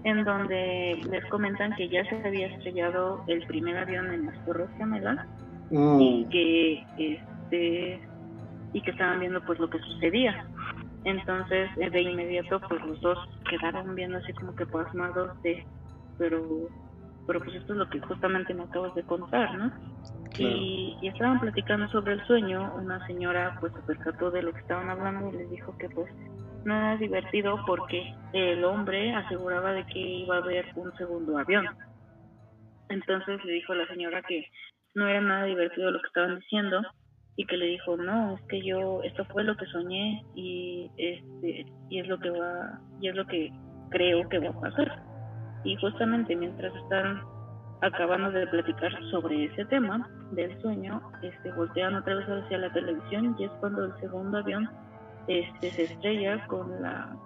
en 0.04 0.24
donde 0.24 1.00
les 1.10 1.24
comentan 1.26 1.74
que 1.74 1.88
ya 1.88 2.04
se 2.08 2.24
había 2.24 2.46
estrellado 2.46 3.24
el 3.26 3.44
primer 3.46 3.76
avión 3.76 4.12
en 4.12 4.26
las 4.26 4.44
Torres 4.44 4.68
Gemelas 4.78 5.26
y 5.72 6.24
mm. 6.24 6.28
que 6.30 6.86
este 6.98 8.00
y 8.72 8.80
que 8.80 8.92
estaban 8.92 9.18
viendo 9.18 9.44
pues 9.44 9.58
lo 9.58 9.68
que 9.68 9.80
sucedía. 9.80 10.46
Entonces, 11.02 11.68
de 11.76 12.00
inmediato, 12.02 12.60
pues 12.68 12.80
los 12.84 13.00
dos 13.00 13.18
quedaron 13.48 13.94
viendo 13.96 14.18
así 14.18 14.32
como 14.34 14.54
que 14.54 14.66
pasmados 14.66 15.40
de 15.42 15.64
pero, 16.20 16.68
pero 17.26 17.40
pues 17.40 17.56
esto 17.56 17.72
es 17.72 17.78
lo 17.78 17.88
que 17.88 17.98
justamente 18.00 18.52
me 18.52 18.64
acabas 18.64 18.94
de 18.94 19.02
contar, 19.04 19.56
¿no? 19.56 19.72
Y, 20.38 20.98
estaban 21.02 21.40
platicando 21.40 21.88
sobre 21.88 22.12
el 22.12 22.26
sueño, 22.26 22.74
una 22.76 23.04
señora 23.06 23.56
pues 23.58 23.72
se 23.72 23.80
percató 23.80 24.30
de 24.30 24.42
lo 24.42 24.52
que 24.52 24.60
estaban 24.60 24.90
hablando 24.90 25.28
y 25.30 25.38
les 25.38 25.50
dijo 25.50 25.76
que 25.78 25.88
pues 25.88 26.12
no 26.64 26.76
era 26.76 26.96
divertido 26.98 27.58
porque 27.66 28.14
el 28.34 28.64
hombre 28.64 29.14
aseguraba 29.14 29.72
de 29.72 29.86
que 29.86 29.98
iba 29.98 30.36
a 30.36 30.38
haber 30.38 30.66
un 30.76 30.94
segundo 30.96 31.38
avión. 31.38 31.66
Entonces 32.90 33.42
le 33.44 33.52
dijo 33.54 33.72
a 33.72 33.76
la 33.76 33.86
señora 33.86 34.22
que 34.22 34.46
no 34.94 35.08
era 35.08 35.22
nada 35.22 35.44
divertido 35.44 35.90
lo 35.90 36.00
que 36.00 36.06
estaban 36.06 36.38
diciendo 36.38 36.82
y 37.36 37.46
que 37.46 37.56
le 37.56 37.66
dijo, 37.66 37.96
no, 37.96 38.34
es 38.34 38.42
que 38.42 38.62
yo, 38.62 39.02
esto 39.02 39.24
fue 39.26 39.42
lo 39.44 39.56
que 39.56 39.64
soñé 39.66 40.22
y, 40.34 40.90
este, 40.98 41.64
y 41.88 41.98
es 41.98 42.08
lo 42.08 42.18
que 42.18 42.28
va, 42.28 42.78
y 43.00 43.08
es 43.08 43.14
lo 43.14 43.26
que 43.26 43.50
creo 43.90 44.28
que 44.28 44.38
va 44.38 44.50
a 44.50 44.60
pasar. 44.60 45.09
Y 45.64 45.76
justamente 45.76 46.34
mientras 46.34 46.74
están 46.74 47.22
acabando 47.82 48.30
de 48.30 48.46
platicar 48.46 48.92
sobre 49.10 49.46
ese 49.46 49.64
tema 49.66 50.08
del 50.32 50.60
sueño, 50.60 51.00
este, 51.22 51.52
voltean 51.52 51.94
otra 51.94 52.14
vez 52.14 52.26
hacia 52.26 52.58
la 52.58 52.72
televisión 52.72 53.34
y 53.38 53.44
es 53.44 53.50
cuando 53.60 53.84
el 53.86 54.00
segundo 54.00 54.38
avión 54.38 54.68
este, 55.26 55.70
se 55.70 55.84
estrella 55.84 56.46
con 56.46 56.82
la 56.82 57.16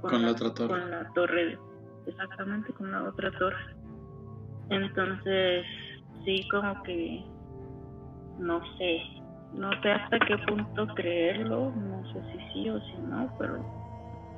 con, 0.00 0.22
la, 0.22 0.32
otra 0.32 0.52
torre. 0.52 0.68
Con 0.68 0.90
la 0.90 1.12
torre, 1.14 1.58
exactamente, 2.06 2.72
con 2.74 2.92
la 2.92 3.04
otra 3.04 3.30
torre. 3.38 3.74
Entonces, 4.68 5.64
sí, 6.24 6.46
como 6.50 6.82
que, 6.82 7.24
no 8.38 8.60
sé, 8.76 9.00
no 9.54 9.70
sé 9.82 9.92
hasta 9.92 10.18
qué 10.18 10.36
punto 10.46 10.86
creerlo, 10.94 11.70
no 11.70 12.12
sé 12.12 12.20
si 12.32 12.52
sí 12.52 12.70
o 12.70 12.80
si 12.80 12.96
no, 13.08 13.34
pero... 13.38 13.64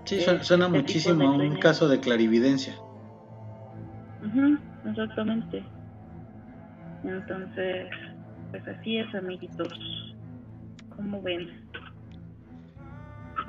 Sí, 0.05 0.21
suena, 0.43 0.69
muchísimo 0.69 1.29
a 1.29 1.33
un 1.33 1.57
caso 1.57 1.89
de 1.89 1.99
clarividencia 1.99 2.77
exactamente. 4.85 5.65
Entonces, 7.05 7.89
pues 8.51 8.67
así 8.69 8.99
es, 8.99 9.15
amiguitos. 9.15 9.69
¿Cómo 10.95 11.23
ven? 11.23 11.49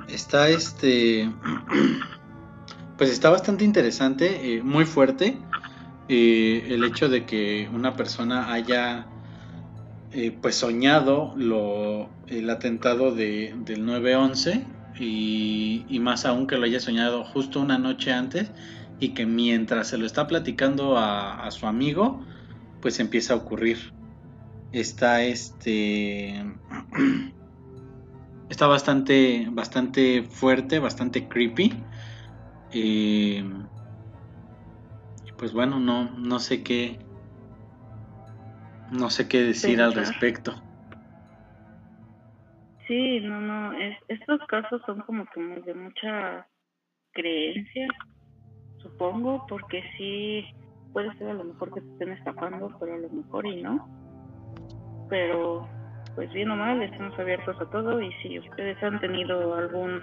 Está 0.08 0.48
este. 0.48 1.30
Pues 2.96 3.10
está 3.10 3.30
bastante 3.30 3.64
interesante, 3.64 4.56
eh, 4.56 4.62
muy 4.62 4.84
fuerte. 4.84 5.38
Eh, 6.08 6.66
el 6.70 6.82
hecho 6.82 7.08
de 7.08 7.26
que 7.26 7.70
una 7.72 7.94
persona 7.94 8.52
haya 8.52 9.06
eh, 10.10 10.36
pues 10.42 10.56
soñado 10.56 11.32
lo, 11.36 12.08
el 12.26 12.50
atentado 12.50 13.14
de, 13.14 13.54
del 13.64 13.86
9-11 13.86 14.64
y, 14.98 15.84
y, 15.88 16.00
más 16.00 16.24
aún 16.24 16.46
que 16.46 16.56
lo 16.56 16.64
haya 16.64 16.80
soñado 16.80 17.24
justo 17.24 17.60
una 17.60 17.78
noche 17.78 18.12
antes 18.12 18.50
y 19.00 19.14
que 19.14 19.26
mientras 19.26 19.88
se 19.88 19.98
lo 19.98 20.06
está 20.06 20.26
platicando 20.26 20.96
a, 20.98 21.50
su 21.50 21.66
amigo, 21.66 22.24
pues 22.80 23.00
empieza 23.00 23.34
a 23.34 23.36
ocurrir. 23.36 23.92
Está 24.72 25.22
este. 25.22 26.44
Está 28.50 28.66
bastante, 28.66 29.46
bastante 29.50 30.22
fuerte, 30.22 30.78
bastante 30.78 31.28
creepy. 31.28 31.84
Eh, 32.72 33.44
pues 35.36 35.52
bueno, 35.52 35.78
no, 35.78 36.10
no 36.16 36.38
sé 36.38 36.62
qué. 36.62 36.98
No 38.90 39.10
sé 39.10 39.28
qué 39.28 39.42
decir 39.42 39.82
al 39.82 39.92
respecto. 39.92 40.54
Sí, 42.86 43.20
no, 43.20 43.38
no, 43.38 43.72
estos 44.08 44.40
casos 44.48 44.80
son 44.86 45.02
como 45.02 45.26
que 45.26 45.40
de 45.42 45.74
mucha 45.74 46.48
creencia 47.12 47.86
supongo, 48.78 49.44
porque 49.48 49.82
sí 49.96 50.44
puede 50.92 51.14
ser 51.18 51.30
a 51.30 51.34
lo 51.34 51.44
mejor 51.44 51.72
que 51.72 51.80
te 51.80 51.90
estén 51.92 52.12
estafando, 52.12 52.70
pero 52.80 52.94
a 52.94 52.98
lo 52.98 53.08
mejor 53.10 53.46
y 53.46 53.62
no. 53.62 53.88
Pero, 55.08 55.68
pues 56.14 56.32
bien 56.32 56.50
o 56.50 56.56
mal, 56.56 56.82
estamos 56.82 57.18
abiertos 57.18 57.56
a 57.60 57.70
todo 57.70 58.00
y 58.00 58.12
si 58.22 58.38
ustedes 58.38 58.82
han 58.82 59.00
tenido 59.00 59.54
algún 59.54 60.02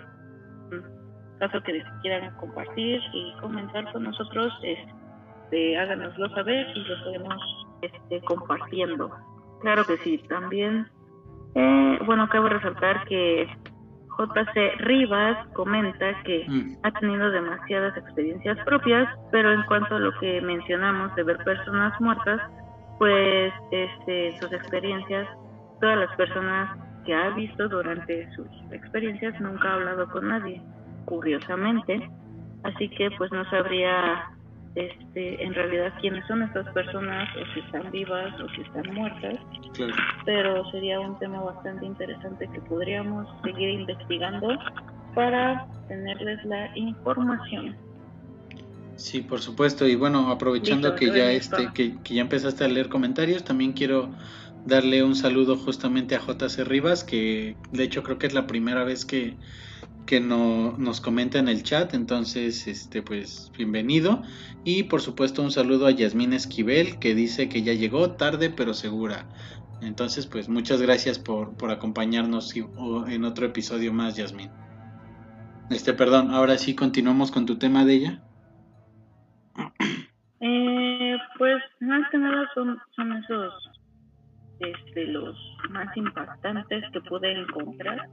caso 1.39 1.61
que 1.63 1.83
quieran 2.01 2.33
compartir 2.37 3.01
y 3.13 3.33
comentar 3.41 3.91
con 3.91 4.03
nosotros, 4.03 4.53
este, 4.63 5.77
háganoslo 5.77 6.29
saber 6.29 6.67
y 6.75 6.83
lo 6.83 6.95
estaremos 6.95 7.67
este, 7.81 8.21
compartiendo. 8.21 9.11
Claro 9.61 9.83
que 9.85 9.97
sí, 9.97 10.17
también, 10.29 10.87
eh, 11.55 11.99
bueno, 12.05 12.27
cabe 12.29 12.49
resaltar 12.49 13.05
que 13.05 13.47
JC 14.17 14.77
Rivas 14.79 15.47
comenta 15.53 16.21
que 16.23 16.45
mm. 16.47 16.77
ha 16.83 16.91
tenido 16.91 17.31
demasiadas 17.31 17.95
experiencias 17.97 18.57
propias, 18.65 19.07
pero 19.31 19.51
en 19.51 19.63
cuanto 19.63 19.95
a 19.95 19.99
lo 19.99 20.17
que 20.19 20.41
mencionamos 20.41 21.13
de 21.15 21.23
ver 21.23 21.37
personas 21.43 21.99
muertas, 21.99 22.41
pues 22.97 23.53
este, 23.71 24.37
sus 24.39 24.51
experiencias, 24.51 25.27
todas 25.81 25.99
las 25.99 26.15
personas 26.15 26.77
que 27.05 27.13
ha 27.13 27.29
visto 27.31 27.67
durante 27.67 28.31
sus 28.35 28.47
experiencias 28.71 29.39
nunca 29.39 29.69
ha 29.69 29.73
hablado 29.73 30.09
con 30.09 30.27
nadie, 30.27 30.61
curiosamente, 31.05 32.09
así 32.63 32.89
que 32.89 33.11
pues 33.17 33.31
no 33.31 33.47
sabría 33.49 34.34
este, 34.75 35.43
en 35.43 35.53
realidad 35.53 35.93
quiénes 36.01 36.25
son 36.27 36.43
estas 36.43 36.67
personas, 36.73 37.29
o 37.35 37.53
si 37.53 37.61
están 37.61 37.91
vivas 37.91 38.39
o 38.41 38.49
si 38.49 38.61
están 38.61 38.93
muertas. 38.93 39.35
Pero 40.25 40.69
sería 40.71 40.99
un 40.99 41.17
tema 41.19 41.41
bastante 41.41 41.85
interesante 41.85 42.49
que 42.53 42.59
podríamos 42.61 43.27
seguir 43.43 43.69
investigando 43.69 44.49
para 45.13 45.65
tenerles 45.87 46.43
la 46.45 46.75
información. 46.75 47.75
Sí, 48.97 49.21
por 49.21 49.41
supuesto. 49.41 49.87
Y 49.87 49.95
bueno, 49.95 50.29
aprovechando 50.29 50.95
que 50.95 51.07
ya 51.07 51.31
este, 51.31 51.69
que, 51.73 51.95
que, 52.03 52.15
ya 52.15 52.21
empezaste 52.21 52.63
a 52.63 52.67
leer 52.67 52.89
comentarios, 52.89 53.43
también 53.43 53.73
quiero 53.73 54.09
darle 54.65 55.03
un 55.03 55.15
saludo 55.15 55.57
justamente 55.57 56.15
a 56.15 56.19
JC 56.19 56.65
Rivas, 56.65 57.03
que 57.03 57.55
de 57.71 57.83
hecho 57.83 58.03
creo 58.03 58.17
que 58.17 58.27
es 58.27 58.33
la 58.33 58.47
primera 58.47 58.83
vez 58.83 59.05
que, 59.05 59.35
que 60.05 60.19
no, 60.19 60.77
nos 60.77 61.01
comenta 61.01 61.39
en 61.39 61.47
el 61.47 61.63
chat, 61.63 61.93
entonces, 61.93 62.67
este, 62.67 63.01
pues, 63.01 63.51
bienvenido. 63.57 64.21
Y 64.63 64.83
por 64.83 65.01
supuesto 65.01 65.41
un 65.41 65.51
saludo 65.51 65.87
a 65.87 65.91
Yasmín 65.91 66.33
Esquivel, 66.33 66.99
que 66.99 67.15
dice 67.15 67.49
que 67.49 67.63
ya 67.63 67.73
llegó 67.73 68.11
tarde 68.11 68.49
pero 68.49 68.73
segura. 68.73 69.27
Entonces, 69.81 70.27
pues, 70.27 70.47
muchas 70.49 70.81
gracias 70.81 71.19
por, 71.19 71.57
por 71.57 71.71
acompañarnos 71.71 72.53
en 72.55 73.25
otro 73.25 73.45
episodio 73.45 73.93
más, 73.93 74.15
Yasmín. 74.15 74.51
Este, 75.69 75.93
perdón, 75.93 76.31
ahora 76.31 76.57
sí 76.57 76.75
continuamos 76.75 77.31
con 77.31 77.45
tu 77.45 77.57
tema 77.57 77.85
de 77.85 77.93
ella. 77.93 78.23
Eh, 80.47 81.17
pues, 81.39 81.63
más 81.79 82.07
que 82.11 82.19
nada 82.19 82.47
son, 82.53 82.77
son 82.95 83.13
esos 83.13 83.53
este, 84.59 85.07
los 85.07 85.35
más 85.69 85.87
impactantes 85.97 86.83
que 86.91 87.01
pude 87.01 87.31
encontrar. 87.31 88.09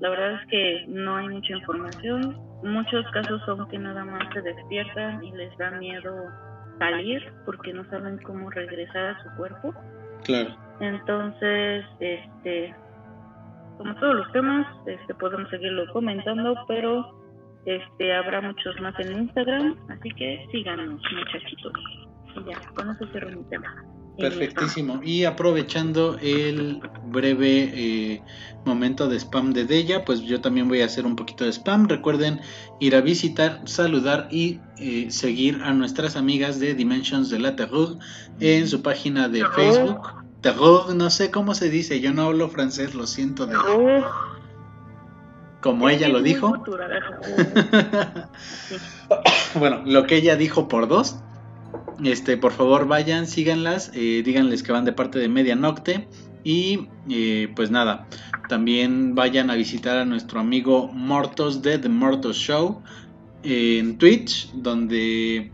La 0.00 0.10
verdad 0.10 0.40
es 0.42 0.48
que 0.48 0.84
no 0.88 1.16
hay 1.16 1.28
mucha 1.28 1.54
información. 1.54 2.36
Muchos 2.62 3.04
casos 3.12 3.40
son 3.46 3.68
que 3.68 3.78
nada 3.78 4.04
más 4.04 4.22
se 4.32 4.42
despiertan 4.42 5.22
y 5.24 5.32
les 5.32 5.56
da 5.58 5.70
miedo 5.72 6.14
salir 6.78 7.22
porque 7.44 7.72
no 7.72 7.84
saben 7.90 8.18
cómo 8.18 8.50
regresar 8.50 9.06
a 9.06 9.22
su 9.22 9.36
cuerpo. 9.36 9.74
Claro. 10.24 10.54
Entonces, 10.80 11.84
este, 12.00 12.74
como 13.78 13.94
todos 13.96 14.16
los 14.16 14.32
temas, 14.32 14.66
este, 14.86 15.14
podemos 15.14 15.48
seguirlo 15.50 15.90
comentando, 15.92 16.54
pero 16.68 17.16
este, 17.64 18.14
habrá 18.14 18.40
muchos 18.40 18.78
más 18.80 18.98
en 19.00 19.22
Instagram, 19.22 19.76
así 19.88 20.10
que 20.10 20.46
síganos, 20.52 20.88
muchachitos. 20.88 21.72
Y 22.36 22.50
ya, 22.50 22.58
con 22.74 22.90
eso 22.90 23.06
cierro 23.08 23.30
mi 23.30 23.44
tema. 23.48 23.74
Perfectísimo. 24.18 25.00
Y 25.02 25.24
aprovechando 25.24 26.18
el 26.20 26.80
breve 27.06 27.70
eh, 27.74 28.22
momento 28.64 29.08
de 29.08 29.16
spam 29.18 29.52
de 29.52 29.64
Della, 29.64 30.04
pues 30.04 30.22
yo 30.22 30.40
también 30.40 30.68
voy 30.68 30.80
a 30.82 30.86
hacer 30.86 31.06
un 31.06 31.16
poquito 31.16 31.44
de 31.44 31.52
spam. 31.52 31.88
Recuerden 31.88 32.40
ir 32.80 32.96
a 32.96 33.00
visitar, 33.00 33.60
saludar 33.64 34.28
y 34.30 34.60
eh, 34.78 35.10
seguir 35.10 35.60
a 35.62 35.72
nuestras 35.72 36.16
amigas 36.16 36.58
de 36.58 36.74
Dimensions 36.74 37.30
de 37.30 37.38
la 37.38 37.56
Terror 37.56 37.98
en 38.40 38.66
su 38.68 38.82
página 38.82 39.28
de 39.28 39.44
Facebook. 39.54 40.00
Terror, 40.40 40.94
no 40.94 41.10
sé 41.10 41.30
cómo 41.30 41.54
se 41.54 41.70
dice, 41.70 42.00
yo 42.00 42.12
no 42.12 42.22
hablo 42.22 42.48
francés, 42.48 42.94
lo 42.94 43.06
siento. 43.06 43.46
De... 43.46 43.56
Como 45.60 45.88
ella 45.88 46.08
lo 46.08 46.22
dijo. 46.22 46.52
bueno, 49.54 49.82
lo 49.84 50.06
que 50.06 50.16
ella 50.16 50.36
dijo 50.36 50.68
por 50.68 50.86
dos. 50.86 51.16
Este, 52.04 52.36
por 52.36 52.52
favor, 52.52 52.86
vayan, 52.86 53.26
síganlas, 53.26 53.90
eh, 53.94 54.22
díganles 54.24 54.62
que 54.62 54.72
van 54.72 54.84
de 54.84 54.92
parte 54.92 55.18
de 55.18 55.28
Media 55.28 55.56
Nocte. 55.56 56.08
Y 56.44 56.88
eh, 57.10 57.52
pues 57.56 57.70
nada, 57.70 58.06
también 58.48 59.16
vayan 59.16 59.50
a 59.50 59.56
visitar 59.56 59.98
a 59.98 60.04
nuestro 60.04 60.38
amigo 60.38 60.88
Mortos 60.92 61.60
de 61.62 61.78
The 61.78 61.88
Mortos 61.88 62.36
Show 62.36 62.82
en 63.42 63.98
Twitch, 63.98 64.52
donde 64.52 65.50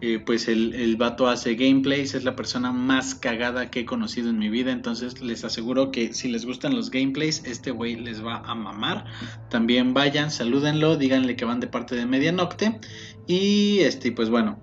eh, 0.00 0.20
pues 0.24 0.46
el, 0.46 0.74
el, 0.74 0.96
vato 0.96 1.26
hace 1.26 1.56
gameplays, 1.56 2.14
es 2.14 2.22
la 2.22 2.36
persona 2.36 2.70
más 2.70 3.16
cagada 3.16 3.68
que 3.68 3.80
he 3.80 3.84
conocido 3.84 4.30
en 4.30 4.38
mi 4.38 4.48
vida, 4.48 4.70
entonces 4.70 5.20
les 5.20 5.42
aseguro 5.42 5.90
que 5.90 6.14
si 6.14 6.28
les 6.28 6.46
gustan 6.46 6.76
los 6.76 6.92
gameplays, 6.92 7.42
este 7.44 7.72
güey 7.72 7.96
les 7.96 8.24
va 8.24 8.36
a 8.46 8.54
mamar. 8.54 9.06
También 9.50 9.94
vayan, 9.94 10.30
salúdenlo, 10.30 10.96
díganle 10.96 11.34
que 11.34 11.44
van 11.44 11.58
de 11.58 11.66
parte 11.66 11.96
de 11.96 12.06
Medianocte 12.06 12.78
y 13.26 13.80
este, 13.80 14.12
pues 14.12 14.30
bueno, 14.30 14.60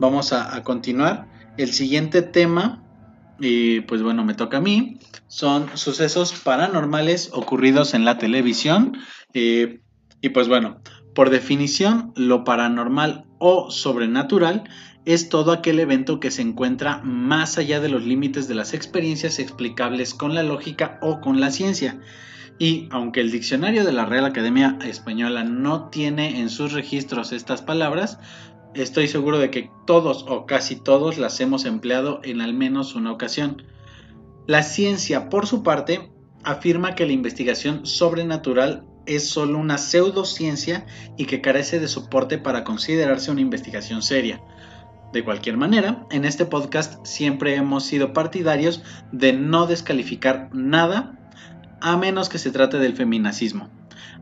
vamos 0.00 0.32
a, 0.32 0.62
continuar. 0.64 1.28
El 1.56 1.72
siguiente 1.72 2.22
tema, 2.22 2.82
y 3.38 3.80
pues 3.82 4.02
bueno, 4.02 4.24
me 4.24 4.34
toca 4.34 4.56
a 4.56 4.60
mí, 4.60 4.98
son 5.28 5.68
sucesos 5.74 6.32
paranormales 6.32 7.30
ocurridos 7.32 7.94
en 7.94 8.04
la 8.04 8.18
televisión. 8.18 8.98
Eh, 9.34 9.80
y 10.22 10.30
pues 10.30 10.48
bueno, 10.48 10.80
por 11.14 11.30
definición, 11.30 12.12
lo 12.16 12.44
paranormal 12.44 13.26
o 13.38 13.70
sobrenatural 13.70 14.64
es 15.04 15.28
todo 15.28 15.52
aquel 15.52 15.80
evento 15.80 16.20
que 16.20 16.30
se 16.30 16.42
encuentra 16.42 17.00
más 17.02 17.58
allá 17.58 17.80
de 17.80 17.88
los 17.88 18.04
límites 18.04 18.48
de 18.48 18.54
las 18.54 18.74
experiencias 18.74 19.38
explicables 19.38 20.14
con 20.14 20.34
la 20.34 20.42
lógica 20.42 20.98
o 21.02 21.20
con 21.20 21.40
la 21.40 21.50
ciencia. 21.50 22.00
Y 22.58 22.88
aunque 22.90 23.20
el 23.20 23.30
diccionario 23.30 23.84
de 23.84 23.92
la 23.92 24.04
Real 24.04 24.26
Academia 24.26 24.76
Española 24.84 25.44
no 25.44 25.88
tiene 25.88 26.40
en 26.40 26.50
sus 26.50 26.74
registros 26.74 27.32
estas 27.32 27.62
palabras, 27.62 28.18
estoy 28.74 29.08
seguro 29.08 29.38
de 29.38 29.50
que 29.50 29.70
todos 29.86 30.24
o 30.28 30.46
casi 30.46 30.76
todos 30.76 31.18
las 31.18 31.40
hemos 31.40 31.64
empleado 31.64 32.20
en 32.24 32.40
al 32.40 32.54
menos 32.54 32.94
una 32.94 33.12
ocasión. 33.12 33.62
La 34.46 34.62
ciencia, 34.62 35.28
por 35.28 35.46
su 35.46 35.62
parte, 35.62 36.10
afirma 36.44 36.94
que 36.94 37.06
la 37.06 37.12
investigación 37.12 37.86
sobrenatural 37.86 38.86
es 39.06 39.28
solo 39.28 39.58
una 39.58 39.78
pseudociencia 39.78 40.86
y 41.16 41.26
que 41.26 41.40
carece 41.40 41.80
de 41.80 41.88
soporte 41.88 42.38
para 42.38 42.64
considerarse 42.64 43.30
una 43.30 43.40
investigación 43.40 44.02
seria. 44.02 44.40
De 45.12 45.24
cualquier 45.24 45.56
manera, 45.56 46.06
en 46.10 46.24
este 46.24 46.44
podcast 46.44 47.04
siempre 47.04 47.56
hemos 47.56 47.84
sido 47.84 48.12
partidarios 48.12 48.82
de 49.10 49.32
no 49.32 49.66
descalificar 49.66 50.50
nada 50.52 51.18
a 51.80 51.96
menos 51.96 52.28
que 52.28 52.38
se 52.38 52.52
trate 52.52 52.78
del 52.78 52.94
feminacismo. 52.94 53.68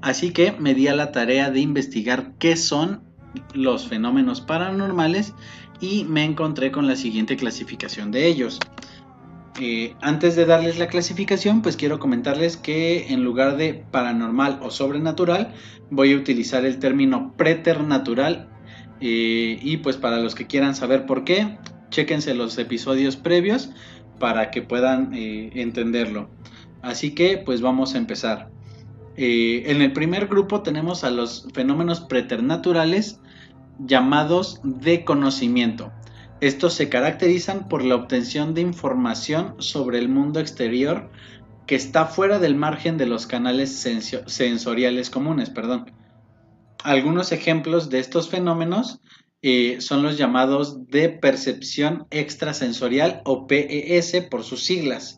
Así 0.01 0.33
que 0.33 0.53
me 0.53 0.75
di 0.75 0.89
a 0.89 0.95
la 0.95 1.13
tarea 1.13 1.51
de 1.51 1.61
investigar 1.61 2.33
qué 2.39 2.57
son 2.57 3.03
los 3.55 3.89
fenómenos 3.89 4.41
paranormales 4.41 5.35
y 5.81 6.05
me 6.05 6.25
encontré 6.25 6.71
con 6.71 6.87
la 6.87 6.97
siguiente 6.97 7.37
clasificación 7.37 8.11
de 8.11 8.27
ellos. 8.27 8.59
Eh, 9.61 9.95
antes 10.01 10.37
de 10.37 10.47
darles 10.47 10.79
la 10.79 10.87
clasificación, 10.87 11.63
pues 11.63 11.77
quiero 11.77 11.99
comentarles 11.99 12.57
que 12.57 13.13
en 13.13 13.25
lugar 13.25 13.57
de 13.57 13.75
paranormal 13.75 14.61
o 14.63 14.71
sobrenatural, 14.71 15.53
voy 15.91 16.13
a 16.13 16.17
utilizar 16.17 16.65
el 16.65 16.79
término 16.79 17.35
preternatural. 17.37 18.49
Eh, 19.01 19.59
y 19.63 19.79
pues 19.79 19.97
para 19.97 20.19
los 20.19 20.35
que 20.35 20.47
quieran 20.47 20.75
saber 20.75 21.07
por 21.07 21.25
qué, 21.25 21.59
chequense 21.91 22.35
los 22.35 22.59
episodios 22.59 23.17
previos 23.17 23.71
para 24.19 24.51
que 24.51 24.63
puedan 24.63 25.13
eh, 25.15 25.51
entenderlo. 25.55 26.31
Así 26.83 27.15
que 27.15 27.39
pues 27.39 27.61
vamos 27.61 27.95
a 27.95 27.99
empezar. 27.99 28.51
En 29.19 29.83
el 29.83 29.93
primer 29.93 30.29
grupo 30.29 30.63
tenemos 30.63 31.03
a 31.03 31.11
los 31.11 31.49
fenómenos 31.53 32.01
preternaturales 32.01 33.21
llamados 33.79 34.61
de 34.63 35.05
conocimiento. 35.05 35.93
Estos 36.41 36.75
se 36.75 36.89
caracterizan 36.89 37.69
por 37.69 37.85
la 37.85 37.97
obtención 37.97 38.55
de 38.55 38.61
información 38.61 39.57
sobre 39.59 39.99
el 39.99 40.09
mundo 40.09 40.39
exterior 40.39 41.11
que 41.67 41.75
está 41.75 42.07
fuera 42.07 42.39
del 42.39 42.55
margen 42.55 42.97
de 42.97 43.07
los 43.07 43.27
canales 43.27 43.87
sensoriales 44.27 45.11
comunes. 45.11 45.51
Perdón. 45.51 45.93
Algunos 46.85 47.33
ejemplos 47.33 47.91
de 47.91 47.99
estos 47.99 48.29
fenómenos 48.29 49.01
eh, 49.43 49.81
son 49.81 50.03
los 50.03 50.17
llamados 50.17 50.87
de 50.89 51.09
percepción 51.09 52.07
extrasensorial 52.11 53.21
o 53.25 53.47
PES 53.49 54.29
por 54.31 54.45
sus 54.45 54.63
siglas. 54.65 55.18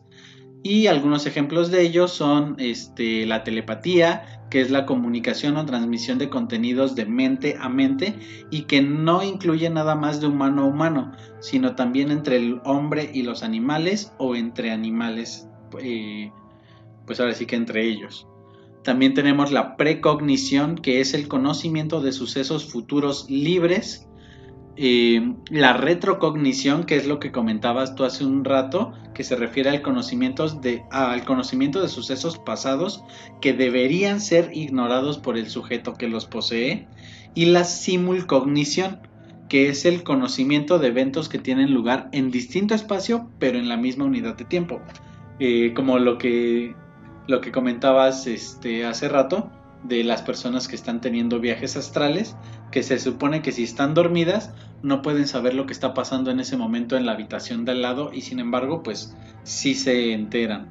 Y 0.63 0.87
algunos 0.87 1.25
ejemplos 1.25 1.71
de 1.71 1.81
ellos 1.81 2.11
son 2.11 2.55
este, 2.59 3.25
la 3.25 3.43
telepatía, 3.43 4.45
que 4.51 4.61
es 4.61 4.69
la 4.69 4.85
comunicación 4.85 5.57
o 5.57 5.65
transmisión 5.65 6.19
de 6.19 6.29
contenidos 6.29 6.93
de 6.93 7.05
mente 7.05 7.57
a 7.59 7.69
mente 7.69 8.15
y 8.51 8.63
que 8.63 8.81
no 8.81 9.23
incluye 9.23 9.69
nada 9.69 9.95
más 9.95 10.21
de 10.21 10.27
humano 10.27 10.63
a 10.63 10.65
humano, 10.65 11.13
sino 11.39 11.75
también 11.75 12.11
entre 12.11 12.35
el 12.35 12.61
hombre 12.63 13.09
y 13.11 13.23
los 13.23 13.41
animales 13.41 14.13
o 14.19 14.35
entre 14.35 14.71
animales, 14.71 15.47
eh, 15.79 16.31
pues 17.07 17.19
ahora 17.19 17.33
sí 17.33 17.45
que 17.45 17.55
entre 17.55 17.87
ellos. 17.87 18.27
También 18.83 19.13
tenemos 19.13 19.51
la 19.51 19.77
precognición, 19.77 20.75
que 20.75 21.01
es 21.01 21.13
el 21.13 21.27
conocimiento 21.27 22.01
de 22.01 22.11
sucesos 22.11 22.65
futuros 22.65 23.29
libres 23.29 24.07
eh, 24.77 25.33
la 25.49 25.73
retrocognición, 25.73 26.85
que 26.85 26.95
es 26.95 27.05
lo 27.05 27.19
que 27.19 27.31
comentabas 27.31 27.95
tú 27.95 28.03
hace 28.03 28.25
un 28.25 28.45
rato, 28.45 28.93
que 29.13 29.23
se 29.23 29.35
refiere 29.35 29.69
al 29.69 29.81
conocimiento, 29.81 30.47
de, 30.47 30.83
al 30.91 31.25
conocimiento 31.25 31.81
de 31.81 31.89
sucesos 31.89 32.37
pasados 32.37 33.03
que 33.41 33.53
deberían 33.53 34.21
ser 34.21 34.51
ignorados 34.53 35.17
por 35.17 35.37
el 35.37 35.49
sujeto 35.49 35.93
que 35.93 36.07
los 36.07 36.25
posee, 36.25 36.87
y 37.35 37.45
la 37.45 37.63
simulcognición, 37.63 38.99
que 39.49 39.69
es 39.69 39.85
el 39.85 40.03
conocimiento 40.03 40.79
de 40.79 40.87
eventos 40.87 41.27
que 41.27 41.37
tienen 41.37 41.73
lugar 41.73 42.07
en 42.13 42.31
distinto 42.31 42.73
espacio, 42.73 43.29
pero 43.39 43.57
en 43.59 43.67
la 43.67 43.77
misma 43.77 44.05
unidad 44.05 44.35
de 44.35 44.45
tiempo. 44.45 44.79
Eh, 45.39 45.73
como 45.73 45.99
lo 45.99 46.17
que, 46.17 46.73
lo 47.27 47.41
que 47.41 47.51
comentabas 47.51 48.27
este, 48.27 48.85
hace 48.85 49.09
rato, 49.09 49.51
de 49.83 50.03
las 50.03 50.21
personas 50.21 50.67
que 50.67 50.75
están 50.75 51.01
teniendo 51.01 51.39
viajes 51.39 51.75
astrales, 51.75 52.35
que 52.71 52.83
se 52.83 52.99
supone 52.99 53.41
que 53.41 53.51
si 53.51 53.63
están 53.63 53.93
dormidas 53.93 54.51
no 54.83 55.01
pueden 55.01 55.27
saber 55.27 55.53
lo 55.53 55.65
que 55.65 55.73
está 55.73 55.93
pasando 55.93 56.31
en 56.31 56.39
ese 56.39 56.57
momento 56.57 56.97
en 56.97 57.05
la 57.05 57.13
habitación 57.13 57.65
de 57.65 57.71
al 57.73 57.81
lado 57.81 58.11
y 58.13 58.21
sin 58.21 58.39
embargo 58.39 58.83
pues 58.83 59.15
sí 59.43 59.73
se 59.73 60.13
enteran. 60.13 60.67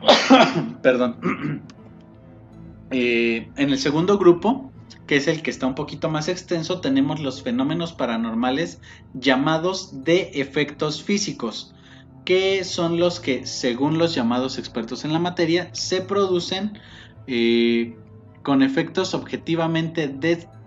Perdón. 0.82 1.62
Eh, 2.90 3.50
en 3.56 3.70
el 3.70 3.78
segundo 3.78 4.18
grupo, 4.18 4.70
que 5.08 5.16
es 5.16 5.26
el 5.26 5.42
que 5.42 5.50
está 5.50 5.66
un 5.66 5.74
poquito 5.74 6.10
más 6.10 6.28
extenso, 6.28 6.80
tenemos 6.80 7.18
los 7.18 7.42
fenómenos 7.42 7.92
paranormales 7.92 8.80
llamados 9.14 10.04
de 10.04 10.30
efectos 10.34 11.02
físicos, 11.02 11.74
que 12.24 12.62
son 12.62 13.00
los 13.00 13.18
que, 13.18 13.46
según 13.46 13.98
los 13.98 14.14
llamados 14.14 14.58
expertos 14.58 15.04
en 15.04 15.12
la 15.12 15.18
materia, 15.18 15.70
se 15.72 16.02
producen 16.02 16.78
eh, 17.26 17.96
con 18.42 18.62
efectos 18.62 19.14
objetivamente 19.14 20.14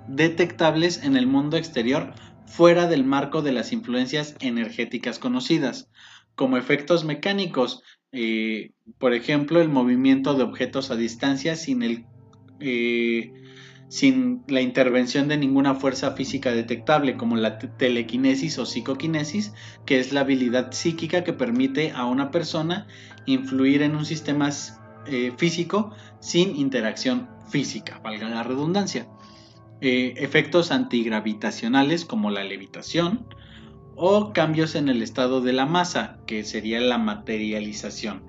detectables 0.08 1.04
en 1.04 1.16
el 1.16 1.28
mundo 1.28 1.58
exterior 1.58 2.14
fuera 2.48 2.88
del 2.88 3.04
marco 3.04 3.42
de 3.42 3.52
las 3.52 3.72
influencias 3.72 4.36
energéticas 4.40 5.20
conocidas, 5.20 5.90
como 6.36 6.58
efectos 6.58 7.06
mecánicos, 7.06 7.84
eh, 8.12 8.72
por 8.98 9.14
ejemplo, 9.14 9.62
el 9.62 9.70
movimiento 9.70 10.34
de 10.34 10.44
objetos 10.44 10.90
a 10.90 10.96
distancia 10.96 11.56
sin 11.56 11.84
el, 11.84 12.06
eh, 12.60 13.32
sin 13.90 14.44
la 14.48 14.62
intervención 14.62 15.28
de 15.28 15.38
ninguna 15.38 15.76
fuerza 15.76 16.14
física 16.14 16.52
detectable, 16.52 17.18
como 17.18 17.36
la 17.36 17.60
telequinesis 17.60 18.58
o 18.60 18.66
psicoquinesis, 18.66 19.54
que 19.86 20.00
es 20.00 20.14
la 20.14 20.22
habilidad 20.22 20.72
psíquica 20.72 21.24
que 21.24 21.34
permite 21.34 21.92
a 21.92 22.06
una 22.06 22.32
persona 22.32 22.88
influir 23.26 23.82
en 23.82 23.96
un 23.96 24.06
sistema 24.06 24.52
eh, 25.10 25.34
físico 25.38 25.92
sin 26.20 26.56
interacción 26.56 27.30
física, 27.50 28.00
valga 28.04 28.30
la 28.30 28.44
redundancia. 28.44 29.08
Eh, 29.82 30.16
efectos 30.18 30.72
antigravitacionales 30.72 32.06
como 32.06 32.32
la 32.32 32.44
levitación 32.44 33.28
o 33.96 34.34
cambios 34.34 34.76
en 34.76 34.90
el 34.90 35.02
estado 35.02 35.42
de 35.42 35.54
la 35.54 35.66
masa, 35.66 36.18
que 36.26 36.44
sería 36.44 36.80
la 36.80 36.98
materialización. 36.98 38.24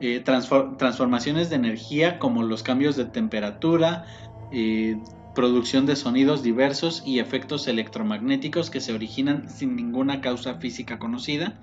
Eh, 0.00 0.20
transformaciones 0.20 1.50
de 1.50 1.56
energía 1.56 2.18
como 2.18 2.42
los 2.42 2.62
cambios 2.62 2.96
de 2.96 3.04
temperatura, 3.04 4.04
producción 5.34 5.86
de 5.86 5.96
sonidos 5.96 6.42
diversos 6.42 7.02
y 7.06 7.20
efectos 7.20 7.66
electromagnéticos 7.66 8.68
que 8.68 8.80
se 8.80 8.92
originan 8.92 9.48
sin 9.48 9.76
ninguna 9.76 10.20
causa 10.20 10.56
física 10.56 10.98
conocida 10.98 11.58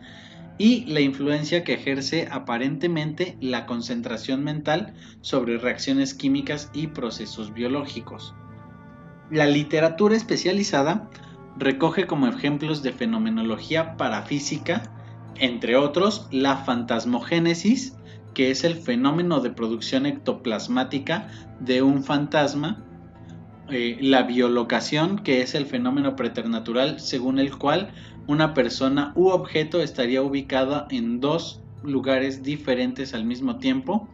y 0.60 0.86
la 0.86 1.00
influencia 1.00 1.64
que 1.64 1.74
ejerce 1.74 2.28
aparentemente 2.30 3.38
la 3.40 3.66
concentración 3.66 4.44
mental 4.44 4.94
sobre 5.22 5.58
reacciones 5.58 6.14
químicas 6.14 6.70
y 6.74 6.88
procesos 6.88 7.54
biológicos. 7.54 8.36
La 9.32 9.48
literatura 9.48 10.18
especializada 10.18 11.10
recoge 11.58 12.06
como 12.06 12.28
ejemplos 12.28 12.84
de 12.84 12.92
fenomenología 12.92 13.96
parafísica, 13.96 14.84
entre 15.38 15.78
otros, 15.78 16.28
la 16.30 16.58
fantasmogénesis, 16.58 17.96
que 18.34 18.52
es 18.52 18.66
el 18.66 18.76
fenómeno 18.76 19.40
de 19.40 19.52
producción 19.52 20.06
ectoplasmática 20.06 21.30
de 21.62 21.82
un 21.82 22.04
fantasma, 22.04 22.84
eh, 23.70 23.98
la 24.02 24.24
biolocación, 24.24 25.20
que 25.20 25.42
es 25.42 25.56
el 25.56 25.66
fenómeno 25.66 26.16
preternatural 26.16 27.00
según 27.00 27.40
el 27.40 27.58
cual 27.58 27.94
una 28.30 28.54
persona 28.54 29.12
u 29.16 29.30
objeto 29.30 29.82
estaría 29.82 30.22
ubicada 30.22 30.86
en 30.92 31.20
dos 31.20 31.64
lugares 31.82 32.44
diferentes 32.44 33.16
al 33.16 33.26
mismo 33.26 33.58
tiempo, 33.58 34.08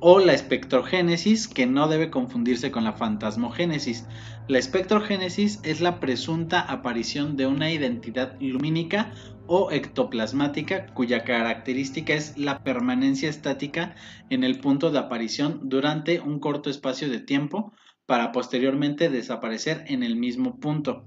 o 0.00 0.18
la 0.18 0.32
espectrogénesis, 0.32 1.46
que 1.46 1.64
no 1.66 1.86
debe 1.86 2.10
confundirse 2.10 2.72
con 2.72 2.82
la 2.82 2.94
fantasmogénesis. 2.94 4.04
La 4.48 4.58
espectrogénesis 4.58 5.60
es 5.62 5.80
la 5.80 6.00
presunta 6.00 6.60
aparición 6.60 7.36
de 7.36 7.46
una 7.46 7.70
identidad 7.70 8.36
lumínica 8.40 9.12
o 9.46 9.70
ectoplasmática 9.70 10.86
cuya 10.86 11.22
característica 11.22 12.14
es 12.14 12.36
la 12.36 12.64
permanencia 12.64 13.30
estática 13.30 13.94
en 14.28 14.42
el 14.42 14.58
punto 14.58 14.90
de 14.90 14.98
aparición 14.98 15.60
durante 15.62 16.18
un 16.18 16.40
corto 16.40 16.68
espacio 16.68 17.08
de 17.08 17.20
tiempo 17.20 17.72
para 18.06 18.32
posteriormente 18.32 19.08
desaparecer 19.08 19.84
en 19.86 20.02
el 20.02 20.16
mismo 20.16 20.58
punto. 20.58 21.04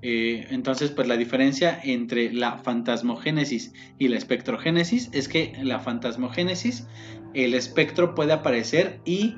Eh, 0.00 0.46
entonces, 0.50 0.90
pues 0.90 1.08
la 1.08 1.16
diferencia 1.16 1.78
entre 1.82 2.32
la 2.32 2.58
fantasmogénesis 2.58 3.72
y 3.98 4.08
la 4.08 4.16
espectrogénesis 4.16 5.10
es 5.12 5.28
que 5.28 5.54
la 5.62 5.80
fantasmogénesis, 5.80 6.86
el 7.34 7.54
espectro 7.54 8.14
puede 8.14 8.32
aparecer 8.32 9.00
y 9.04 9.36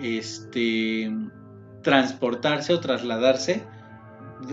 este, 0.00 1.10
transportarse 1.82 2.72
o 2.72 2.80
trasladarse 2.80 3.62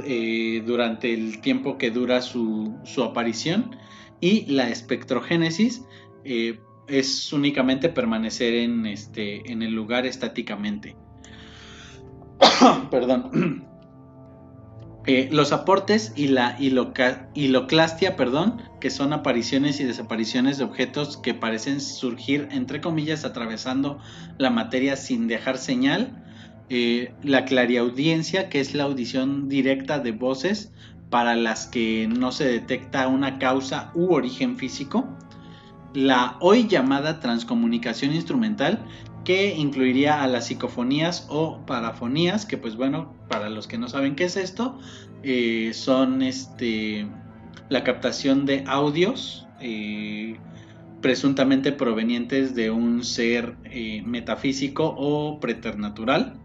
eh, 0.05 0.63
durante 0.65 1.13
el 1.13 1.41
tiempo 1.41 1.77
que 1.77 1.91
dura 1.91 2.21
su, 2.21 2.75
aparición 3.03 3.75
y 4.19 4.45
la 4.45 4.69
espectrogénesis 4.69 5.83
eh, 6.23 6.59
es 6.87 7.33
únicamente 7.33 7.89
permanecer 7.89 8.53
en, 8.53 8.85
este, 8.85 9.51
en 9.51 9.63
el 9.63 9.73
lugar 9.73 10.05
estáticamente. 10.05 10.95
Perdón. 12.91 13.66
Eh, 15.09 15.29
los 15.31 15.53
aportes 15.53 16.11
y 16.17 16.27
la 16.27 16.57
hiloclastia, 16.59 18.17
perdón, 18.17 18.61
que 18.81 18.89
son 18.89 19.13
apariciones 19.13 19.79
y 19.79 19.85
desapariciones 19.85 20.57
de 20.57 20.65
objetos 20.65 21.15
que 21.15 21.33
parecen 21.33 21.79
surgir, 21.79 22.49
entre 22.51 22.81
comillas, 22.81 23.23
atravesando 23.23 23.99
la 24.37 24.49
materia 24.49 24.97
sin 24.97 25.29
dejar 25.29 25.57
señal. 25.57 26.25
Eh, 26.69 27.13
la 27.23 27.45
clariaudiencia, 27.45 28.49
que 28.49 28.59
es 28.59 28.73
la 28.73 28.83
audición 28.83 29.47
directa 29.47 29.99
de 29.99 30.11
voces 30.11 30.73
para 31.09 31.37
las 31.37 31.67
que 31.67 32.09
no 32.09 32.33
se 32.33 32.43
detecta 32.43 33.07
una 33.07 33.39
causa 33.39 33.91
u 33.95 34.13
origen 34.13 34.57
físico. 34.57 35.07
La 35.93 36.35
hoy 36.41 36.67
llamada 36.67 37.21
transcomunicación 37.21 38.13
instrumental, 38.13 38.83
que 39.27 39.53
incluiría 39.57 40.23
a 40.23 40.27
las 40.27 40.45
psicofonías 40.45 41.27
o 41.27 41.59
parafonías, 41.65 42.45
que 42.45 42.57
pues 42.57 42.77
bueno, 42.77 43.13
para 43.27 43.49
los 43.49 43.67
que 43.67 43.77
no 43.77 43.89
saben 43.89 44.15
qué 44.15 44.23
es 44.23 44.37
esto, 44.37 44.79
eh, 45.21 45.71
son 45.73 46.21
este, 46.21 47.05
la 47.67 47.83
captación 47.83 48.45
de 48.45 48.63
audios 48.67 49.45
eh, 49.59 50.37
presuntamente 51.01 51.73
provenientes 51.73 52.55
de 52.55 52.71
un 52.71 53.03
ser 53.03 53.57
eh, 53.65 54.01
metafísico 54.05 54.95
o 54.97 55.41
preternatural, 55.41 56.39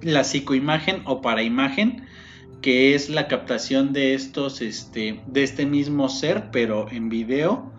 la 0.00 0.22
psicoimagen 0.22 1.02
o 1.06 1.22
paraimagen, 1.22 2.04
que 2.62 2.94
es 2.94 3.10
la 3.10 3.26
captación 3.26 3.92
de 3.92 4.14
estos, 4.14 4.62
este, 4.62 5.22
de 5.26 5.42
este 5.42 5.66
mismo 5.66 6.08
ser, 6.08 6.52
pero 6.52 6.88
en 6.92 7.08
video 7.08 7.72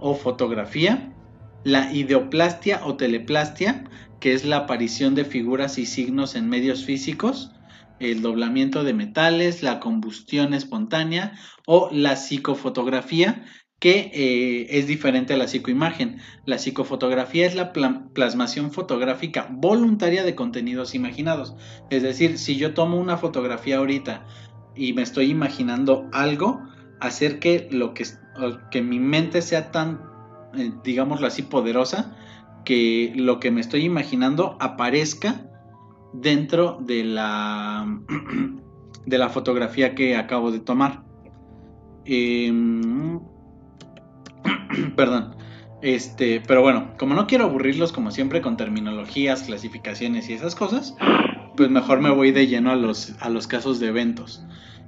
o 0.00 0.14
fotografía, 0.14 1.14
la 1.64 1.92
ideoplastia 1.92 2.80
o 2.84 2.96
teleplastia, 2.96 3.84
que 4.20 4.32
es 4.32 4.44
la 4.44 4.58
aparición 4.58 5.14
de 5.14 5.24
figuras 5.24 5.78
y 5.78 5.86
signos 5.86 6.34
en 6.34 6.48
medios 6.48 6.84
físicos, 6.84 7.52
el 8.00 8.22
doblamiento 8.22 8.84
de 8.84 8.94
metales, 8.94 9.62
la 9.62 9.80
combustión 9.80 10.54
espontánea 10.54 11.32
o 11.66 11.88
la 11.92 12.16
psicofotografía, 12.16 13.44
que 13.80 14.10
eh, 14.12 14.66
es 14.78 14.86
diferente 14.86 15.34
a 15.34 15.36
la 15.36 15.46
psicoimagen. 15.46 16.20
La 16.46 16.58
psicofotografía 16.58 17.46
es 17.46 17.54
la 17.54 17.72
plasmación 17.72 18.72
fotográfica 18.72 19.48
voluntaria 19.50 20.24
de 20.24 20.34
contenidos 20.34 20.94
imaginados. 20.94 21.54
Es 21.90 22.02
decir, 22.02 22.38
si 22.38 22.56
yo 22.56 22.74
tomo 22.74 22.98
una 22.98 23.18
fotografía 23.18 23.78
ahorita 23.78 24.26
y 24.74 24.92
me 24.94 25.02
estoy 25.02 25.30
imaginando 25.30 26.08
algo, 26.12 26.60
hacer 27.00 27.38
que 27.38 27.68
lo 27.70 27.94
que, 27.94 28.04
que 28.70 28.82
mi 28.82 28.98
mente 28.98 29.42
sea 29.42 29.70
tan 29.70 30.07
eh, 30.58 30.72
digámoslo 30.84 31.26
así, 31.26 31.42
poderosa, 31.42 32.16
que 32.64 33.12
lo 33.16 33.40
que 33.40 33.50
me 33.50 33.60
estoy 33.60 33.84
imaginando 33.84 34.56
aparezca 34.60 35.46
dentro 36.12 36.78
de 36.80 37.04
la, 37.04 37.86
de 39.06 39.18
la 39.18 39.28
fotografía 39.28 39.94
que 39.94 40.16
acabo 40.16 40.50
de 40.50 40.60
tomar. 40.60 41.04
Em, 42.04 43.20
perdón. 44.96 45.36
Este, 45.80 46.42
pero 46.46 46.60
bueno, 46.60 46.94
como 46.98 47.14
no 47.14 47.28
quiero 47.28 47.44
aburrirlos 47.44 47.92
como 47.92 48.10
siempre 48.10 48.42
con 48.42 48.56
terminologías, 48.56 49.44
clasificaciones 49.44 50.28
y 50.28 50.32
esas 50.32 50.56
cosas, 50.56 50.96
pues 51.56 51.70
mejor 51.70 52.00
me 52.00 52.10
voy 52.10 52.32
de 52.32 52.48
lleno 52.48 52.72
a 52.72 52.76
los, 52.76 53.14
a 53.20 53.28
los 53.28 53.46
casos 53.46 53.78
de 53.78 53.88
eventos 53.88 54.44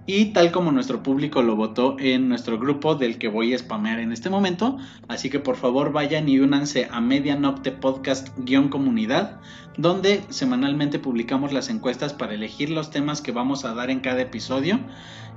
y 0.06 0.26
tal 0.26 0.50
como 0.50 0.72
nuestro 0.72 1.02
público 1.02 1.42
lo 1.42 1.56
votó 1.56 1.96
en 1.98 2.28
nuestro 2.28 2.58
grupo 2.58 2.94
del 2.94 3.18
que 3.18 3.28
voy 3.28 3.54
a 3.54 3.58
spamear 3.58 4.00
en 4.00 4.12
este 4.12 4.30
momento. 4.30 4.78
Así 5.08 5.30
que 5.30 5.38
por 5.38 5.56
favor 5.56 5.92
vayan 5.92 6.28
y 6.28 6.40
únanse 6.40 6.88
a 6.90 7.00
Medianocte 7.00 7.70
Podcast-comunidad, 7.70 9.40
donde 9.76 10.22
semanalmente 10.30 10.98
publicamos 10.98 11.52
las 11.52 11.68
encuestas 11.68 12.12
para 12.12 12.34
elegir 12.34 12.70
los 12.70 12.90
temas 12.90 13.20
que 13.20 13.32
vamos 13.32 13.64
a 13.64 13.74
dar 13.74 13.90
en 13.90 14.00
cada 14.00 14.22
episodio 14.22 14.80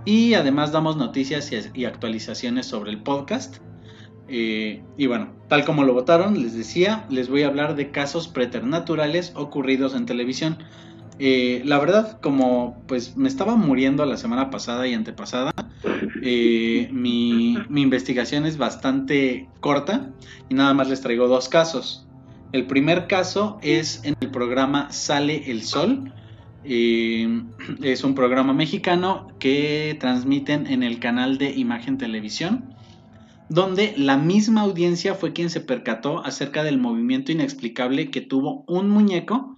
y 0.05 0.33
además 0.33 0.71
damos 0.71 0.97
noticias 0.97 1.51
y, 1.73 1.85
actualizaciones 1.85 2.65
sobre 2.65 2.91
el 2.91 3.01
podcast. 3.01 3.57
Eh, 4.27 4.81
y 4.97 5.07
bueno, 5.07 5.33
tal 5.49 5.65
como 5.65 5.83
lo 5.83 5.93
votaron, 5.93 6.41
les 6.41 6.55
decía, 6.55 7.05
les 7.09 7.29
voy 7.29 7.43
a 7.43 7.47
hablar 7.47 7.75
de 7.75 7.91
casos 7.91 8.27
preternaturales 8.27 9.33
ocurridos 9.35 9.93
en 9.93 10.05
televisión. 10.05 10.57
Eh, 11.19 11.61
la 11.65 11.77
verdad, 11.77 12.19
como 12.21 12.81
pues 12.87 13.15
me 13.15 13.27
estaba 13.27 13.55
muriendo 13.55 14.05
la 14.05 14.17
semana 14.17 14.49
pasada 14.49 14.87
y 14.87 14.93
antepasada, 14.93 15.51
eh, 16.23 16.89
mi, 16.91 17.53
investigación 17.69 18.45
es 18.45 18.57
bastante 18.57 19.47
corta 19.59 20.11
y 20.49 20.55
nada 20.55 20.73
más 20.73 20.89
les 20.89 21.01
traigo 21.01 21.27
dos 21.27 21.49
casos. 21.49 22.07
El 22.51 22.65
primer 22.65 23.07
caso 23.07 23.59
es 23.61 24.03
en 24.03 24.15
el 24.21 24.29
programa 24.29 24.91
Sale 24.91 25.51
el 25.51 25.63
Sol. 25.63 26.13
Eh, 26.63 27.43
es 27.81 28.03
un 28.03 28.15
programa 28.15 28.53
mexicano 28.53 29.27
que 29.39 29.97
transmiten 29.99 30.67
en 30.67 30.81
el 30.81 30.99
canal 30.99 31.37
de 31.37 31.51
Imagen 31.51 31.97
Televisión, 31.97 32.73
donde 33.49 33.93
la 33.97 34.17
misma 34.17 34.61
audiencia 34.61 35.13
fue 35.13 35.33
quien 35.33 35.49
se 35.49 35.61
percató 35.61 36.23
acerca 36.25 36.63
del 36.63 36.79
movimiento 36.79 37.31
inexplicable 37.31 38.09
que 38.09 38.21
tuvo 38.21 38.63
un 38.67 38.89
muñeco 38.89 39.52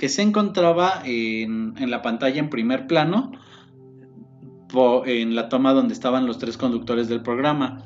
que 0.00 0.08
se 0.08 0.22
encontraba 0.22 1.02
en, 1.04 1.74
la 1.90 2.00
pantalla 2.00 2.40
en 2.40 2.48
primer 2.48 2.86
plano, 2.86 3.32
en 5.04 5.36
la 5.36 5.50
toma 5.50 5.74
donde 5.74 5.92
estaban 5.92 6.26
los 6.26 6.38
tres 6.38 6.56
conductores 6.56 7.10
del 7.10 7.20
programa. 7.20 7.84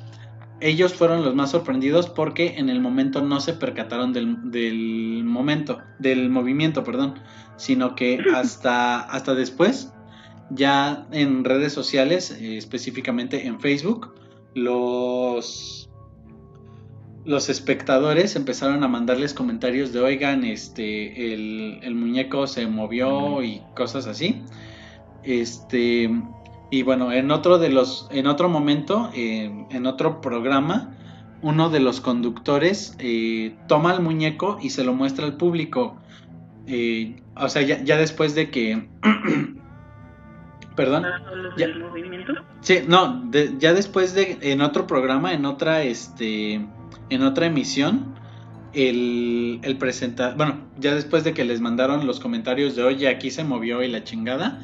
ellos 0.61 0.93
fueron 0.93 1.25
los 1.25 1.35
más 1.35 1.51
sorprendidos 1.51 2.07
porque 2.07 2.55
en 2.57 2.69
el 2.69 2.79
momento 2.79 3.21
no 3.21 3.41
se 3.41 3.51
percataron 3.51 4.13
del, 4.13 4.49
del 4.49 5.25
momento, 5.25 5.79
del 5.99 6.29
movimiento, 6.29 6.85
perdón, 6.85 7.15
sino 7.57 7.95
que 7.95 8.17
hasta, 8.33 9.01
hasta 9.01 9.35
después, 9.35 9.91
ya 10.51 11.07
en 11.11 11.43
redes 11.43 11.73
sociales, 11.73 12.31
eh, 12.31 12.55
específicamente 12.55 13.45
en 13.45 13.59
Facebook, 13.59 14.15
los, 14.53 15.84
los 17.25 17.49
espectadores 17.49 18.35
empezaron 18.35 18.83
a 18.83 18.87
mandarles 18.87 19.33
comentarios 19.33 19.91
de 19.91 19.99
oigan, 19.99 20.43
este, 20.43 21.33
el, 21.33 21.79
el 21.81 21.95
muñeco 21.95 22.47
se 22.47 22.67
movió 22.67 23.43
y 23.43 23.61
cosas 23.75 24.07
así. 24.07 24.43
Este, 25.23 26.09
y 26.69 26.83
bueno, 26.83 27.11
en 27.11 27.31
otro 27.31 27.57
de 27.57 27.69
los, 27.69 28.07
en 28.11 28.27
otro 28.27 28.49
momento, 28.49 29.09
eh, 29.13 29.65
en 29.69 29.85
otro 29.85 30.21
programa, 30.21 30.95
uno 31.41 31.69
de 31.69 31.79
los 31.79 32.01
conductores 32.01 32.95
eh, 32.99 33.55
toma 33.67 33.93
el 33.93 34.01
muñeco 34.01 34.57
y 34.61 34.69
se 34.71 34.83
lo 34.83 34.93
muestra 34.93 35.25
al 35.25 35.37
público. 35.37 35.97
Eh, 36.67 37.21
o 37.35 37.49
sea, 37.49 37.61
ya, 37.61 37.97
después 37.97 38.35
de 38.35 38.49
que. 38.49 38.87
Perdón. 40.75 41.05
Ya, 41.57 41.67
movimiento? 41.69 42.33
Sí, 42.59 42.79
no, 42.85 43.31
ya 43.59 43.73
después 43.73 44.13
de 44.13 44.37
en 44.41 44.61
otro 44.61 44.87
programa, 44.87 45.33
en 45.33 45.45
otra, 45.45 45.83
este, 45.83 46.67
en 47.09 47.23
otra 47.23 47.47
emisión, 47.47 48.15
el, 48.73 49.59
el 49.63 49.77
presentador, 49.77 50.37
bueno, 50.37 50.59
ya 50.79 50.93
después 50.93 51.23
de 51.23 51.33
que 51.33 51.45
les 51.45 51.61
mandaron 51.61 52.05
los 52.05 52.19
comentarios 52.19 52.75
de 52.75 52.83
oye, 52.83 53.07
aquí 53.07 53.31
se 53.31 53.43
movió 53.43 53.83
y 53.83 53.87
la 53.87 54.03
chingada, 54.03 54.59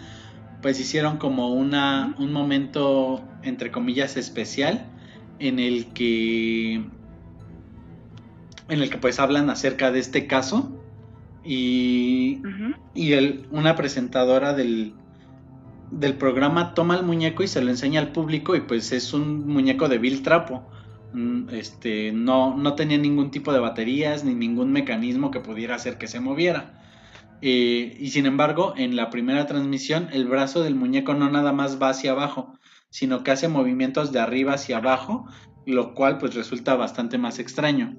pues 0.62 0.80
hicieron 0.80 1.18
como 1.18 1.54
una, 1.54 2.16
un 2.20 2.32
momento, 2.32 3.24
entre 3.44 3.72
comillas, 3.72 4.18
especial 4.18 4.86
en 5.40 5.60
el 5.60 5.88
que, 5.94 6.76
en 6.76 8.82
el 8.82 8.90
que 8.90 8.98
pues 8.98 9.20
hablan 9.20 9.50
acerca 9.50 9.92
de 9.92 10.00
este 10.00 10.28
caso 10.28 10.78
y, 11.44 12.42
y 12.94 13.14
el, 13.14 13.48
una 13.50 13.76
presentadora 13.76 14.54
del, 14.54 14.94
del 15.90 16.16
programa 16.16 16.74
toma 16.74 16.96
el 16.96 17.04
muñeco 17.04 17.44
y 17.44 17.48
se 17.48 17.62
lo 17.62 17.70
enseña 17.70 18.00
al 18.00 18.12
público 18.12 18.56
y 18.56 18.62
pues 18.62 18.92
es 18.92 19.14
un 19.14 19.48
muñeco 19.48 19.90
de 19.90 19.98
vil 19.98 20.22
trapo. 20.22 20.64
Mm, 21.14 21.50
este, 21.52 22.12
no, 22.14 22.56
no 22.56 22.76
tenía 22.76 22.98
ningún 22.98 23.32
tipo 23.32 23.52
de 23.52 23.60
baterías 23.60 24.24
ni 24.24 24.34
ningún 24.34 24.72
mecanismo 24.72 25.32
que 25.32 25.42
pudiera 25.42 25.76
hacer 25.76 25.98
que 25.98 26.08
se 26.08 26.20
moviera. 26.20 26.74
Eh, 27.42 27.98
y 28.00 28.12
sin 28.12 28.26
embargo, 28.26 28.74
en 28.78 28.96
la 28.96 29.10
primera 29.10 29.46
transmisión, 29.48 30.10
el 30.14 30.28
brazo 30.28 30.64
del 30.64 30.76
muñeco 30.76 31.14
no 31.14 31.30
nada 31.30 31.54
más 31.54 31.82
va 31.82 31.90
hacia 31.90 32.12
abajo, 32.12 32.54
sino 32.90 33.24
que 33.24 33.32
hace 33.32 33.48
movimientos 33.48 34.12
de 34.12 34.20
arriba 34.20 34.54
hacia 34.54 34.78
abajo, 34.78 35.26
lo 35.66 35.94
cual 35.96 36.18
pues 36.18 36.36
resulta 36.36 36.76
bastante 36.76 37.18
más 37.18 37.40
extraño. 37.40 37.98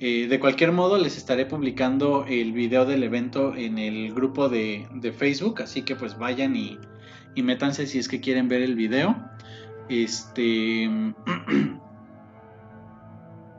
Eh, 0.00 0.26
de 0.28 0.40
cualquier 0.40 0.72
modo, 0.72 0.98
les 0.98 1.16
estaré 1.16 1.46
publicando 1.46 2.26
el 2.28 2.52
video 2.52 2.84
del 2.84 3.04
evento 3.04 3.54
en 3.56 3.78
el 3.78 4.12
grupo 4.12 4.48
de, 4.48 4.88
de 4.94 5.12
Facebook, 5.12 5.62
así 5.62 5.82
que 5.82 5.94
pues 5.94 6.18
vayan 6.18 6.56
y, 6.56 6.76
y 7.36 7.42
métanse 7.42 7.86
si 7.86 7.98
es 7.98 8.08
que 8.08 8.20
quieren 8.20 8.48
ver 8.48 8.62
el 8.62 8.74
video. 8.74 9.16
Este. 9.88 10.90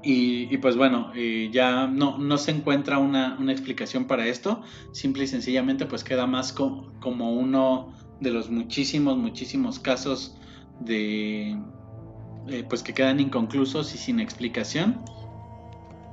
Y, 0.06 0.58
pues 0.58 0.76
bueno, 0.76 1.12
eh, 1.16 1.50
ya 1.54 1.88
no, 1.88 2.18
no, 2.18 2.38
se 2.38 2.52
encuentra 2.52 2.98
una, 2.98 3.38
explicación 3.50 4.06
para 4.06 4.28
esto, 4.28 4.62
simple 4.92 5.24
y 5.24 5.28
sencillamente 5.28 5.86
pues 5.86 6.04
queda 6.04 6.28
más 6.28 6.52
como 6.52 7.32
uno 7.32 7.94
de 8.20 8.32
los 8.32 8.50
muchísimos, 8.50 9.18
muchísimos 9.18 9.80
casos 9.80 10.36
de 10.82 11.58
eh, 12.48 12.66
pues 12.68 12.84
que 12.84 12.94
quedan 12.94 13.22
inconclusos 13.22 13.96
y 13.96 13.98
sin 13.98 14.20
explicación. 14.20 15.02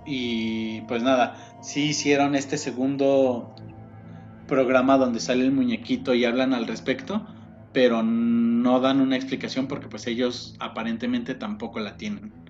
Y 0.06 0.82
pues 0.82 1.02
nada, 1.02 1.58
sí 1.60 1.88
hicieron 1.88 2.34
este 2.34 2.58
segundo 2.58 3.54
programa 4.46 4.98
donde 4.98 5.20
sale 5.20 5.44
el 5.44 5.52
muñequito 5.52 6.14
y 6.14 6.24
hablan 6.24 6.54
al 6.54 6.66
respecto, 6.66 7.26
pero 7.72 8.02
no 8.02 8.80
dan 8.80 9.00
una 9.00 9.16
explicación 9.16 9.66
porque 9.66 9.88
pues 9.88 10.06
ellos 10.06 10.54
aparentemente 10.58 11.34
tampoco 11.34 11.80
la 11.80 11.96
tienen. 11.96 12.49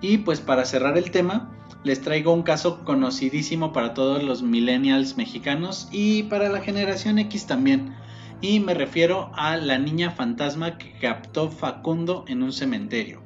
Y 0.00 0.18
pues 0.18 0.40
para 0.40 0.64
cerrar 0.64 0.96
el 0.96 1.10
tema, 1.10 1.50
les 1.82 2.00
traigo 2.00 2.32
un 2.32 2.42
caso 2.42 2.84
conocidísimo 2.84 3.72
para 3.72 3.94
todos 3.94 4.22
los 4.22 4.42
millennials 4.42 5.16
mexicanos 5.16 5.88
y 5.92 6.24
para 6.24 6.48
la 6.48 6.60
generación 6.60 7.18
X 7.18 7.46
también. 7.46 7.94
Y 8.40 8.60
me 8.60 8.74
refiero 8.74 9.30
a 9.34 9.56
la 9.56 9.78
niña 9.78 10.10
fantasma 10.10 10.78
que 10.78 10.92
captó 10.98 11.50
Facundo 11.50 12.24
en 12.28 12.42
un 12.42 12.52
cementerio. 12.52 13.22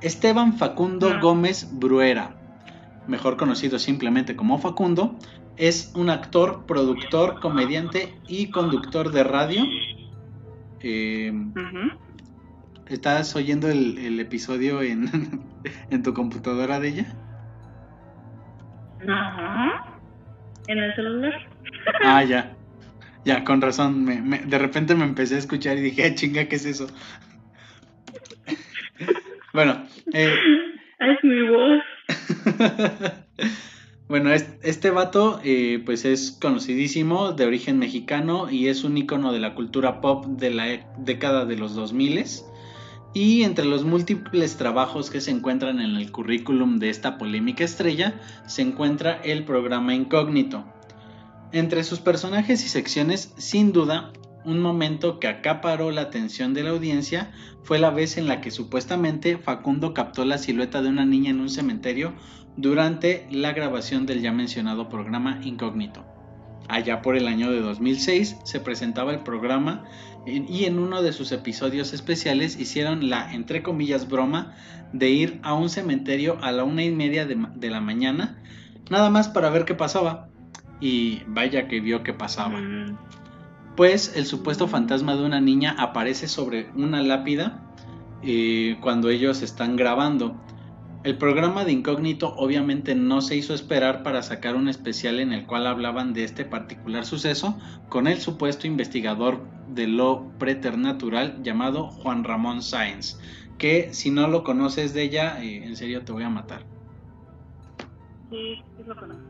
Esteban 0.00 0.58
Facundo 0.58 1.10
ah. 1.14 1.18
Gómez 1.20 1.68
Bruera, 1.72 2.36
mejor 3.08 3.36
conocido 3.36 3.78
simplemente 3.78 4.36
como 4.36 4.58
Facundo, 4.58 5.16
es 5.56 5.92
un 5.94 6.10
actor, 6.10 6.66
productor, 6.66 7.40
comediante 7.40 8.14
y 8.26 8.50
conductor 8.50 9.12
de 9.12 9.24
radio. 9.24 9.64
Eh, 10.80 11.32
¿Estás 12.88 13.34
oyendo 13.34 13.68
el, 13.68 14.20
episodio 14.20 14.82
en, 14.82 15.08
en, 15.90 16.02
tu 16.02 16.12
computadora 16.12 16.80
de 16.80 16.88
ella? 16.88 17.06
Ajá. 19.08 20.00
En 20.66 20.78
el 20.78 20.94
celular. 20.94 21.32
Ah, 22.04 22.22
ya. 22.28 22.54
Ya, 23.24 23.42
con 23.44 23.62
razón. 23.62 24.04
Me, 24.04 24.38
de 24.38 24.58
repente 24.58 24.94
me 24.94 25.04
empecé 25.04 25.36
a 25.36 25.38
escuchar 25.38 25.78
y 25.78 25.80
dije, 25.80 26.04
ah, 26.04 26.14
chinga, 26.14 26.44
¿qué 26.44 26.56
es 26.56 26.66
eso? 26.66 26.86
bueno. 29.54 29.86
Eh, 30.12 30.34
es 31.00 31.24
mi 31.24 31.48
voz. 31.48 31.82
bueno, 34.08 34.30
este, 34.30 34.90
vato 34.90 35.40
eh, 35.42 35.82
pues 35.86 36.04
es 36.04 36.32
conocidísimo, 36.38 37.32
de 37.32 37.46
origen 37.46 37.78
mexicano 37.78 38.50
y 38.50 38.68
es 38.68 38.84
un 38.84 38.98
icono 38.98 39.32
de 39.32 39.40
la 39.40 39.54
cultura 39.54 40.02
pop 40.02 40.26
de 40.26 40.50
la 40.50 40.66
década 40.98 41.46
de 41.46 41.56
los 41.56 41.74
2000 41.74 42.24
y 43.14 43.44
entre 43.44 43.64
los 43.64 43.84
múltiples 43.84 44.56
trabajos 44.56 45.08
que 45.08 45.20
se 45.20 45.30
encuentran 45.30 45.80
en 45.80 45.96
el 45.96 46.10
currículum 46.10 46.78
de 46.80 46.90
esta 46.90 47.16
polémica 47.16 47.64
estrella 47.64 48.20
se 48.46 48.62
encuentra 48.62 49.20
el 49.22 49.44
programa 49.44 49.94
Incógnito. 49.94 50.64
Entre 51.52 51.84
sus 51.84 52.00
personajes 52.00 52.64
y 52.64 52.68
secciones, 52.68 53.32
sin 53.36 53.72
duda, 53.72 54.12
un 54.44 54.60
momento 54.60 55.20
que 55.20 55.28
acaparó 55.28 55.92
la 55.92 56.02
atención 56.02 56.52
de 56.52 56.64
la 56.64 56.70
audiencia 56.70 57.30
fue 57.62 57.78
la 57.78 57.90
vez 57.90 58.18
en 58.18 58.26
la 58.26 58.40
que 58.40 58.50
supuestamente 58.50 59.38
Facundo 59.38 59.94
captó 59.94 60.24
la 60.24 60.36
silueta 60.36 60.82
de 60.82 60.88
una 60.88 61.06
niña 61.06 61.30
en 61.30 61.40
un 61.40 61.48
cementerio 61.48 62.12
durante 62.56 63.26
la 63.30 63.52
grabación 63.52 64.04
del 64.04 64.20
ya 64.20 64.32
mencionado 64.32 64.88
programa 64.88 65.40
Incógnito. 65.44 66.04
Allá 66.68 67.02
por 67.02 67.16
el 67.16 67.28
año 67.28 67.50
de 67.50 67.60
2006 67.60 68.38
se 68.44 68.60
presentaba 68.60 69.12
el 69.12 69.20
programa 69.20 69.84
y 70.26 70.64
en 70.64 70.78
uno 70.78 71.02
de 71.02 71.12
sus 71.12 71.32
episodios 71.32 71.92
especiales 71.92 72.58
hicieron 72.58 73.10
la, 73.10 73.32
entre 73.34 73.62
comillas, 73.62 74.08
broma 74.08 74.54
de 74.94 75.10
ir 75.10 75.40
a 75.42 75.54
un 75.54 75.68
cementerio 75.68 76.38
a 76.40 76.52
la 76.52 76.64
una 76.64 76.84
y 76.84 76.90
media 76.90 77.26
de, 77.26 77.70
la 77.70 77.80
mañana, 77.80 78.38
nada 78.90 79.10
más 79.10 79.28
para 79.28 79.50
ver 79.50 79.64
qué 79.64 79.74
pasaba. 79.74 80.28
Y 80.80 81.22
vaya 81.26 81.68
que 81.68 81.80
vio 81.80 82.02
qué 82.02 82.12
pasaba. 82.12 82.60
Mm. 82.60 82.96
Pues 83.76 84.16
el 84.16 84.26
supuesto 84.26 84.68
fantasma 84.68 85.16
de 85.16 85.24
una 85.24 85.40
niña 85.40 85.74
aparece 85.78 86.28
sobre 86.28 86.70
una 86.76 87.02
lápida 87.02 87.60
eh, 88.22 88.78
cuando 88.80 89.08
ellos 89.08 89.42
están 89.42 89.76
grabando. 89.76 90.40
El 91.04 91.18
programa 91.18 91.66
de 91.66 91.72
Incógnito 91.72 92.34
obviamente 92.36 92.94
no 92.94 93.20
se 93.20 93.36
hizo 93.36 93.52
esperar 93.52 94.02
para 94.02 94.22
sacar 94.22 94.56
un 94.56 94.68
especial 94.68 95.20
en 95.20 95.34
el 95.34 95.44
cual 95.44 95.66
hablaban 95.66 96.14
de 96.14 96.24
este 96.24 96.46
particular 96.46 97.04
suceso 97.04 97.58
con 97.90 98.06
el 98.06 98.22
supuesto 98.22 98.66
investigador 98.66 99.46
de 99.68 99.86
lo 99.86 100.30
preternatural 100.38 101.42
llamado 101.42 101.88
Juan 101.88 102.24
Ramón 102.24 102.62
Sáenz, 102.62 103.20
que 103.58 103.92
si 103.92 104.10
no 104.10 104.28
lo 104.28 104.44
conoces 104.44 104.94
de 104.94 105.02
ella, 105.02 105.44
eh, 105.44 105.62
en 105.64 105.76
serio 105.76 106.06
te 106.06 106.12
voy 106.12 106.22
a 106.22 106.30
matar. 106.30 106.62
Sí, 108.30 108.64
sí 108.74 108.82
lo 108.86 108.96
conozco. 108.96 109.22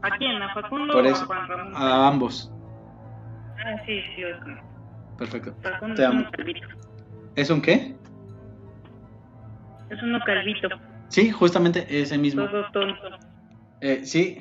¿A 0.00 0.16
quién? 0.16 0.40
¿A 0.40 0.54
Facundo 0.54 0.96
o 0.96 1.06
a 1.06 1.14
Juan 1.14 1.48
Ramón? 1.48 1.72
A 1.76 2.08
ambos. 2.08 2.50
Ah, 3.62 3.76
sí, 3.84 4.00
sí, 4.16 4.22
lo 4.22 4.40
conozco. 4.40 4.64
Perfecto. 5.18 5.54
Facundo 5.60 5.94
te 5.96 6.04
amo. 6.06 6.20
Es 6.22 6.38
un 6.38 6.54
¿Es 7.36 7.50
un 7.50 7.60
qué? 7.60 7.94
Es 9.90 10.02
uno 10.02 10.18
calvito. 10.24 10.68
Sí, 11.10 11.30
justamente 11.30 11.86
ese 11.88 12.16
mismo. 12.16 12.48
Todo 12.48 12.70
tonto. 12.72 13.08
Eh, 13.80 14.00
sí, 14.04 14.38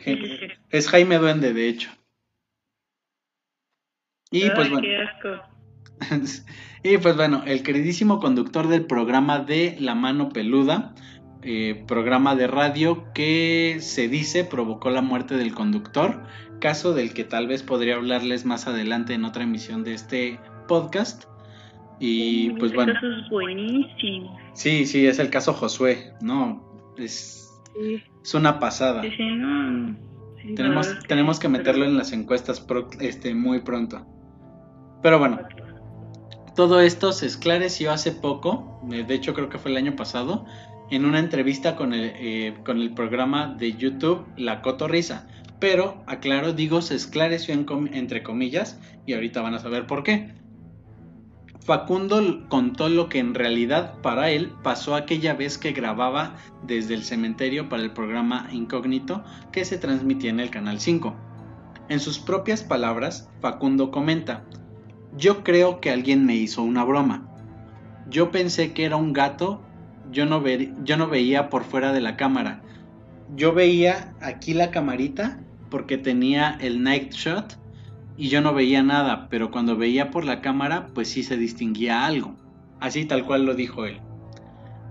es 0.70 0.88
Jaime 0.88 1.17
Duende, 1.17 1.53
de 1.53 1.67
hecho. 1.67 1.89
Y 4.32 4.49
pues 4.51 4.70
bueno. 4.70 4.88
y 6.84 6.97
pues 6.97 7.15
bueno, 7.15 7.43
el 7.45 7.63
queridísimo 7.63 8.20
conductor 8.20 8.67
del 8.67 8.86
programa 8.86 9.39
de 9.39 9.76
La 9.80 9.95
Mano 9.95 10.30
Peluda, 10.30 10.93
eh, 11.41 11.84
programa 11.88 12.36
de 12.36 12.47
radio 12.47 13.11
que 13.13 13.78
se 13.80 14.07
dice 14.07 14.43
provocó 14.43 14.91
la 14.91 15.01
muerte 15.01 15.36
del 15.36 15.55
conductor, 15.55 16.24
caso 16.59 16.93
del 16.93 17.13
que 17.13 17.24
tal 17.24 17.47
vez 17.47 17.63
podría 17.63 17.95
hablarles 17.95 18.45
más 18.45 18.67
adelante 18.67 19.13
en 19.13 19.26
otra 19.26 19.43
emisión 19.43 19.84
de 19.84 19.93
este 19.93 20.39
podcast. 20.67 21.24
Y 21.99 22.51
pues 22.51 22.74
bueno. 22.74 22.93
Eso 22.93 23.07
es 23.07 23.30
buenísimo. 23.30 24.39
Sí, 24.54 24.86
sí, 24.86 25.06
es 25.08 25.20
el 25.20 25.30
caso 25.30 25.54
Josué. 25.54 26.14
No, 26.22 26.93
es, 26.97 27.36
Sí, 27.76 28.02
es 28.24 28.34
una 28.34 28.60
pasada. 28.60 29.02
sí, 29.04 29.10
sí, 29.16 29.24
no. 29.36 29.95
sí, 30.41 30.50
la 30.50 30.56
Tenemos, 30.56 31.00
tenemos 31.08 31.39
que 31.39 31.47
meterlo 31.50 31.86
en 31.86 31.97
las 31.97 32.12
encuestas 32.12 32.60
pro- 32.60 32.89
este, 33.00 33.34
muy 33.34 33.60
pronto. 33.62 34.06
Pero 35.02 35.18
bueno, 35.20 35.39
todo 36.56 36.82
esto 36.82 37.14
se 37.14 37.26
esclareció 37.26 37.91
hace 37.91 38.12
poco, 38.12 38.82
eh, 38.91 39.04
de 39.08 39.14
hecho 39.16 39.34
creo 39.34 39.47
que 39.50 39.60
fue 39.60 39.72
el 39.72 39.78
año 39.78 39.95
pasado, 39.95 40.45
en 40.91 41.06
una 41.06 41.20
entrevista 41.20 41.76
con 41.76 41.93
el, 41.93 42.12
eh, 42.16 42.54
con 42.66 42.82
el 42.82 42.93
programa 42.93 43.56
de 43.58 43.74
YouTube 43.74 44.26
La 44.36 44.62
Cotorrisa. 44.62 45.28
Pero, 45.60 46.04
aclaro, 46.08 46.54
digo, 46.54 46.82
se 46.82 46.95
esclareció 46.95 47.54
en 47.54 47.64
com- 47.66 47.89
entre 47.93 48.24
comillas 48.24 48.80
y 49.06 49.14
ahorita 49.14 49.41
van 49.41 49.54
a 49.54 49.60
saber 49.60 49.88
por 49.88 50.04
qué. 50.04 50.34
Facundo 51.70 52.47
contó 52.47 52.89
lo 52.89 53.09
que 53.09 53.20
en 53.20 53.36
realidad 53.36 53.93
para 54.01 54.32
él 54.32 54.51
pasó 54.63 54.95
aquella 54.95 55.36
vez 55.36 55.59
que 55.59 55.72
grababa 55.72 56.36
desde 56.63 56.95
el 56.95 57.03
cementerio 57.03 57.70
para 57.70 57.84
el 57.84 57.91
programa 57.91 58.47
Incógnito 58.51 59.24
que 59.51 59.63
se 59.63 59.78
transmitía 59.78 60.32
en 60.32 60.39
el 60.39 60.49
Canal 60.49 60.80
5. 60.80 61.15
En 61.89 61.99
sus 61.99 62.17
propias 62.17 62.63
palabras, 62.63 63.30
Facundo 63.39 63.91
comenta, 63.91 64.43
yo 65.15 65.43
creo 65.43 65.80
que 65.80 65.91
alguien 65.91 66.26
me 66.26 66.34
hizo 66.34 66.63
una 66.63 66.84
broma. 66.84 67.30
Yo 68.09 68.32
pensé 68.32 68.74
que 68.74 68.86
era 68.86 68.95
un 68.95 69.13
gato, 69.13 69.61
yo 70.11 70.26
no, 70.26 70.43
yo 70.84 70.97
no 70.97 71.07
veía 71.07 71.51
por 71.51 71.65
fuera 71.65 71.93
de 71.93 72.01
la 72.01 72.17
cámara. 72.17 72.63
Yo 73.36 73.53
veía 73.53 74.15
aquí 74.22 74.55
la 74.55 74.72
camarita 74.72 75.39
porque 75.70 75.99
tenía 75.99 76.57
el 76.61 76.82
night 76.82 77.11
shot 77.11 77.59
y 78.20 78.28
yo 78.28 78.41
no 78.41 78.53
veía 78.53 78.84
nada, 78.84 79.30
pero 79.30 79.49
cuando 79.49 79.78
veía 79.78 80.11
por 80.11 80.26
la 80.26 80.41
cámara 80.41 80.88
pues 80.93 81.07
sí 81.07 81.24
se 81.24 81.38
distinguía 81.38 82.05
algo. 82.05 82.36
Así 82.82 83.05
tal 83.05 83.26
cual 83.26 83.45
lo 83.45 83.55
dijo 83.55 83.86
él. 83.86 84.01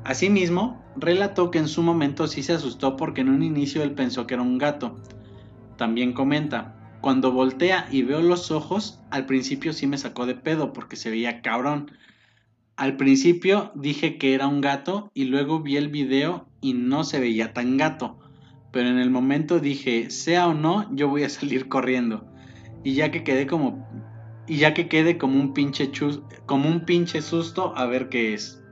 Asimismo, 0.03 0.83
relató 0.97 1.51
que 1.51 1.59
en 1.59 1.69
su 1.69 1.83
momento 1.83 2.27
sí 2.27 2.43
se 2.43 2.55
asustó 2.55 2.97
porque 2.97 3.21
en 3.21 3.29
un 3.29 3.43
inicio 3.43 3.83
él 3.83 3.93
pensó 3.93 4.27
que 4.27 4.33
era 4.33 4.43
un 4.43 4.57
gato. 4.57 4.99
También 5.77 6.15
comenta, 6.15 6.97
cuando 7.03 7.31
voltea 7.31 7.87
y 7.93 8.01
veo 8.01 8.23
los 8.23 8.51
ojos, 8.51 8.99
al 9.11 9.27
principio 9.27 9.75
sí 9.75 9.87
me 9.87 9.99
sacó 9.99 10.25
de 10.25 10.35
pedo 10.35 10.73
porque 10.73 10.97
se 10.97 11.11
veía 11.11 11.43
cabrón. 11.43 11.91
Al 12.77 12.97
principio 12.97 13.73
dije 13.75 14.17
que 14.17 14.33
era 14.33 14.47
un 14.47 14.63
gato 14.63 15.11
y 15.13 15.25
luego 15.25 15.61
vi 15.61 15.77
el 15.77 15.89
video 15.89 16.49
y 16.63 16.73
no 16.73 17.05
se 17.05 17.21
veía 17.21 17.53
tan 17.53 17.77
gato. 17.77 18.19
Pero 18.73 18.89
en 18.89 18.99
el 18.99 19.11
momento 19.11 19.61
dije, 19.61 20.09
sea 20.09 20.49
o 20.49 20.55
no, 20.55 20.89
yo 20.97 21.09
voy 21.09 21.25
a 21.25 21.29
salir 21.29 21.69
corriendo. 21.69 22.25
Y 22.89 22.95
ya 22.95 23.11
que 23.11 23.23
quedé 23.23 23.47
como 23.47 23.87
y 24.47 24.57
ya 24.57 24.73
que 24.73 24.89
quede 24.89 25.19
como 25.19 25.39
un 25.39 25.53
pinche 25.53 25.93
como 26.47 26.71
un 26.71 26.87
pinche 26.87 27.21
susto 27.21 27.75
a 27.77 27.85
ver 27.85 28.09
qué 28.09 28.33
es. 28.33 28.63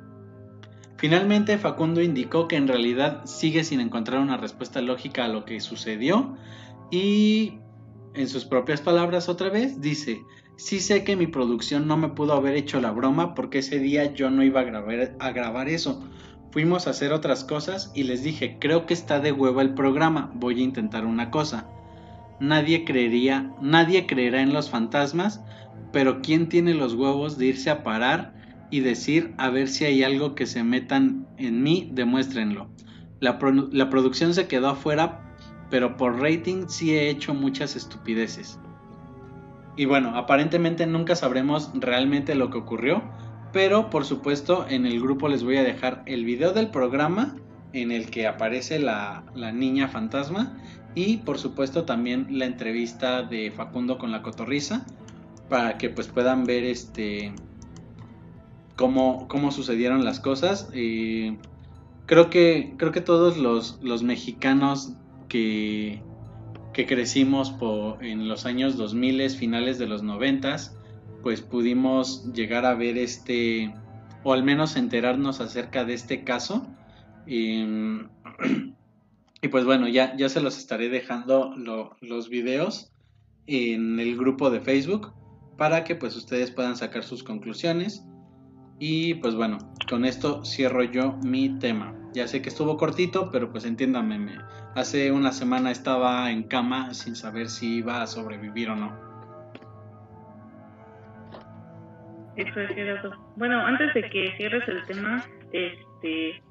Finalmente 0.96 1.58
Facundo 1.58 2.00
indicó 2.00 2.48
que 2.48 2.56
en 2.56 2.66
realidad 2.66 3.26
sigue 3.26 3.62
sin 3.62 3.78
encontrar 3.78 4.22
una 4.22 4.38
respuesta 4.38 4.80
lógica 4.80 5.26
a 5.26 5.28
lo 5.28 5.44
que 5.44 5.60
sucedió 5.60 6.34
y 6.90 7.58
en 8.14 8.26
sus 8.26 8.46
propias 8.46 8.80
palabras 8.80 9.28
otra 9.28 9.50
vez 9.50 9.82
dice, 9.82 10.22
sí 10.56 10.80
sé 10.80 11.04
que 11.04 11.14
mi 11.14 11.26
producción 11.26 11.86
no 11.86 11.98
me 11.98 12.08
pudo 12.08 12.32
haber 12.32 12.54
hecho 12.54 12.80
la 12.80 12.92
broma 12.92 13.34
porque 13.34 13.58
ese 13.58 13.78
día 13.80 14.14
yo 14.14 14.30
no 14.30 14.42
iba 14.42 14.60
a 14.60 14.64
grabar, 14.64 15.14
a 15.18 15.30
grabar 15.32 15.68
eso. 15.68 16.02
Fuimos 16.52 16.86
a 16.86 16.90
hacer 16.90 17.12
otras 17.12 17.44
cosas 17.44 17.92
y 17.94 18.04
les 18.04 18.22
dije, 18.22 18.56
creo 18.58 18.86
que 18.86 18.94
está 18.94 19.20
de 19.20 19.32
hueva 19.32 19.60
el 19.60 19.74
programa, 19.74 20.32
voy 20.36 20.60
a 20.60 20.64
intentar 20.64 21.04
una 21.04 21.30
cosa. 21.30 21.68
Nadie 22.38 22.84
creería, 22.84 23.50
nadie 23.60 24.06
creerá 24.06 24.42
en 24.42 24.52
los 24.52 24.68
fantasmas, 24.68 25.42
pero 25.92 26.20
¿quién 26.20 26.48
tiene 26.50 26.74
los 26.74 26.94
huevos 26.94 27.38
de 27.38 27.46
irse 27.46 27.70
a 27.70 27.82
parar 27.82 28.34
y 28.70 28.80
decir 28.80 29.34
a 29.38 29.48
ver 29.48 29.68
si 29.68 29.86
hay 29.86 30.02
algo 30.02 30.34
que 30.34 30.44
se 30.44 30.62
metan 30.62 31.26
en 31.38 31.62
mí, 31.62 31.88
demuéstrenlo? 31.92 32.68
La, 33.20 33.38
pro- 33.38 33.68
la 33.72 33.88
producción 33.88 34.34
se 34.34 34.48
quedó 34.48 34.68
afuera, 34.68 35.22
pero 35.70 35.96
por 35.96 36.20
rating 36.20 36.66
sí 36.68 36.94
he 36.94 37.08
hecho 37.08 37.32
muchas 37.32 37.74
estupideces. 37.74 38.58
Y 39.78 39.86
bueno, 39.86 40.14
aparentemente 40.16 40.86
nunca 40.86 41.16
sabremos 41.16 41.70
realmente 41.74 42.34
lo 42.34 42.50
que 42.50 42.58
ocurrió, 42.58 43.02
pero 43.54 43.88
por 43.88 44.04
supuesto 44.04 44.66
en 44.68 44.84
el 44.84 45.00
grupo 45.00 45.28
les 45.28 45.42
voy 45.42 45.56
a 45.56 45.64
dejar 45.64 46.02
el 46.04 46.26
video 46.26 46.52
del 46.52 46.68
programa 46.68 47.36
en 47.72 47.92
el 47.92 48.10
que 48.10 48.26
aparece 48.26 48.78
la 48.78 49.24
niña 49.54 49.88
fantasma 49.88 50.60
y 50.96 51.18
por 51.18 51.38
supuesto 51.38 51.84
también 51.84 52.26
la 52.30 52.46
entrevista 52.46 53.22
de 53.22 53.52
Facundo 53.52 53.98
con 53.98 54.10
la 54.10 54.22
cotorriza 54.22 54.86
para 55.50 55.76
que 55.76 55.90
pues 55.90 56.08
puedan 56.08 56.44
ver 56.44 56.64
este 56.64 57.32
cómo, 58.76 59.28
cómo 59.28 59.52
sucedieron 59.52 60.04
las 60.04 60.20
cosas. 60.20 60.70
Eh, 60.72 61.36
creo 62.06 62.30
que 62.30 62.74
creo 62.78 62.92
que 62.92 63.02
todos 63.02 63.36
los, 63.36 63.78
los 63.82 64.02
mexicanos 64.02 64.94
que, 65.28 66.02
que 66.72 66.86
crecimos 66.86 67.54
en 68.00 68.26
los 68.26 68.46
años 68.46 68.78
2000, 68.78 69.30
finales 69.30 69.78
de 69.78 69.86
los 69.86 70.02
90, 70.02 70.56
pues 71.22 71.42
pudimos 71.42 72.32
llegar 72.32 72.64
a 72.64 72.74
ver 72.74 72.96
este, 72.96 73.74
o 74.24 74.32
al 74.32 74.44
menos 74.44 74.76
enterarnos 74.76 75.42
acerca 75.42 75.84
de 75.84 75.92
este 75.92 76.24
caso. 76.24 76.66
Y, 77.26 77.66
y 79.46 79.48
pues 79.48 79.64
bueno, 79.64 79.86
ya, 79.86 80.16
ya 80.16 80.28
se 80.28 80.40
los 80.40 80.58
estaré 80.58 80.88
dejando 80.88 81.54
lo- 81.56 81.96
los 82.00 82.28
videos 82.28 82.92
en 83.46 84.00
el 84.00 84.16
grupo 84.16 84.50
de 84.50 84.60
Facebook 84.60 85.14
para 85.56 85.84
que 85.84 85.94
pues 85.94 86.16
ustedes 86.16 86.50
puedan 86.50 86.74
sacar 86.76 87.04
sus 87.04 87.22
conclusiones. 87.22 88.04
Y 88.80 89.14
pues 89.14 89.36
bueno, 89.36 89.58
con 89.88 90.04
esto 90.04 90.44
cierro 90.44 90.82
yo 90.82 91.16
mi 91.22 91.56
tema. 91.60 91.94
Ya 92.12 92.26
sé 92.26 92.42
que 92.42 92.48
estuvo 92.48 92.76
cortito, 92.76 93.30
pero 93.30 93.52
pues 93.52 93.64
entiéndame, 93.64 94.18
me- 94.18 94.38
hace 94.74 95.12
una 95.12 95.30
semana 95.30 95.70
estaba 95.70 96.28
en 96.32 96.42
cama 96.42 96.92
sin 96.92 97.14
saber 97.14 97.48
si 97.48 97.76
iba 97.76 98.02
a 98.02 98.06
sobrevivir 98.08 98.70
o 98.70 98.74
no. 98.74 98.98
Bueno, 103.36 103.64
antes 103.64 103.94
de 103.94 104.10
que 104.10 104.34
cierres 104.36 104.66
el 104.66 104.84
tema, 104.86 105.24
este, 105.52 106.42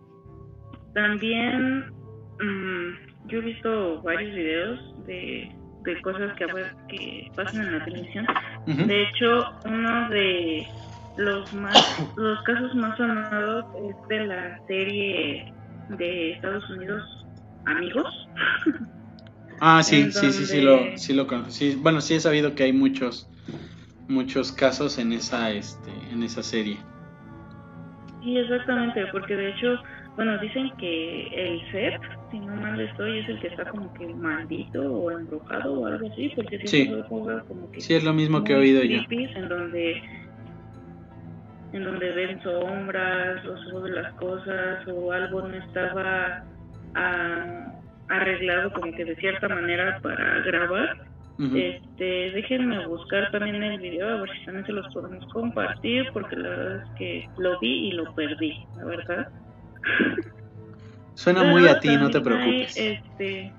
también 0.93 1.94
mm, 2.39 3.27
yo 3.27 3.39
he 3.39 3.41
visto 3.41 4.01
varios 4.01 4.35
videos 4.35 5.05
de, 5.05 5.51
de 5.83 6.01
cosas 6.01 6.33
que, 6.37 6.45
que 6.89 7.31
pasan 7.35 7.61
en 7.61 7.79
la 7.79 7.85
televisión. 7.85 8.25
De 8.65 9.03
hecho, 9.03 9.45
uno 9.65 10.09
de 10.09 10.67
los 11.17 11.53
más, 11.53 12.13
los 12.17 12.41
casos 12.43 12.75
más 12.75 12.97
sonados 12.97 13.65
es 13.87 14.07
de 14.07 14.25
la 14.25 14.59
serie 14.67 15.53
de 15.89 16.31
Estados 16.33 16.69
Unidos, 16.71 17.25
Amigos. 17.65 18.27
Ah, 19.59 19.81
sí, 19.81 20.11
sí, 20.11 20.31
sí, 20.31 20.45
sí 20.45 20.61
lo, 20.61 20.97
sí 20.97 21.13
lo. 21.13 21.27
Sí, 21.49 21.77
bueno, 21.81 22.01
sí 22.01 22.15
he 22.15 22.19
sabido 22.19 22.55
que 22.55 22.63
hay 22.63 22.73
muchos, 22.73 23.29
muchos 24.07 24.51
casos 24.51 24.97
en 24.99 25.13
esa, 25.13 25.51
este, 25.51 25.91
en 26.11 26.23
esa 26.23 26.43
serie. 26.43 26.77
Sí, 28.21 28.37
exactamente, 28.37 29.05
porque 29.11 29.35
de 29.35 29.49
hecho, 29.49 29.81
bueno, 30.15 30.37
dicen 30.39 30.71
que 30.77 31.27
el 31.27 31.71
set, 31.71 31.99
si 32.31 32.39
no 32.39 32.55
mal 32.55 32.79
estoy, 32.79 33.19
es 33.19 33.29
el 33.29 33.39
que 33.39 33.47
está 33.47 33.65
como 33.65 33.93
que 33.93 34.07
maldito 34.07 34.81
o 34.81 35.11
embrujado 35.11 35.73
o 35.73 35.85
algo 35.85 36.07
así, 36.07 36.31
porque 36.35 36.59
Sí. 36.59 36.85
sí, 36.85 36.91
como 37.09 37.71
que 37.71 37.81
Sí, 37.81 37.95
es 37.95 38.03
lo 38.03 38.13
mismo 38.13 38.43
que 38.43 38.53
he 38.53 38.57
oído 38.57 38.83
yo. 38.83 39.01
en 39.09 39.49
donde 39.49 40.01
en 41.73 41.83
donde 41.83 42.11
ven 42.13 42.41
sombras 42.41 43.45
o 43.45 43.71
mueven 43.71 43.95
las 43.95 44.13
cosas 44.13 44.87
o 44.87 45.11
algo 45.11 45.45
no 45.45 45.57
estaba 45.57 46.45
ah, 46.93 47.73
arreglado 48.07 48.71
como 48.71 48.93
que 48.93 49.03
de 49.03 49.15
cierta 49.17 49.49
manera 49.49 49.99
para 50.01 50.39
grabar 50.41 50.95
este, 51.57 52.31
déjenme 52.31 52.87
buscar 52.87 53.29
también 53.31 53.61
el 53.61 53.77
video 53.81 54.07
a 54.07 54.21
ver 54.21 54.29
si 54.39 54.45
también 54.45 54.65
se 54.65 54.71
los 54.71 54.87
podemos 54.93 55.25
compartir 55.33 56.05
porque 56.13 56.37
la 56.37 56.47
verdad 56.47 56.77
es 56.83 56.89
que 56.97 57.25
lo 57.37 57.59
vi 57.59 57.89
y 57.89 57.91
lo 57.91 58.13
perdí, 58.15 58.53
la 58.77 58.85
verdad. 58.85 59.27
Suena 61.15 61.43
muy 61.43 61.67
a 61.67 61.79
ti, 61.79 61.95
no 61.97 62.09
te 62.09 62.19
también 62.19 62.41
hay, 62.41 62.65
preocupes. 62.65 62.77
este 62.77 63.53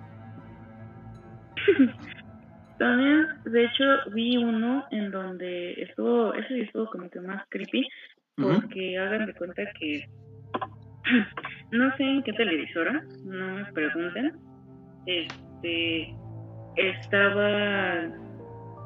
también, 2.78 3.26
de 3.44 3.64
hecho, 3.64 3.84
vi 4.12 4.36
uno 4.36 4.84
en 4.90 5.10
donde 5.10 5.72
estuvo, 5.82 6.34
ese 6.34 6.48
sí 6.48 6.60
estuvo 6.60 6.86
como 6.86 7.08
que 7.08 7.20
más 7.20 7.44
creepy, 7.48 7.88
porque 8.36 8.98
hagan 8.98 9.26
de 9.26 9.34
cuenta 9.34 9.62
que 9.80 10.06
no 11.70 11.96
sé 11.96 12.02
en 12.02 12.22
qué 12.22 12.32
televisora, 12.34 13.02
no 13.24 13.54
me 13.54 13.64
pregunten. 13.72 14.32
Este 15.06 16.14
estaba 16.76 18.00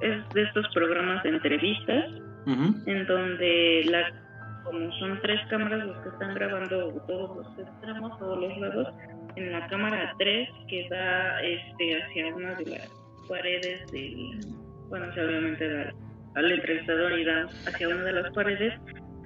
es 0.00 0.28
de 0.34 0.42
estos 0.42 0.66
programas 0.72 1.22
de 1.22 1.30
entrevistas 1.30 2.04
en 2.46 3.06
donde 3.06 3.82
la 3.90 4.29
como 4.64 4.92
son 4.92 5.20
tres 5.22 5.40
cámaras 5.48 5.86
los 5.86 5.96
que 5.98 6.08
están 6.10 6.34
grabando 6.34 6.92
todos 7.06 7.36
los 7.36 7.58
extremos, 7.58 8.18
todos 8.18 8.38
los 8.38 8.58
lados, 8.58 8.88
en 9.36 9.52
la 9.52 9.66
cámara 9.68 10.14
3 10.18 10.48
que 10.68 10.88
da 10.88 11.40
este 11.42 12.02
hacia 12.02 12.34
una 12.34 12.54
de 12.54 12.66
las 12.66 12.90
paredes 13.28 13.90
del 13.92 14.40
bueno, 14.88 15.06
obviamente 15.06 15.68
da 15.68 15.92
al 16.34 16.50
entrevistador 16.50 17.18
y 17.18 17.24
da 17.24 17.46
hacia 17.66 17.88
una 17.88 18.02
de 18.02 18.12
las 18.12 18.32
paredes 18.32 18.74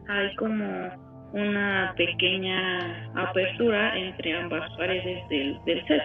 hay 0.09 0.35
como 0.37 1.05
una 1.32 1.93
pequeña 1.97 3.11
apertura 3.14 3.99
entre 3.99 4.39
ambas 4.39 4.70
paredes 4.76 5.28
del, 5.28 5.59
del 5.64 5.87
set. 5.87 6.03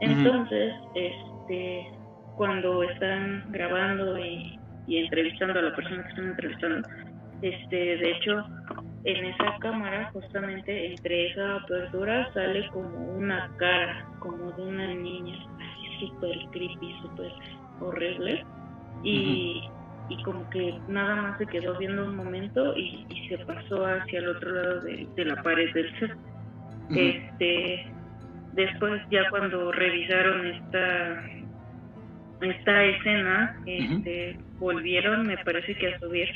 Entonces, 0.00 0.74
este, 0.94 1.86
cuando 2.36 2.82
están 2.82 3.44
grabando 3.50 4.18
y, 4.18 4.58
y, 4.86 4.98
entrevistando 4.98 5.58
a 5.58 5.62
la 5.62 5.74
persona 5.74 6.02
que 6.02 6.08
están 6.10 6.26
entrevistando, 6.26 6.88
este, 7.42 7.96
de 7.96 8.10
hecho, 8.12 8.44
en 9.04 9.24
esa 9.26 9.58
cámara, 9.60 10.10
justamente 10.12 10.92
entre 10.92 11.30
esa 11.30 11.56
apertura, 11.56 12.32
sale 12.32 12.68
como 12.68 13.16
una 13.16 13.50
cara, 13.56 14.06
como 14.20 14.52
de 14.52 14.62
una 14.62 14.94
niña, 14.94 15.36
así 15.56 16.06
súper 16.06 16.38
creepy, 16.52 16.96
súper 17.02 17.32
horrible. 17.80 18.44
Y, 19.02 19.68
y 20.08 20.22
como 20.22 20.48
que 20.50 20.78
nada 20.88 21.16
más 21.16 21.38
se 21.38 21.46
quedó 21.46 21.76
viendo 21.78 22.04
un 22.04 22.16
momento 22.16 22.76
y, 22.76 23.06
se 23.28 23.38
pasó 23.46 23.86
hacia 23.86 24.18
el 24.18 24.28
otro 24.28 24.50
lado 24.50 24.80
de, 24.82 25.24
la 25.24 25.42
pared 25.42 25.72
del 25.72 25.98
set. 25.98 26.16
Este, 26.90 27.86
después 28.52 29.00
ya 29.10 29.28
cuando 29.30 29.72
revisaron 29.72 30.46
esta 30.46 31.24
esta 32.42 32.84
escena, 32.84 33.56
este, 33.66 34.36
volvieron, 34.58 35.26
me 35.26 35.38
parece 35.38 35.74
que 35.76 35.94
a 35.94 36.00
subir 36.00 36.28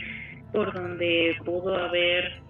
por 0.53 0.73
donde 0.73 1.37
pudo 1.45 1.77
haber 1.77 2.41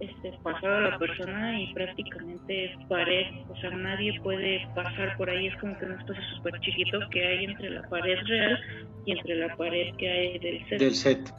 este, 0.00 0.32
pasado 0.42 0.76
a 0.76 0.90
la 0.90 0.98
persona 0.98 1.60
y 1.60 1.74
prácticamente 1.74 2.66
es 2.66 2.86
pared, 2.88 3.26
o 3.48 3.56
sea, 3.56 3.70
nadie 3.70 4.18
puede 4.22 4.66
pasar 4.74 5.16
por 5.16 5.28
ahí, 5.28 5.48
es 5.48 5.56
como 5.56 5.76
que 5.78 5.86
un 5.86 5.92
espacio 5.92 6.22
súper 6.36 6.60
chiquito 6.60 7.00
que 7.10 7.26
hay 7.26 7.44
entre 7.46 7.70
la 7.70 7.82
pared 7.88 8.16
real 8.26 8.60
y 9.06 9.12
entre 9.12 9.34
la 9.36 9.56
pared 9.56 9.94
que 9.96 10.08
hay 10.08 10.38
del 10.38 10.68
set. 10.68 10.78
Del 10.78 10.94
set. 10.94 11.34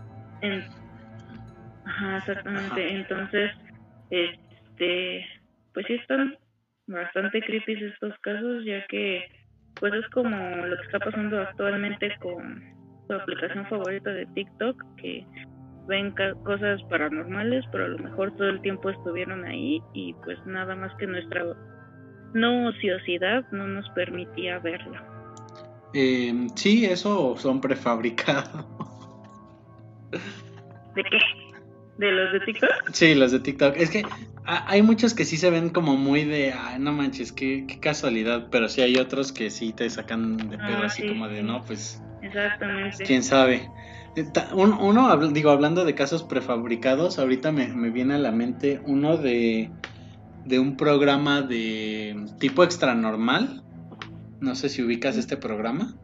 Ajá, 1.85 2.17
exactamente, 2.17 2.95
entonces, 2.95 3.51
este, 4.09 5.25
pues 5.73 5.85
sí 5.87 5.93
están 5.93 6.37
bastante 6.87 7.41
creepy 7.41 7.73
estos 7.73 8.17
casos, 8.19 8.65
ya 8.65 8.85
que 8.87 9.23
pues 9.79 9.93
es 9.93 10.07
como 10.09 10.35
lo 10.65 10.75
que 10.75 10.85
está 10.85 10.99
pasando 10.99 11.39
actualmente 11.39 12.13
con 12.19 12.61
su 13.07 13.13
aplicación 13.13 13.65
favorita 13.67 14.11
de 14.11 14.25
TikTok, 14.27 14.83
que 14.97 15.25
ven 15.89 16.13
cosas 16.45 16.81
paranormales, 16.83 17.65
pero 17.71 17.85
a 17.85 17.87
lo 17.89 17.97
mejor 17.97 18.31
todo 18.37 18.47
el 18.47 18.61
tiempo 18.61 18.89
estuvieron 18.89 19.43
ahí 19.43 19.81
y 19.93 20.13
pues 20.23 20.37
nada 20.45 20.75
más 20.75 20.95
que 20.95 21.07
nuestra 21.07 21.43
no 22.33 22.67
ociosidad 22.69 23.43
no 23.51 23.67
nos 23.67 23.89
permitía 23.89 24.59
verla. 24.59 25.03
Eh, 25.93 26.47
sí, 26.55 26.85
eso 26.85 27.35
son 27.37 27.59
prefabricados. 27.59 28.65
¿De 30.95 31.03
qué? 31.03 31.19
¿De 31.97 32.11
los 32.11 32.31
de 32.31 32.39
TikTok? 32.41 32.69
Sí, 32.93 33.15
los 33.15 33.31
de 33.31 33.39
TikTok. 33.39 33.75
Es 33.75 33.89
que 33.89 34.03
hay 34.45 34.81
muchos 34.81 35.13
que 35.13 35.25
sí 35.25 35.37
se 35.37 35.49
ven 35.49 35.69
como 35.69 35.97
muy 35.97 36.23
de, 36.23 36.53
ay, 36.53 36.79
no 36.79 36.93
manches, 36.93 37.31
qué, 37.31 37.65
casualidad, 37.81 38.47
pero 38.51 38.69
sí 38.69 38.81
hay 38.81 38.95
otros 38.95 39.31
que 39.31 39.49
sí 39.49 39.73
te 39.73 39.89
sacan 39.89 40.37
de 40.37 40.57
pedo 40.57 40.77
ah, 40.81 40.85
así 40.85 41.07
como 41.07 41.27
de, 41.27 41.43
no, 41.43 41.61
pues... 41.63 42.01
Exactamente. 42.21 43.03
¿Quién 43.03 43.23
sabe? 43.23 43.69
Uno, 44.53 45.17
digo, 45.31 45.51
hablando 45.51 45.85
de 45.85 45.95
casos 45.95 46.23
prefabricados, 46.23 47.19
ahorita 47.19 47.51
me, 47.51 47.67
me 47.67 47.89
viene 47.89 48.15
a 48.15 48.17
la 48.17 48.31
mente 48.31 48.81
uno 48.85 49.17
de, 49.17 49.69
de 50.45 50.59
un 50.59 50.77
programa 50.77 51.41
de 51.41 52.25
tipo 52.39 52.63
extra 52.63 52.95
normal. 52.95 53.63
No 54.41 54.55
sé 54.55 54.69
si 54.69 54.81
ubicas 54.81 55.17
este 55.17 55.37
programa. 55.37 55.95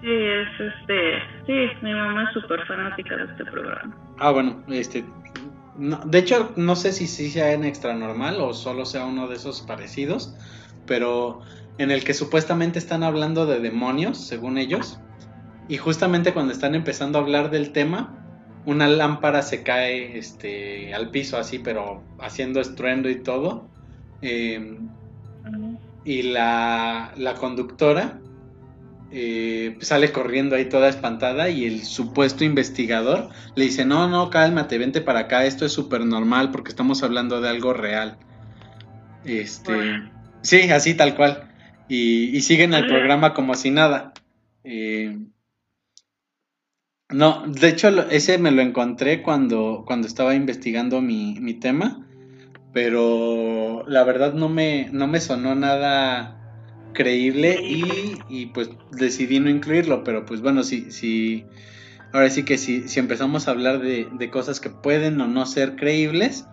Sí, 0.00 0.12
es 0.12 0.48
este. 0.60 1.18
Sí, 1.46 1.76
mi 1.82 1.92
mamá 1.92 2.24
es 2.24 2.40
súper 2.40 2.64
fanática 2.66 3.16
de 3.16 3.24
este 3.24 3.44
programa. 3.46 3.96
Ah, 4.18 4.30
bueno, 4.30 4.62
este. 4.68 5.04
de 5.76 6.18
hecho, 6.18 6.52
no 6.56 6.76
sé 6.76 6.92
si 6.92 7.06
sí 7.06 7.30
sea 7.30 7.52
en 7.52 7.64
extra 7.64 7.94
normal 7.94 8.36
o 8.40 8.52
solo 8.52 8.84
sea 8.84 9.06
uno 9.06 9.26
de 9.28 9.36
esos 9.36 9.62
parecidos, 9.62 10.36
pero 10.86 11.40
en 11.78 11.90
el 11.90 12.04
que 12.04 12.14
supuestamente 12.14 12.78
están 12.78 13.02
hablando 13.02 13.46
de 13.46 13.60
demonios, 13.60 14.18
según 14.18 14.58
ellos. 14.58 15.00
Y 15.68 15.78
justamente 15.78 16.32
cuando 16.32 16.52
están 16.52 16.74
empezando 16.74 17.18
a 17.18 17.22
hablar 17.22 17.50
del 17.50 17.72
tema, 17.72 18.26
una 18.66 18.88
lámpara 18.88 19.42
se 19.42 19.62
cae 19.62 20.18
este, 20.18 20.94
al 20.94 21.10
piso 21.10 21.38
así, 21.38 21.58
pero 21.58 22.02
haciendo 22.18 22.60
estruendo 22.60 23.08
y 23.08 23.22
todo. 23.22 23.68
Em, 24.22 24.88
y 26.04 26.22
la, 26.22 27.12
la 27.16 27.34
conductora 27.34 28.20
eh, 29.12 29.76
sale 29.80 30.10
corriendo 30.10 30.56
ahí 30.56 30.64
toda 30.68 30.88
espantada 30.88 31.48
y 31.48 31.64
el 31.64 31.84
supuesto 31.84 32.44
investigador 32.44 33.28
le 33.54 33.64
dice, 33.64 33.84
no, 33.84 34.08
no, 34.08 34.30
cálmate, 34.30 34.78
vente 34.78 35.00
para 35.00 35.20
acá, 35.20 35.44
esto 35.44 35.64
es 35.64 35.72
súper 35.72 36.04
normal 36.04 36.50
porque 36.50 36.70
estamos 36.70 37.02
hablando 37.02 37.40
de 37.40 37.48
algo 37.48 37.72
real. 37.72 38.18
Este, 39.24 40.02
sí, 40.42 40.70
así 40.70 40.94
tal 40.94 41.14
cual. 41.14 41.48
Y, 41.88 42.36
y 42.36 42.40
siguen 42.40 42.74
el 42.74 42.86
programa 42.86 43.32
como 43.32 43.54
si 43.54 43.70
nada. 43.70 44.12
Eh, 44.64 45.16
no, 47.10 47.44
de 47.46 47.68
hecho 47.68 47.88
ese 48.10 48.38
me 48.38 48.50
lo 48.50 48.62
encontré 48.62 49.22
cuando, 49.22 49.84
cuando 49.86 50.06
estaba 50.06 50.34
investigando 50.34 51.00
mi, 51.00 51.38
mi 51.40 51.54
tema, 51.54 52.04
pero 52.72 53.84
la 53.86 54.04
verdad 54.04 54.34
no 54.34 54.48
me, 54.48 54.88
no 54.92 55.06
me 55.06 55.20
sonó 55.20 55.54
nada 55.54 56.32
creíble 56.92 57.60
y, 57.62 58.18
y, 58.28 58.46
pues 58.46 58.70
decidí 58.90 59.38
no 59.38 59.50
incluirlo, 59.50 60.02
pero 60.02 60.24
pues 60.24 60.40
bueno, 60.40 60.62
si, 60.62 60.90
si 60.90 61.44
ahora 62.12 62.30
sí 62.30 62.44
que 62.44 62.58
si, 62.58 62.88
si 62.88 62.98
empezamos 62.98 63.46
a 63.46 63.52
hablar 63.52 63.80
de, 63.80 64.08
de 64.12 64.30
cosas 64.30 64.60
que 64.60 64.70
pueden 64.70 65.20
o 65.20 65.28
no 65.28 65.46
ser 65.46 65.76
creíbles, 65.76 66.48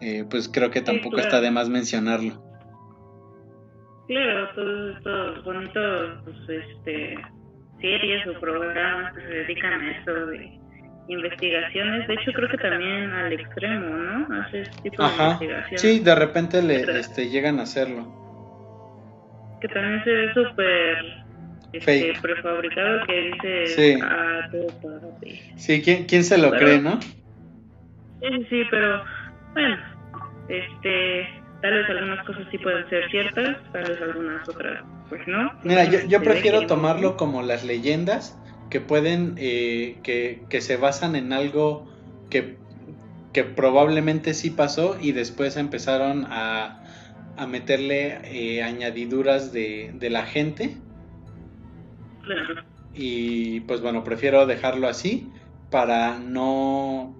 eh, 0.00 0.24
pues 0.30 0.48
creo 0.48 0.70
que 0.70 0.80
tampoco 0.80 1.18
está 1.18 1.40
de 1.40 1.50
más 1.50 1.68
mencionarlo. 1.68 2.42
Claro, 4.06 4.48
todos 4.54 4.96
estos 4.96 5.44
bonitos 5.44 6.18
pues, 6.24 6.36
este, 6.48 7.14
series 7.80 8.26
o 8.26 8.40
programas 8.40 9.14
que 9.14 9.20
se 9.22 9.28
dedican 9.28 9.72
a 9.80 9.90
eso 9.90 10.26
de 10.26 10.58
investigaciones. 11.08 12.06
De 12.06 12.14
hecho, 12.14 12.32
creo 12.32 12.48
que 12.48 12.58
también 12.58 13.12
al 13.12 13.32
extremo, 13.32 13.88
¿no? 13.88 14.40
Hace 14.40 14.62
este 14.62 14.90
tipo 14.90 15.02
de 15.02 15.08
investigaciones. 15.08 15.80
Sí, 15.80 16.00
de 16.00 16.14
repente 16.14 16.62
le 16.62 16.98
este, 16.98 17.28
llegan 17.28 17.58
a 17.58 17.62
hacerlo. 17.62 18.06
Que 19.60 19.68
también 19.68 20.04
se 20.04 20.10
ve 20.10 20.34
súper 20.34 20.98
este, 21.72 22.12
prefabricado 22.20 23.06
que 23.06 23.20
dice 23.20 23.66
sí. 23.66 23.98
ah, 24.02 24.48
todo 24.50 25.18
Sí, 25.56 25.82
¿quién, 25.82 26.04
quién 26.04 26.24
se 26.24 26.38
lo 26.38 26.50
cree, 26.50 26.80
no? 26.80 27.00
Sí, 27.00 28.46
sí, 28.48 28.62
pero 28.70 29.04
bueno, 29.54 29.76
este, 30.48 31.28
tal 31.60 31.72
vez 31.72 31.90
algunas 31.90 32.24
cosas 32.26 32.46
sí 32.50 32.58
pueden 32.58 32.88
ser 32.88 33.08
ciertas, 33.10 33.56
tal 33.72 33.84
vez 33.84 34.00
algunas 34.02 34.48
otras 34.48 34.82
pues 35.08 35.26
no. 35.26 35.52
Mira, 35.64 35.84
yo, 35.84 36.22
prefiero 36.22 36.66
tomarlo 36.66 37.16
como 37.16 37.42
las 37.42 37.64
leyendas 37.64 38.38
que 38.70 38.80
pueden, 38.80 39.34
eh, 39.38 39.98
que, 40.02 40.42
que, 40.48 40.60
se 40.60 40.76
basan 40.76 41.16
en 41.16 41.32
algo 41.32 41.86
que, 42.30 42.56
que, 43.32 43.44
probablemente 43.44 44.34
sí 44.34 44.50
pasó 44.50 44.98
y 45.00 45.12
después 45.12 45.56
empezaron 45.56 46.26
a, 46.28 46.84
a 47.36 47.46
meterle 47.46 48.18
eh, 48.24 48.62
añadiduras 48.62 49.52
de, 49.52 49.92
de, 49.94 50.10
la 50.10 50.26
gente. 50.26 50.76
Y 52.94 53.60
pues 53.60 53.80
bueno, 53.80 54.04
prefiero 54.04 54.44
dejarlo 54.44 54.88
así 54.88 55.30
para 55.70 56.18
no, 56.18 57.16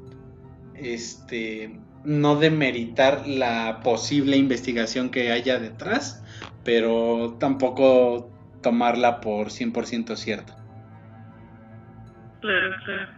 este, 0.74 1.78
no 2.04 2.36
demeritar 2.36 3.26
la 3.26 3.80
posible 3.82 4.36
investigación 4.36 5.10
que 5.10 5.32
haya 5.32 5.58
detrás 5.58 6.22
pero 6.68 7.38
tampoco 7.40 8.30
tomarla 8.62 9.22
por 9.22 9.46
100% 9.46 10.16
cierta. 10.16 10.54
Claro, 12.42 12.76
claro. 12.84 13.08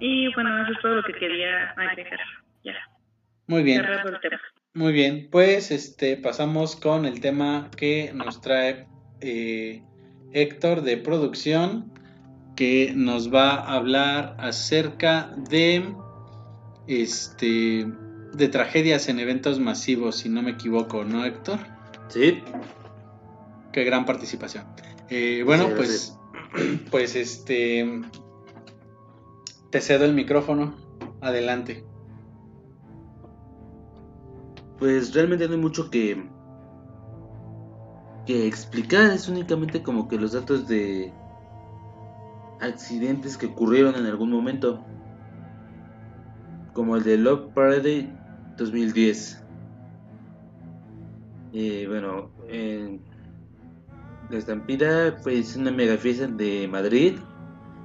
Y 0.00 0.34
bueno, 0.34 0.64
eso 0.64 0.72
es 0.72 0.78
todo 0.82 0.94
lo 0.96 1.04
que 1.04 1.12
quería 1.12 1.70
agregar. 1.76 2.18
Ya. 2.64 2.74
Muy 3.46 3.62
bien. 3.62 3.86
Muy 4.74 4.92
bien, 4.92 5.28
pues 5.30 5.70
este 5.70 6.16
pasamos 6.16 6.74
con 6.74 7.06
el 7.06 7.20
tema 7.20 7.70
que 7.76 8.10
nos 8.12 8.40
trae 8.40 8.88
eh, 9.20 9.80
Héctor 10.32 10.82
de 10.82 10.96
producción, 10.96 11.92
que 12.56 12.92
nos 12.96 13.32
va 13.32 13.50
a 13.50 13.74
hablar 13.74 14.34
acerca 14.40 15.32
de 15.48 15.84
este 16.88 17.86
de 18.32 18.48
tragedias 18.48 19.08
en 19.08 19.20
eventos 19.20 19.60
masivos, 19.60 20.16
si 20.16 20.28
no 20.28 20.42
me 20.42 20.50
equivoco, 20.50 21.04
¿no, 21.04 21.24
Héctor? 21.24 21.60
Sí. 22.08 22.42
Qué 23.72 23.84
gran 23.84 24.06
participación. 24.06 24.64
Eh, 25.08 25.42
bueno, 25.44 25.68
pues, 25.76 26.18
pues 26.90 27.16
este, 27.16 28.02
te 29.70 29.80
cedo 29.80 30.04
el 30.04 30.14
micrófono. 30.14 30.74
Adelante. 31.20 31.84
Pues 34.78 35.12
realmente 35.12 35.48
no 35.48 35.54
hay 35.54 35.60
mucho 35.60 35.90
que 35.90 36.28
que 38.28 38.46
explicar. 38.46 39.10
Es 39.10 39.26
únicamente 39.28 39.82
como 39.82 40.06
que 40.06 40.18
los 40.18 40.32
datos 40.32 40.68
de 40.68 41.12
accidentes 42.60 43.38
que 43.38 43.46
ocurrieron 43.46 43.94
en 43.94 44.04
algún 44.04 44.30
momento, 44.30 44.84
como 46.74 46.96
el 46.96 47.04
de 47.04 47.16
Love 47.16 47.54
Parade 47.54 48.12
2010. 48.58 49.42
Eh, 51.54 51.86
bueno, 51.88 52.30
eh, 52.48 53.00
la 54.30 54.38
estampida 54.38 55.12
fue 55.22 55.42
una 55.56 55.70
mega 55.70 55.96
fiesta 55.96 56.26
de 56.26 56.68
Madrid 56.68 57.18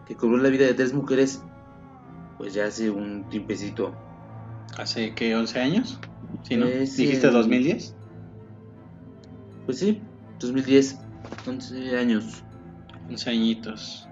que 0.06 0.15
cobró 0.15 0.38
la 0.38 0.49
vida 0.49 0.65
de 0.65 0.74
tres 0.74 0.94
mujeres 0.94 1.41
pues 2.38 2.53
ya 2.53 2.65
hace 2.65 2.90
un 2.90 3.24
tiempecito. 3.30 3.94
¿Hace 4.78 5.14
qué, 5.14 5.36
11 5.36 5.60
años? 5.60 5.99
¿Sí, 6.44 6.57
no? 6.57 6.65
Eh, 6.65 6.80
¿Dijiste 6.80 7.28
en- 7.28 7.34
2010? 7.34 7.95
Pues 9.65 9.80
sí, 9.80 10.02
2010, 10.40 10.99
11 11.48 11.98
años. 11.98 12.44
11 13.10 13.30
añitos. 13.30 14.10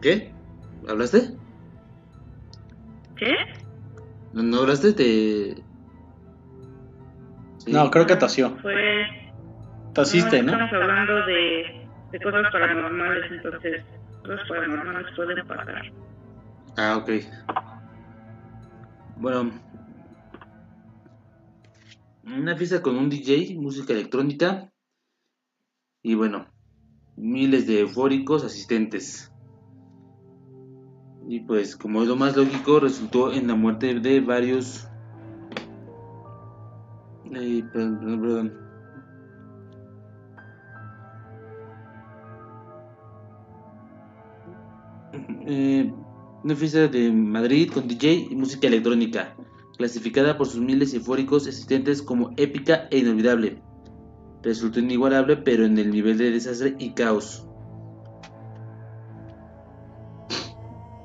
¿Qué? 0.00 0.32
¿Hablaste? 0.86 1.30
¿Qué? 3.16 3.34
¿No, 4.32 4.42
no 4.42 4.58
hablaste? 4.58 4.92
Te... 4.92 5.63
Sí. 7.64 7.72
No, 7.72 7.90
creo 7.90 8.06
que 8.06 8.16
tosió. 8.16 8.56
Fue. 8.56 9.06
Tosiste, 9.94 10.42
¿no? 10.42 10.52
Estamos 10.52 10.72
hablando 10.72 11.26
de, 11.26 11.86
de 12.12 12.20
cosas 12.20 12.52
paranormales, 12.52 13.30
entonces. 13.30 13.82
Cosas 14.22 14.48
paranormales 14.48 15.06
pueden 15.14 15.46
pasar. 15.46 15.92
Ah, 16.76 16.96
ok. 16.96 17.10
Bueno. 19.16 19.52
Una 22.24 22.56
fiesta 22.56 22.82
con 22.82 22.96
un 22.96 23.08
DJ, 23.10 23.54
música 23.56 23.92
electrónica. 23.92 24.70
Y 26.02 26.14
bueno, 26.14 26.46
miles 27.16 27.66
de 27.66 27.80
eufóricos 27.80 28.44
asistentes. 28.44 29.32
Y 31.28 31.40
pues, 31.40 31.76
como 31.76 32.02
es 32.02 32.08
lo 32.08 32.16
más 32.16 32.36
lógico, 32.36 32.80
resultó 32.80 33.32
en 33.32 33.46
la 33.46 33.54
muerte 33.54 33.94
de 34.00 34.20
varios. 34.20 34.88
Perdón, 37.34 38.20
perdón. 38.20 38.52
Eh, 45.46 45.92
una 46.44 46.54
fiesta 46.54 46.88
de 46.88 47.10
Madrid 47.10 47.70
con 47.72 47.88
DJ 47.88 48.28
y 48.30 48.36
música 48.36 48.68
electrónica, 48.68 49.34
clasificada 49.78 50.38
por 50.38 50.46
sus 50.46 50.60
miles 50.60 50.94
eufóricos 50.94 51.46
asistentes 51.46 52.02
como 52.02 52.30
épica 52.36 52.86
e 52.90 52.98
inolvidable. 52.98 53.62
Resultó 54.42 54.80
inigualable, 54.80 55.36
pero 55.38 55.64
en 55.64 55.78
el 55.78 55.90
nivel 55.90 56.18
de 56.18 56.30
desastre 56.30 56.76
y 56.78 56.90
caos. 56.90 57.46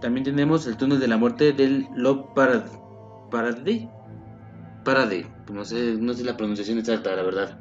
También 0.02 0.24
tenemos 0.24 0.68
el 0.68 0.78
túnel 0.78 1.00
de 1.00 1.08
la 1.08 1.18
muerte 1.18 1.54
del 1.54 1.88
Love 1.96 2.34
Parade. 2.36 2.70
¿Parade? 3.32 3.90
Parade. 4.90 5.28
No 5.54 5.66
sé, 5.66 5.98
no 6.00 6.14
sé 6.14 6.24
la 6.24 6.36
pronunciación 6.36 6.80
exacta, 6.80 7.16
la 7.16 7.22
verdad. 7.22 7.60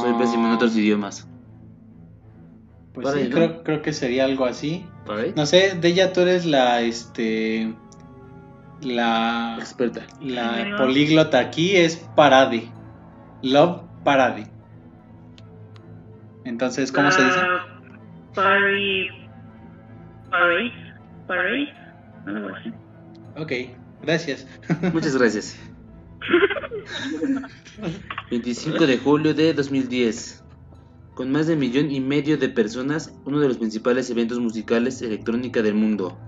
Soy 0.00 0.12
pésimo 0.18 0.48
en 0.48 0.52
otros 0.52 0.76
idiomas. 0.76 1.26
Pues 2.92 3.06
Para 3.06 3.18
sí, 3.20 3.30
creo, 3.30 3.62
creo 3.62 3.80
que 3.80 3.94
sería 3.94 4.26
algo 4.26 4.44
así. 4.44 4.84
¿Parade? 5.06 5.32
No 5.34 5.46
sé, 5.46 5.74
de 5.80 5.88
ella 5.88 6.12
tú 6.12 6.20
eres 6.20 6.44
la, 6.44 6.82
este, 6.82 7.74
la, 8.82 9.56
Experta. 9.58 10.02
la 10.20 10.76
políglota 10.76 11.38
aquí 11.38 11.74
es 11.74 11.96
Parade. 12.14 12.70
Love 13.42 13.80
Parade. 14.04 14.46
Entonces, 16.44 16.92
¿cómo 16.92 17.10
se 17.10 17.24
dice? 17.24 17.38
Ah. 17.38 17.80
Parade. 18.34 19.08
Parade. 21.26 21.74
Algo 22.26 22.48
así. 22.54 22.72
Ok, 23.38 23.52
gracias. 24.06 24.46
Muchas 24.92 25.16
gracias. 25.16 25.58
25 28.30 28.86
de 28.86 28.98
julio 28.98 29.34
de 29.34 29.52
2010. 29.52 30.44
Con 31.14 31.32
más 31.32 31.46
de 31.46 31.56
millón 31.56 31.90
y 31.90 32.00
medio 32.00 32.38
de 32.38 32.48
personas, 32.48 33.12
uno 33.24 33.40
de 33.40 33.48
los 33.48 33.58
principales 33.58 34.08
eventos 34.10 34.38
musicales 34.38 35.02
electrónica 35.02 35.62
del 35.62 35.74
mundo. 35.74 36.18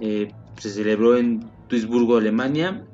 Eh, 0.00 0.32
se 0.58 0.70
celebró 0.70 1.16
en 1.16 1.48
Duisburgo, 1.68 2.16
Alemania. 2.16 2.86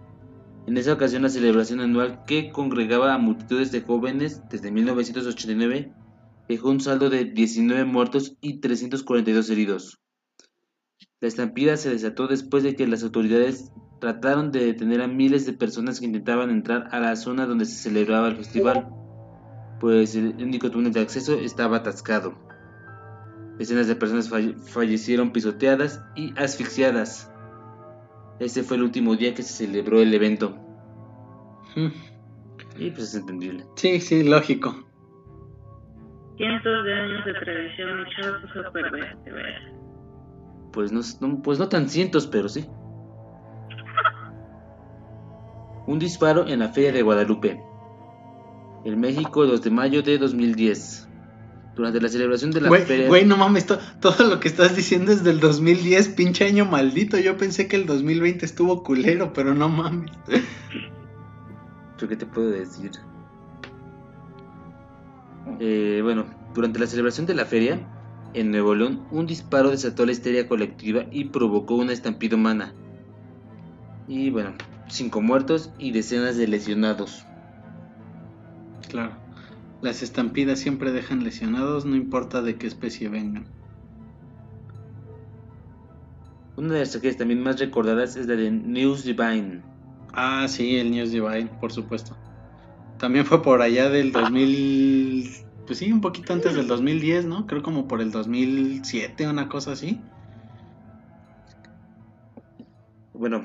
En 0.66 0.76
esa 0.76 0.92
ocasión 0.92 1.22
la 1.22 1.28
celebración 1.28 1.80
anual 1.80 2.24
que 2.26 2.50
congregaba 2.50 3.14
a 3.14 3.18
multitudes 3.18 3.70
de 3.70 3.82
jóvenes 3.82 4.42
desde 4.50 4.72
1989 4.72 5.92
dejó 6.48 6.70
un 6.70 6.80
saldo 6.80 7.10
de 7.10 7.24
19 7.24 7.84
muertos 7.84 8.36
y 8.40 8.60
342 8.60 9.50
heridos. 9.50 10.00
La 11.20 11.28
estampida 11.28 11.76
se 11.76 11.90
desató 11.90 12.26
después 12.26 12.62
de 12.62 12.76
que 12.76 12.86
las 12.86 13.02
autoridades 13.02 13.72
trataron 14.00 14.52
de 14.52 14.66
detener 14.66 15.00
a 15.00 15.08
miles 15.08 15.46
de 15.46 15.54
personas 15.54 15.98
que 15.98 16.06
intentaban 16.06 16.50
entrar 16.50 16.88
a 16.92 17.00
la 17.00 17.16
zona 17.16 17.46
donde 17.46 17.64
se 17.64 17.76
celebraba 17.88 18.28
el 18.28 18.36
festival, 18.36 18.86
pues 19.80 20.14
el 20.14 20.34
único 20.38 20.70
túnel 20.70 20.92
de 20.92 21.00
acceso 21.00 21.34
estaba 21.38 21.78
atascado. 21.78 22.34
Decenas 23.58 23.88
de 23.88 23.96
personas 23.96 24.30
falle- 24.30 24.54
fallecieron 24.70 25.32
pisoteadas 25.32 26.02
y 26.14 26.34
asfixiadas. 26.38 27.32
Este 28.38 28.62
fue 28.62 28.76
el 28.76 28.82
último 28.82 29.16
día 29.16 29.32
que 29.34 29.42
se 29.42 29.64
celebró 29.66 30.00
el 30.02 30.12
evento. 30.12 30.54
Mm, 31.74 31.86
Y 32.78 32.90
pues 32.90 33.04
es 33.04 33.14
entendible. 33.14 33.64
Sí, 33.76 33.98
sí, 34.00 34.22
lógico. 34.22 34.74
Cientos 36.36 36.84
de 36.84 36.92
años 36.92 37.24
de 37.24 37.32
tradición 37.32 38.06
echados 38.06 38.66
a 38.66 38.70
perder, 38.70 39.16
de 39.24 39.32
veras. 39.32 39.62
Pues 40.76 40.92
no, 40.92 41.00
no- 41.20 41.40
pues 41.42 41.58
no 41.58 41.68
tan 41.70 41.88
cientos, 41.88 42.26
pero 42.26 42.50
sí. 42.50 42.66
Un 45.86 45.98
disparo 45.98 46.46
en 46.46 46.58
la 46.58 46.68
Feria 46.68 46.92
de 46.92 47.00
Guadalupe. 47.00 47.62
El 48.84 48.98
México, 48.98 49.46
2 49.46 49.62
de 49.62 49.70
mayo 49.70 50.02
de 50.02 50.18
2010. 50.18 51.08
Durante 51.76 51.98
la 52.00 52.08
celebración 52.08 52.50
de 52.50 52.60
la 52.60 52.68
Güey, 52.68 52.82
feria... 52.82 53.08
güey, 53.08 53.24
no 53.24 53.38
mames, 53.38 53.64
to- 53.66 53.78
todo 54.00 54.28
lo 54.28 54.38
que 54.38 54.48
estás 54.48 54.76
diciendo 54.76 55.12
es 55.12 55.24
del 55.24 55.40
2010, 55.40 56.08
pinche 56.10 56.44
año 56.46 56.66
maldito. 56.66 57.16
Yo 57.18 57.38
pensé 57.38 57.68
que 57.68 57.76
el 57.76 57.86
2020 57.86 58.44
estuvo 58.44 58.82
culero, 58.82 59.32
pero 59.32 59.54
no 59.54 59.70
mames. 59.70 60.10
¿Yo 61.98 62.06
qué 62.06 62.16
te 62.16 62.26
puedo 62.26 62.50
decir? 62.50 62.90
Eh, 65.58 66.00
bueno, 66.02 66.26
durante 66.54 66.78
la 66.78 66.86
celebración 66.86 67.24
de 67.26 67.34
la 67.34 67.46
feria, 67.46 67.80
en 68.34 68.50
Nuevo 68.50 68.74
León, 68.74 69.06
un 69.10 69.26
disparo 69.26 69.70
desató 69.70 70.04
la 70.06 70.12
histeria 70.12 70.48
colectiva 70.48 71.06
y 71.10 71.26
provocó 71.26 71.76
una 71.76 71.92
estampida 71.92 72.36
humana. 72.36 72.74
Y 74.08 74.30
bueno, 74.30 74.54
cinco 74.88 75.20
muertos 75.20 75.72
y 75.78 75.92
decenas 75.92 76.36
de 76.36 76.48
lesionados. 76.48 77.24
Claro. 78.88 79.12
Las 79.82 80.02
estampidas 80.02 80.58
siempre 80.58 80.92
dejan 80.92 81.22
lesionados, 81.22 81.84
no 81.84 81.96
importa 81.96 82.42
de 82.42 82.56
qué 82.56 82.66
especie 82.66 83.08
vengan. 83.08 83.46
Una 86.56 86.72
de 86.74 86.80
las 86.80 86.90
tragedias 86.90 87.18
también 87.18 87.42
más 87.42 87.60
recordadas 87.60 88.16
es 88.16 88.26
la 88.26 88.36
de 88.36 88.50
News 88.50 89.04
Divine. 89.04 89.62
Ah, 90.14 90.46
sí, 90.48 90.76
el 90.76 90.90
News 90.90 91.10
Divine, 91.10 91.50
por 91.60 91.70
supuesto. 91.72 92.16
También 92.98 93.26
fue 93.26 93.42
por 93.42 93.60
allá 93.60 93.90
del 93.90 94.12
2000, 94.12 95.45
pues 95.66 95.80
sí, 95.80 95.92
un 95.92 96.00
poquito 96.00 96.32
antes 96.32 96.54
del 96.54 96.68
2010, 96.68 97.26
¿no? 97.26 97.46
Creo 97.46 97.62
como 97.62 97.88
por 97.88 98.00
el 98.00 98.10
2007, 98.10 99.28
una 99.28 99.48
cosa 99.48 99.72
así. 99.72 100.00
Bueno, 103.12 103.42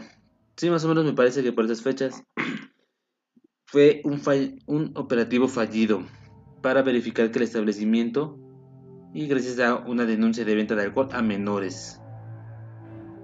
sí, 0.57 0.69
más 0.69 0.85
o 0.85 0.89
menos 0.89 1.06
me 1.06 1.14
parece 1.14 1.43
que 1.43 1.52
por 1.52 1.65
esas 1.65 1.81
fechas 1.81 2.23
fue 3.65 4.02
un, 4.03 4.91
operativo 4.95 5.48
fallido 5.48 6.03
para 6.61 6.84
verificar 6.84 7.31
que 7.31 7.39
el 7.39 7.43
establecimiento 7.43 8.38
y 9.14 9.27
gracias 9.27 9.60
a 9.60 9.76
una 9.76 10.06
denuncia 10.06 10.45
de 10.45 10.56
venta 10.56 10.76
de 10.76 10.84
alcohol 10.84 11.10
a 11.14 11.22
menores. 11.22 11.99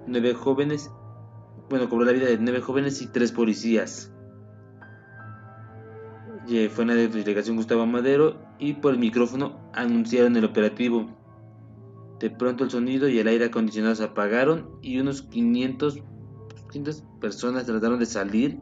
Nueve 0.06 0.34
jóvenes, 0.34 0.90
bueno, 1.70 1.88
cobró 1.88 2.06
la 2.06 2.12
vida 2.12 2.26
de 2.26 2.38
nueve 2.38 2.60
jóvenes 2.60 3.00
y 3.02 3.06
tres 3.06 3.30
policías. 3.30 4.12
Y, 6.46 6.68
fue 6.68 6.84
en 6.84 6.88
la 6.88 6.94
delegación 6.94 7.56
Gustavo 7.56 7.84
Madero 7.86 8.47
y 8.58 8.74
por 8.74 8.94
el 8.94 8.98
micrófono 8.98 9.58
anunciaron 9.74 10.36
el 10.36 10.44
operativo. 10.44 11.06
De 12.20 12.30
pronto 12.30 12.64
el 12.64 12.70
sonido 12.70 13.08
y 13.08 13.18
el 13.18 13.28
aire 13.28 13.46
acondicionado 13.46 13.94
se 13.94 14.04
apagaron 14.04 14.70
y 14.82 14.98
unos 14.98 15.22
500 15.22 16.02
500 16.68 17.04
personas 17.20 17.66
trataron 17.66 17.98
de 17.98 18.06
salir 18.06 18.60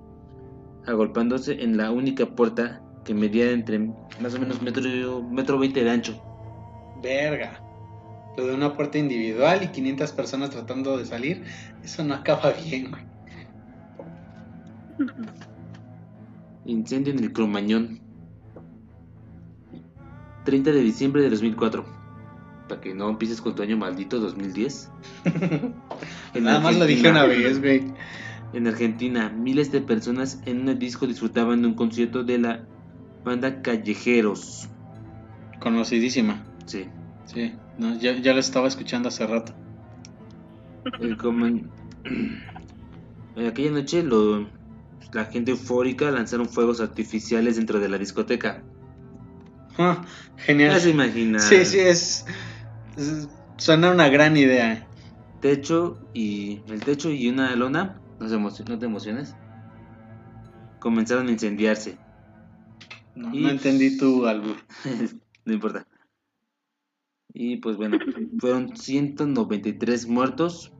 agolpándose 0.87 1.63
en 1.63 1.77
la 1.77 1.91
única 1.91 2.27
puerta 2.27 2.81
que 3.05 3.15
medía 3.15 3.51
entre 3.51 3.79
más 4.21 4.35
o 4.35 4.39
menos 4.39 4.63
metro, 4.63 5.23
metro 5.23 5.59
20 5.59 5.85
de 5.85 5.91
ancho. 5.91 6.23
Verga. 7.03 7.61
Lo 8.37 8.47
de 8.47 8.55
una 8.55 8.75
puerta 8.75 8.99
individual 8.99 9.63
y 9.63 9.69
500 9.69 10.13
personas 10.13 10.51
tratando 10.51 10.99
de 10.99 11.07
salir, 11.07 11.45
eso 11.83 12.05
no 12.05 12.15
acaba 12.15 12.53
bien, 12.53 12.91
güey. 12.91 13.03
Incendio 16.67 17.13
en 17.13 17.21
el 17.21 17.33
Cromañón. 17.33 18.01
30 20.47 20.73
de 20.73 20.81
diciembre 20.81 21.21
de 21.23 21.29
2004. 21.31 21.85
para 22.69 22.81
que 22.81 22.95
no 22.95 23.09
empieces 23.11 23.41
con 23.43 23.55
tu 23.55 23.63
año 23.63 23.77
maldito 23.77 24.19
2010. 24.19 24.91
En 26.35 26.45
Nada 26.45 26.61
más 26.61 26.77
lo 26.79 26.85
dije 26.87 27.09
una 27.11 27.25
vez, 27.25 27.61
güey. 27.61 27.93
En 28.53 28.67
Argentina, 28.67 29.29
miles 29.31 29.71
de 29.73 29.81
personas 29.81 30.41
en 30.47 30.69
un 30.69 30.79
disco 30.79 31.07
disfrutaban 31.07 31.61
de 31.63 31.69
un 31.69 31.75
concierto 31.75 32.25
de 32.25 32.39
la 32.39 32.65
banda 33.25 33.61
Callejeros. 33.63 34.69
Conocidísima. 35.61 36.45
Sí. 36.67 36.89
Sí, 37.27 37.53
no, 37.79 37.97
ya, 37.99 38.13
ya 38.21 38.33
lo 38.33 38.41
estaba 38.41 38.69
escuchando 38.69 39.09
hace 39.09 39.27
rato. 39.27 39.53
El 41.01 41.17
comen- 41.19 41.69
En 43.37 43.47
aquella 43.47 43.71
noche 43.73 44.03
lo- 44.03 44.49
la 45.13 45.25
gente 45.27 45.51
eufórica 45.53 46.11
lanzaron 46.11 46.49
fuegos 46.49 46.81
artificiales 46.81 47.57
dentro 47.57 47.79
de 47.81 47.89
la 47.89 47.99
discoteca. 47.99 48.63
Ah, 49.79 50.05
genial. 50.37 50.73
Ya 50.73 50.81
se 50.81 50.91
imagina. 50.91 51.39
Sí, 51.39 51.65
sí, 51.65 51.79
es, 51.81 52.25
es- 52.97 53.29
Suena 53.59 53.91
una 53.91 54.09
gran 54.09 54.37
idea. 54.37 54.87
Techo 55.41 55.99
y 56.13 56.63
el 56.71 56.83
techo 56.85 57.11
y 57.11 57.29
una 57.29 57.55
lona, 57.57 58.03
no, 58.19 58.51
se 58.51 58.65
no 58.65 58.79
te 58.79 58.87
emociones, 58.87 59.37
comenzaron 60.79 61.29
a 61.29 61.33
incendiarse. 61.33 61.99
No, 63.15 63.33
Y- 63.35 63.43
no 63.43 63.51
entendí 63.51 63.97
tu 63.97 64.27
albur. 64.27 64.57
no 65.45 65.53
importa. 65.53 65.87
Y 67.33 67.57
pues 67.59 67.77
bueno, 67.77 67.99
fueron 68.39 68.77
193 68.77 70.07
muertos 70.07 70.73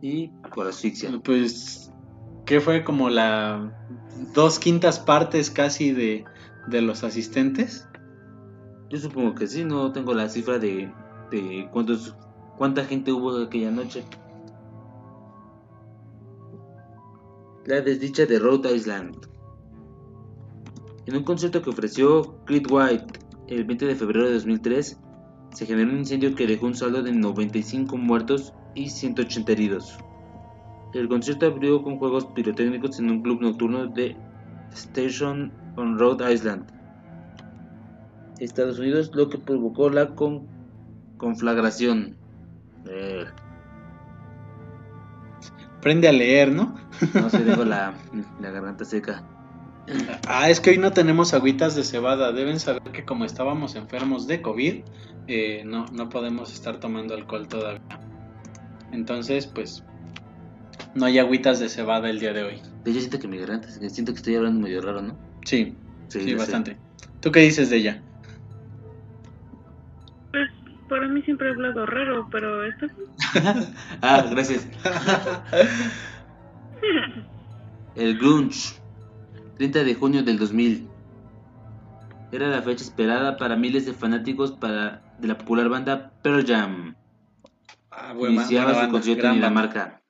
y 0.00 0.28
por 0.54 0.66
asfixia. 0.66 1.10
Pues, 1.22 1.90
¿qué 2.44 2.60
fue? 2.60 2.82
Como 2.82 3.08
la 3.08 3.72
dos 4.32 4.58
quintas 4.58 4.98
partes 4.98 5.50
casi 5.50 5.92
de, 5.92 6.24
de 6.66 6.82
los 6.82 7.04
asistentes. 7.04 7.88
Yo 8.90 8.98
supongo 8.98 9.34
que 9.34 9.46
sí, 9.46 9.64
no 9.64 9.92
tengo 9.92 10.14
la 10.14 10.28
cifra 10.28 10.58
de, 10.58 10.92
de 11.30 11.68
cuántos, 11.72 12.14
cuánta 12.56 12.84
gente 12.84 13.12
hubo 13.12 13.36
aquella 13.38 13.70
noche. 13.70 14.04
La 17.66 17.80
desdicha 17.80 18.26
de 18.26 18.38
Rhode 18.38 18.74
Island. 18.74 19.16
En 21.06 21.16
un 21.16 21.24
concierto 21.24 21.62
que 21.62 21.70
ofreció 21.70 22.44
Creed 22.44 22.70
White 22.70 23.20
el 23.48 23.64
20 23.64 23.86
de 23.86 23.94
febrero 23.96 24.26
de 24.26 24.34
2003, 24.34 24.98
se 25.52 25.66
generó 25.66 25.90
un 25.90 25.98
incendio 25.98 26.34
que 26.34 26.46
dejó 26.46 26.66
un 26.66 26.74
saldo 26.74 27.02
de 27.02 27.12
95 27.12 27.96
muertos 27.96 28.54
y 28.74 28.88
180 28.88 29.52
heridos. 29.52 29.98
El 30.94 31.08
concierto 31.08 31.46
abrió 31.46 31.82
con 31.82 31.98
juegos 31.98 32.26
pirotécnicos 32.26 32.98
en 32.98 33.10
un 33.10 33.22
club 33.22 33.40
nocturno 33.40 33.86
de 33.86 34.16
Station 34.72 35.52
on 35.76 35.98
Rhode 35.98 36.32
Island, 36.32 36.64
Estados 38.38 38.78
Unidos, 38.78 39.10
lo 39.14 39.28
que 39.28 39.38
provocó 39.38 39.88
la 39.90 40.14
con- 40.14 40.46
conflagración. 41.18 42.16
Eh, 42.88 43.24
Aprende 45.78 46.08
a 46.08 46.12
leer, 46.12 46.52
¿no? 46.52 46.74
no 47.14 47.28
se 47.28 47.42
dejo 47.44 47.64
la, 47.64 47.94
la 48.40 48.50
garganta 48.50 48.84
seca. 48.84 49.24
Ah, 50.28 50.48
es 50.48 50.60
que 50.60 50.70
hoy 50.70 50.78
no 50.78 50.92
tenemos 50.92 51.34
agüitas 51.34 51.74
de 51.74 51.82
cebada. 51.82 52.30
Deben 52.32 52.60
saber 52.60 52.82
que 52.92 53.04
como 53.04 53.24
estábamos 53.24 53.74
enfermos 53.74 54.28
de 54.28 54.40
COVID, 54.40 54.84
eh, 55.26 55.62
no, 55.66 55.86
no 55.86 56.08
podemos 56.08 56.52
estar 56.52 56.78
tomando 56.78 57.14
alcohol 57.14 57.48
todavía. 57.48 57.80
Entonces, 58.92 59.48
pues, 59.48 59.82
no 60.94 61.06
hay 61.06 61.18
agüitas 61.18 61.58
de 61.58 61.68
cebada 61.68 62.08
el 62.10 62.20
día 62.20 62.32
de 62.32 62.44
hoy. 62.44 62.62
De 62.84 62.90
hecho, 62.92 63.00
siento 63.00 63.18
que 63.18 63.26
mi 63.26 63.38
garganta, 63.38 63.68
siento 63.68 64.12
que 64.12 64.18
estoy 64.18 64.36
hablando 64.36 64.60
medio 64.60 64.82
raro, 64.82 65.02
¿no? 65.02 65.18
Sí, 65.44 65.76
sí, 66.08 66.20
ya 66.20 66.26
sé. 66.26 66.36
bastante. 66.36 66.78
¿Tú 67.20 67.30
qué 67.32 67.40
dices 67.40 67.70
de 67.70 67.76
ella? 67.76 68.02
Pues 70.30 70.48
para 70.88 71.08
mí 71.08 71.22
siempre 71.22 71.48
he 71.48 71.52
hablado 71.52 71.86
raro, 71.86 72.28
pero 72.30 72.64
esto 72.64 72.86
Ah, 74.02 74.26
gracias. 74.30 74.66
El 77.94 78.18
Grunge, 78.18 78.80
30 79.56 79.84
de 79.84 79.94
junio 79.94 80.22
del 80.22 80.38
2000. 80.38 80.90
Era 82.30 82.48
la 82.48 82.62
fecha 82.62 82.82
esperada 82.82 83.36
para 83.36 83.56
miles 83.56 83.84
de 83.84 83.92
fanáticos 83.92 84.52
para, 84.52 85.04
de 85.18 85.28
la 85.28 85.36
popular 85.36 85.68
banda 85.68 86.14
Pearl 86.22 86.46
Jam. 86.46 86.96
Ah, 87.90 88.14
Iniciaba 88.18 88.86
su 88.86 88.90
concierto 88.90 89.26
en. 89.26 89.34
Dinamarca. 89.34 90.02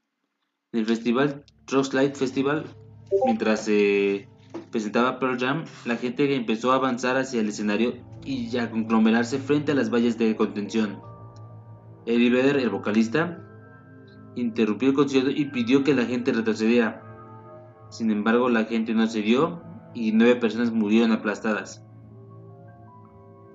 En 0.73 0.81
el 0.81 0.87
festival 0.87 1.45
Trust 1.67 1.93
Light 1.95 2.15
Festival, 2.15 2.65
mientras 3.25 3.65
se 3.65 4.32
presentaba 4.71 5.19
Pearl 5.19 5.39
Jam, 5.39 5.65
la 5.85 5.97
gente 5.97 6.35
empezó 6.35 6.73
a 6.73 6.77
avanzar 6.77 7.17
hacia 7.17 7.41
el 7.41 7.49
escenario 7.49 7.95
y 8.25 8.57
a 8.57 8.71
conglomerarse 8.71 9.39
frente 9.39 9.73
a 9.73 9.75
las 9.75 9.93
vallas 9.93 10.19
de 10.19 10.35
contención. 10.37 11.01
Eddie 12.07 12.31
Vedder, 12.31 12.57
el 12.57 12.71
vocalista, 12.71 13.39
interrumpió 14.35 14.89
el 14.89 14.95
concierto 14.95 15.31
y 15.31 15.47
pidió 15.47 15.85
que 15.85 15.95
la 15.95 16.05
gente 16.05 16.33
retrocediera. 16.33 17.03
Sin 17.91 18.11
embargo, 18.11 18.49
la 18.49 18.65
gente 18.65 18.95
no 18.95 19.07
cedió 19.07 19.63
y 19.95 20.13
nueve 20.13 20.37
personas 20.37 20.73
murieron 20.73 21.13
aplastadas. 21.13 21.85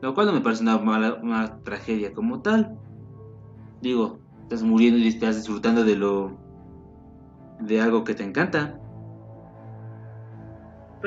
Lo 0.02 0.14
cual 0.14 0.28
no 0.28 0.34
me 0.34 0.42
parece 0.42 0.62
una 0.62 0.78
mala 0.78 1.16
una 1.16 1.60
tragedia 1.64 2.14
como 2.14 2.42
tal. 2.42 2.78
Digo, 3.82 4.20
estás 4.44 4.64
muriendo 4.64 5.00
y 5.00 5.08
estás 5.08 5.36
disfrutando 5.36 5.84
de 5.84 5.96
lo 5.96 6.38
de 7.60 7.82
algo 7.82 8.04
que 8.04 8.14
te 8.14 8.24
encanta. 8.24 8.80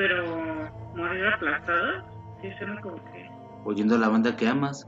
Pero 0.01 0.71
morir 0.95 1.27
aplastada, 1.27 2.03
sí 2.41 2.49
suena 2.57 2.79
como 2.81 2.95
que. 2.95 3.29
Oyendo 3.65 3.95
a 3.95 3.99
la 3.99 4.09
banda 4.09 4.35
que 4.35 4.47
amas. 4.47 4.87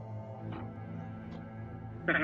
Pero 2.06 2.18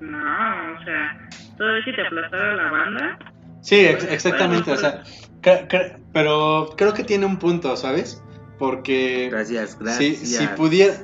no, 0.00 0.18
o 0.18 0.84
sea, 0.84 1.28
todavía 1.58 1.84
si 1.84 1.92
te 1.94 2.06
aplastara 2.06 2.56
la 2.56 2.70
banda, 2.70 3.18
Sí, 3.60 3.80
ex- 3.84 4.10
exactamente, 4.10 4.72
o 4.72 4.76
sea, 4.76 5.02
cre- 5.42 5.68
cre- 5.68 6.02
pero 6.14 6.70
creo 6.78 6.94
que 6.94 7.04
tiene 7.04 7.26
un 7.26 7.38
punto, 7.38 7.76
¿sabes? 7.76 8.24
Porque 8.58 9.28
Gracias, 9.30 9.72
si, 9.72 9.84
gracias. 9.84 10.18
si 10.18 10.46
pudiera, 10.56 10.94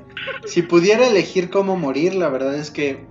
si 0.47 0.63
pudiera 0.63 1.07
elegir 1.07 1.51
cómo 1.51 1.77
morir, 1.77 2.15
la 2.15 2.31
verdad 2.31 2.55
es 2.55 2.71
que 2.71 3.07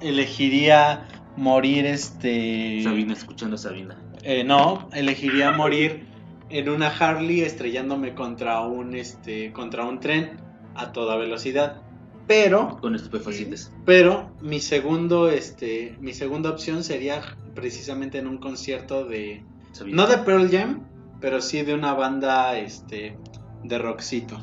elegiría 0.00 1.06
morir 1.36 1.84
este... 1.84 2.80
Sabina, 2.82 3.12
escuchando 3.12 3.56
a 3.56 3.58
Sabina. 3.58 3.96
Eh, 4.22 4.44
no, 4.44 4.88
elegiría 4.94 5.50
morir 5.52 6.06
en 6.50 6.68
una 6.68 6.88
Harley 6.88 7.40
estrellándome 7.40 8.14
contra 8.14 8.60
un 8.60 8.94
este 8.94 9.52
contra 9.52 9.84
un 9.84 10.00
tren 10.00 10.38
a 10.74 10.92
toda 10.92 11.16
velocidad. 11.16 11.82
Pero 12.26 12.78
Con 12.80 12.94
estupefacientes. 12.94 13.72
pero 13.84 14.30
mi 14.40 14.60
segundo 14.60 15.28
este 15.30 15.96
mi 16.00 16.12
segunda 16.12 16.50
opción 16.50 16.84
sería 16.84 17.22
precisamente 17.54 18.18
en 18.18 18.26
un 18.26 18.38
concierto 18.38 19.04
de 19.04 19.44
no 19.86 20.06
de 20.06 20.18
Pearl 20.18 20.48
Jam, 20.50 20.86
pero 21.20 21.40
sí 21.40 21.62
de 21.62 21.74
una 21.74 21.94
banda 21.94 22.56
este 22.58 23.16
de 23.64 23.78
rockcito 23.78 24.36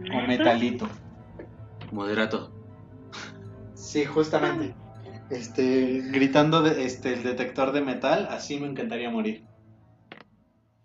o 0.00 0.26
metalito. 0.26 0.88
Moderato. 1.92 2.52
Sí, 3.74 4.04
justamente. 4.04 4.74
Este 5.30 6.02
gritando 6.10 6.62
de, 6.62 6.84
este 6.84 7.14
el 7.14 7.22
detector 7.22 7.72
de 7.72 7.80
metal, 7.80 8.28
así 8.30 8.60
me 8.60 8.66
encantaría 8.66 9.10
morir. 9.10 9.44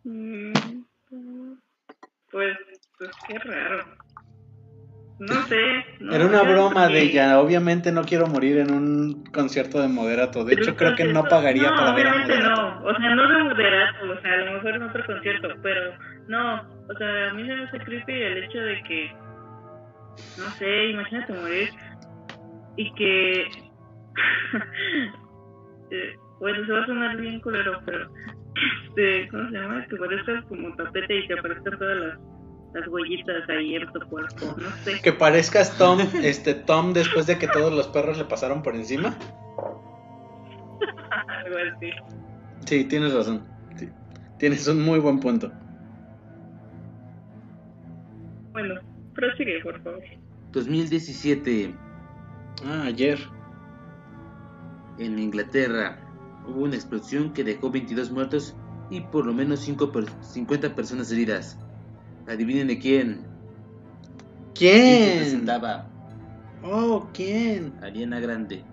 Mm, 0.04 0.54
Pues, 2.32 2.58
pues 2.98 3.12
qué 3.28 3.38
raro. 3.40 3.86
No 5.20 5.48
sé. 5.48 5.62
no, 6.00 6.16
Era 6.16 6.26
una 6.26 6.42
broma 6.42 6.88
de 6.88 7.02
ella. 7.04 7.40
Obviamente 7.40 7.92
no 7.92 8.02
quiero 8.04 8.26
morir 8.26 8.58
en 8.58 8.72
un 8.74 9.24
concierto 9.26 9.80
de 9.80 9.88
moderato. 9.88 10.44
De 10.44 10.56
hecho, 10.56 10.76
creo 10.76 10.96
que 10.96 11.04
no 11.06 11.24
pagaría 11.26 11.70
no, 11.70 11.76
para 11.76 11.94
ver 11.94 12.08
a 12.08 12.18
moderato. 12.18 12.50
no, 12.50 12.84
o 12.86 12.96
sea, 12.96 13.16
no 13.16 13.28
de 13.28 13.44
moderato, 13.44 14.12
o 14.12 14.22
sea, 14.22 14.34
a 14.34 14.38
lo 14.38 14.54
mejor 14.54 14.76
en 14.76 14.82
otro 14.84 15.06
concierto, 15.06 15.50
pero 15.62 15.94
no, 16.28 16.62
o 16.90 16.94
sea, 16.98 17.30
a 17.30 17.34
mí 17.36 17.44
me 17.44 17.64
hace 17.66 17.78
creepy 17.80 18.14
el 18.14 18.44
hecho 18.46 18.58
de 18.58 18.82
que, 18.82 19.12
no 20.40 20.50
sé, 20.58 20.86
imagínate 20.90 21.34
morir 21.34 21.70
y 22.78 22.92
que, 22.96 23.42
eh, 25.92 26.16
bueno, 26.40 26.66
se 26.66 26.72
va 26.72 26.82
a 26.82 26.86
sonar 26.88 27.16
bien 27.18 27.40
culero, 27.42 27.80
pero, 27.86 28.10
este, 28.56 29.28
¿cómo 29.30 29.50
se 29.50 29.58
llama? 29.58 29.86
Que 29.88 29.96
parezcas 29.96 30.46
como 30.46 30.76
tapete 30.76 31.20
y 31.20 31.28
que 31.28 31.34
aparezcan 31.34 31.78
todas 31.78 31.98
las, 31.98 32.20
las 32.74 32.88
huellitas 32.88 33.50
ahí 33.50 33.76
en 33.76 33.92
tu 33.92 34.00
cuerpo, 34.08 34.56
no 34.58 34.70
sé. 34.84 35.02
Que 35.02 35.14
parezcas 35.14 35.78
Tom, 35.78 36.00
este 36.24 36.54
Tom 36.54 36.94
después 36.94 37.28
de 37.28 37.38
que 37.38 37.48
todos 37.48 37.74
los 37.74 37.88
perros 37.88 38.18
le 38.18 38.26
pasaron 38.26 38.64
por 38.64 38.76
encima. 38.76 39.16
Algo 41.28 41.56
así. 41.76 41.92
Sí, 42.66 42.86
tienes 42.86 43.14
razón. 43.14 43.44
Sí. 43.76 43.90
Tienes 44.38 44.68
un 44.68 44.84
muy 44.84 45.00
buen 45.00 45.20
punto. 45.20 45.52
Bueno, 48.52 48.76
prosigue, 49.14 49.62
por 49.64 49.82
favor. 49.82 50.02
2017. 50.52 51.74
Ah, 52.66 52.84
ayer. 52.86 53.20
En 55.00 55.18
Inglaterra 55.18 55.98
hubo 56.48 56.62
una 56.64 56.76
explosión 56.76 57.34
que 57.34 57.44
dejó 57.44 57.70
22 57.72 58.12
muertos 58.12 58.56
y 58.90 59.02
por 59.02 59.26
lo 59.26 59.34
menos 59.34 59.60
cinco 59.62 59.92
per- 59.92 60.06
50 60.22 60.76
personas 60.76 61.12
heridas. 61.12 61.58
Adivinen 62.28 62.68
de 62.68 62.80
quién. 62.80 63.22
¿Quién? 64.54 65.20
presentaba? 65.20 65.88
Oh, 66.64 67.08
¿quién? 67.14 67.74
Ariana 67.82 68.20
Grande. 68.20 68.64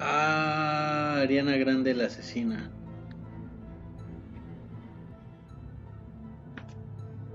Ah, 0.00 1.18
Ariana 1.22 1.56
Grande 1.56 1.94
la 1.94 2.06
asesina. 2.06 2.70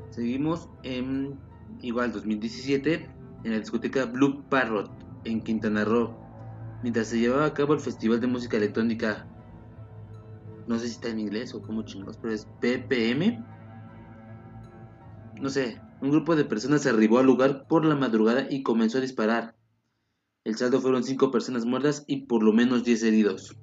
Seguimos 0.09 0.69
en 0.83 1.37
igual 1.81 2.11
2017 2.13 3.09
en 3.43 3.51
la 3.51 3.59
discoteca 3.59 4.05
Blue 4.05 4.43
Parrot 4.49 4.89
en 5.25 5.41
Quintana 5.41 5.83
Roo, 5.83 6.15
mientras 6.83 7.07
se 7.07 7.19
llevaba 7.19 7.45
a 7.45 7.53
cabo 7.53 7.73
el 7.73 7.79
Festival 7.79 8.21
de 8.21 8.27
Música 8.27 8.57
Electrónica. 8.57 9.27
No 10.67 10.79
sé 10.79 10.87
si 10.87 10.93
está 10.93 11.09
en 11.09 11.19
inglés 11.19 11.53
o 11.53 11.61
como 11.61 11.83
chingos, 11.83 12.17
pero 12.17 12.33
es 12.33 12.45
PPM. 12.59 13.43
No 15.39 15.49
sé, 15.49 15.79
un 16.01 16.11
grupo 16.11 16.35
de 16.35 16.45
personas 16.45 16.85
arribó 16.87 17.19
al 17.19 17.25
lugar 17.25 17.65
por 17.67 17.85
la 17.85 17.95
madrugada 17.95 18.47
y 18.49 18.63
comenzó 18.63 18.97
a 18.97 19.01
disparar. 19.01 19.55
El 20.43 20.55
saldo 20.55 20.79
fueron 20.81 21.03
5 21.03 21.31
personas 21.31 21.65
muertas 21.65 22.03
y 22.07 22.25
por 22.27 22.43
lo 22.43 22.53
menos 22.53 22.83
10 22.83 23.03
heridos. 23.03 23.55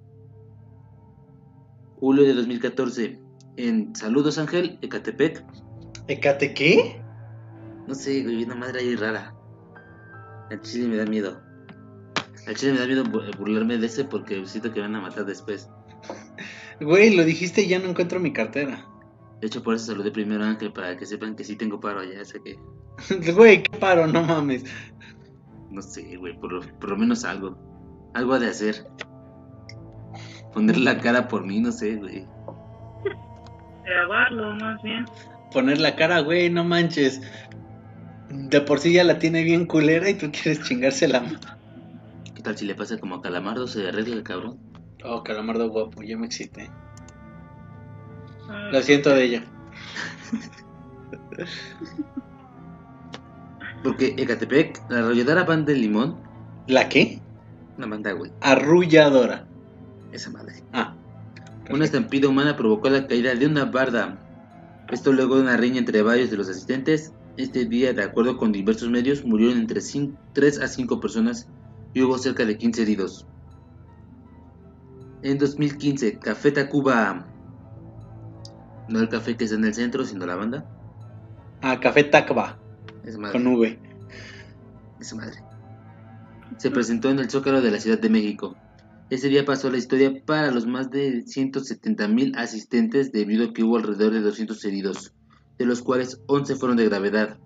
Julio 1.97 2.24
de 2.24 2.35
2014, 2.35 3.20
en 3.57 3.95
Saludos 3.95 4.39
Ángel, 4.39 4.79
Ecatepec, 4.83 5.45
¿Ecate 6.09 6.53
qué? 6.53 7.01
no 7.87 7.95
sé, 7.95 8.23
güey, 8.24 8.43
una 8.45 8.57
madre 8.57 8.81
ahí 8.81 8.97
rara. 8.97 9.35
Al 10.51 10.61
chile 10.62 10.89
me 10.89 10.97
da 10.97 11.07
miedo. 11.07 11.41
Al 12.47 12.57
chile 12.57 12.73
me 12.73 12.81
da 12.81 12.87
miedo 12.87 13.05
bu- 13.05 13.37
burlarme 13.39 13.79
de 13.79 13.87
ese 13.87 14.05
porque 14.05 14.45
siento 14.47 14.73
que 14.73 14.81
van 14.81 14.97
a 14.97 15.01
matar 15.01 15.24
después. 15.24 15.69
Güey, 16.83 17.15
lo 17.15 17.25
dijiste 17.25 17.63
y 17.63 17.69
ya 17.69 17.79
no 17.79 17.89
encuentro 17.89 18.21
mi 18.21 18.33
cartera. 18.33 18.87
De 19.41 19.47
hecho, 19.49 19.63
por 19.63 19.75
eso 19.75 19.87
saludé 19.87 20.11
primero 20.11 20.45
a 20.45 20.49
Ángel 20.51 20.73
para 20.73 20.97
que 20.97 21.05
sepan 21.07 21.35
que 21.35 21.45
sí 21.45 21.57
tengo 21.57 21.81
paro 21.81 22.01
sea 22.25 22.41
que, 22.43 23.33
Güey, 23.33 23.63
qué 23.63 23.79
paro, 23.79 24.07
no 24.07 24.23
mames. 24.23 24.65
no 25.71 25.83
sé, 25.83 26.17
güey, 26.17 26.39
por, 26.39 26.53
lo- 26.53 26.79
por 26.79 26.91
lo 26.91 26.97
menos 26.97 27.25
algo. 27.25 27.57
Algo 28.15 28.35
ha 28.35 28.39
de 28.39 28.49
hacer. 28.49 28.87
Poner 30.53 30.77
la 30.79 30.99
cara 30.99 31.29
por 31.29 31.47
mí, 31.47 31.61
no 31.61 31.73
sé, 31.73 31.97
güey. 31.97 32.27
Grabarlo, 33.85 34.55
más 34.55 34.81
bien. 34.83 35.05
Poner 35.53 35.79
la 35.81 35.97
cara, 35.97 36.21
güey, 36.21 36.51
no 36.51 36.63
manches. 36.65 37.21
De 38.29 38.61
por 38.61 38.79
sí 38.79 38.93
ya 38.93 39.05
la 39.05 39.19
tiene 39.19 39.43
bien 39.43 39.67
culera 39.67 40.09
y 40.09 40.15
tú 40.15 40.31
quieres 40.31 40.63
chingársela. 40.63 41.23
¿Qué 42.35 42.43
tal 42.43 42.57
si 42.57 42.65
le 42.65 42.75
pasa 42.75 42.99
como 42.99 43.17
a 43.17 43.23
Calamardo? 43.23 43.67
Se 43.67 43.89
arregla 43.89 44.17
el 44.17 44.23
cabrón. 44.23 44.59
Oh, 45.05 45.23
calamardo 45.23 45.69
guapo, 45.69 46.03
ya 46.03 46.16
me 46.16 46.27
excité. 46.27 46.70
Ah, 48.49 48.70
Lo 48.73 48.83
siento 48.83 49.11
de 49.11 49.24
ella. 49.24 49.45
Porque 53.83 54.15
Ecatepec, 54.16 54.81
la 54.91 54.99
arrolladora 55.01 55.45
banda 55.45 55.73
del 55.73 55.83
limón, 55.83 56.16
¿La 56.69 56.89
qué? 56.89 57.20
una 57.77 57.87
banda, 57.89 58.12
güey, 58.12 58.31
Arrulladora. 58.41 59.47
esa 60.12 60.31
madre. 60.31 60.62
Ah. 60.73 60.95
Una 61.70 61.85
estampida 61.85 62.29
humana 62.29 62.57
provocó 62.57 62.91
la 62.91 63.07
caída 63.07 63.35
de 63.35 63.47
una 63.47 63.65
barda. 63.65 64.19
Esto 64.91 65.12
luego 65.12 65.37
de 65.37 65.43
una 65.43 65.57
riña 65.57 65.79
entre 65.79 66.03
varios 66.03 66.31
de 66.31 66.37
los 66.37 66.49
asistentes. 66.49 67.12
Este 67.39 67.65
día, 67.65 67.95
de 67.95 68.03
acuerdo 68.05 68.37
con 68.37 68.53
diversos 68.53 68.91
medios, 68.91 69.24
murieron 69.24 69.59
entre 69.59 69.81
3 70.35 70.61
a 70.61 70.69
5 70.69 71.01
personas 71.01 71.49
y 71.95 72.03
hubo 72.03 72.19
cerca 72.19 72.45
de 72.45 72.59
15 72.59 72.83
heridos. 72.83 73.27
En 75.23 75.39
2015, 75.39 76.19
Café 76.19 76.51
Tacuba. 76.53 77.27
No 78.89 78.99
el 79.01 79.09
café 79.09 79.36
que 79.36 79.44
está 79.44 79.57
en 79.57 79.65
el 79.65 79.74
centro, 79.74 80.05
sino 80.05 80.27
la 80.27 80.35
banda. 80.36 80.66
Ah, 81.62 81.78
Café 81.78 82.05
Tacba, 82.05 82.59
Esa 83.05 83.19
madre. 83.19 83.32
con 83.32 83.47
V. 83.47 83.78
Esa 85.01 85.15
madre. 85.15 85.36
Se 86.59 86.70
presentó 86.70 87.09
en 87.11 87.20
el 87.20 87.31
Zócalo 87.31 87.61
de 87.62 87.70
la 87.70 87.78
Ciudad 87.78 88.01
de 88.01 88.11
México. 88.11 88.57
Ese 89.11 89.28
día 89.28 89.44
pasó 89.44 89.70
la 89.70 89.78
historia 89.78 90.12
para 90.27 90.51
los 90.51 90.66
más 90.66 90.90
de 90.90 91.23
170 91.23 92.09
mil 92.09 92.36
asistentes 92.36 93.12
debido 93.12 93.47
a 93.47 93.53
que 93.53 93.62
hubo 93.62 93.77
alrededor 93.77 94.12
de 94.12 94.20
200 94.20 94.65
heridos, 94.65 95.15
de 95.59 95.66
los 95.66 95.82
cuales 95.82 96.20
11 96.27 96.57
fueron 96.57 96.77
de 96.77 96.89
gravedad. 96.89 97.39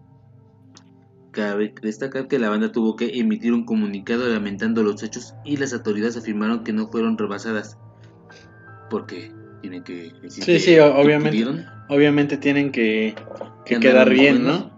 Cabe 1.37 1.75
destacar 1.83 2.29
que 2.29 2.39
la 2.39 2.49
banda 2.49 2.73
tuvo 2.73 2.97
que 2.97 3.19
emitir 3.21 3.53
un 3.53 3.67
comunicado 3.67 4.27
lamentando 4.27 4.83
los 4.83 5.03
hechos 5.03 5.35
y 5.45 5.59
las 5.59 5.75
autoridades 5.75 6.17
afirmaron 6.17 6.65
que 6.65 6.73
no 6.73 6.89
fueron 6.89 7.19
rebasadas. 7.19 7.77
Porque 8.89 9.31
tienen 9.61 9.85
que 9.85 10.13
decir 10.23 10.43
Sí, 10.45 10.53
que- 10.53 10.59
sí, 10.61 10.71
que 10.77 10.81
obviamente. 10.81 11.67
Obviamente 11.91 12.39
tienen 12.39 12.73
que, 12.73 13.15
que 13.67 13.75
Que 13.75 13.81
quedar 13.81 14.09
bien, 14.09 14.43
buenos. 14.45 14.61
¿no? 14.71 14.77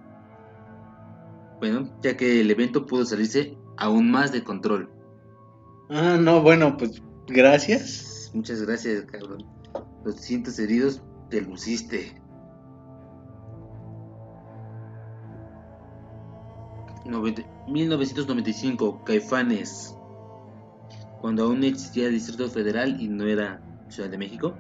Bueno, 1.61 1.97
ya 2.03 2.17
que 2.17 2.41
el 2.41 2.51
evento 2.51 2.87
pudo 2.87 3.05
salirse 3.05 3.57
aún 3.77 4.11
más 4.11 4.33
de 4.33 4.43
control. 4.43 4.91
Ah, 5.91 6.19
no, 6.21 6.43
bueno, 6.43 6.77
pues 6.77 7.01
gracias. 7.29 8.31
Muchas 8.35 8.63
gracias, 8.63 9.05
cabrón. 9.05 9.45
Los 10.05 10.17
cientos 10.17 10.59
heridos 10.59 11.03
te 11.31 11.41
luciste. 11.41 12.21
Noventa- 17.09 17.43
1995, 17.67 19.03
Caifanes. 19.05 19.97
Cuando 21.23 21.45
aún 21.45 21.65
existía 21.65 22.11
Distrito 22.11 22.49
Federal 22.49 23.01
y 23.01 23.09
no 23.09 23.25
era 23.25 23.63
Ciudad 23.89 24.11
de 24.11 24.19
México. 24.19 24.55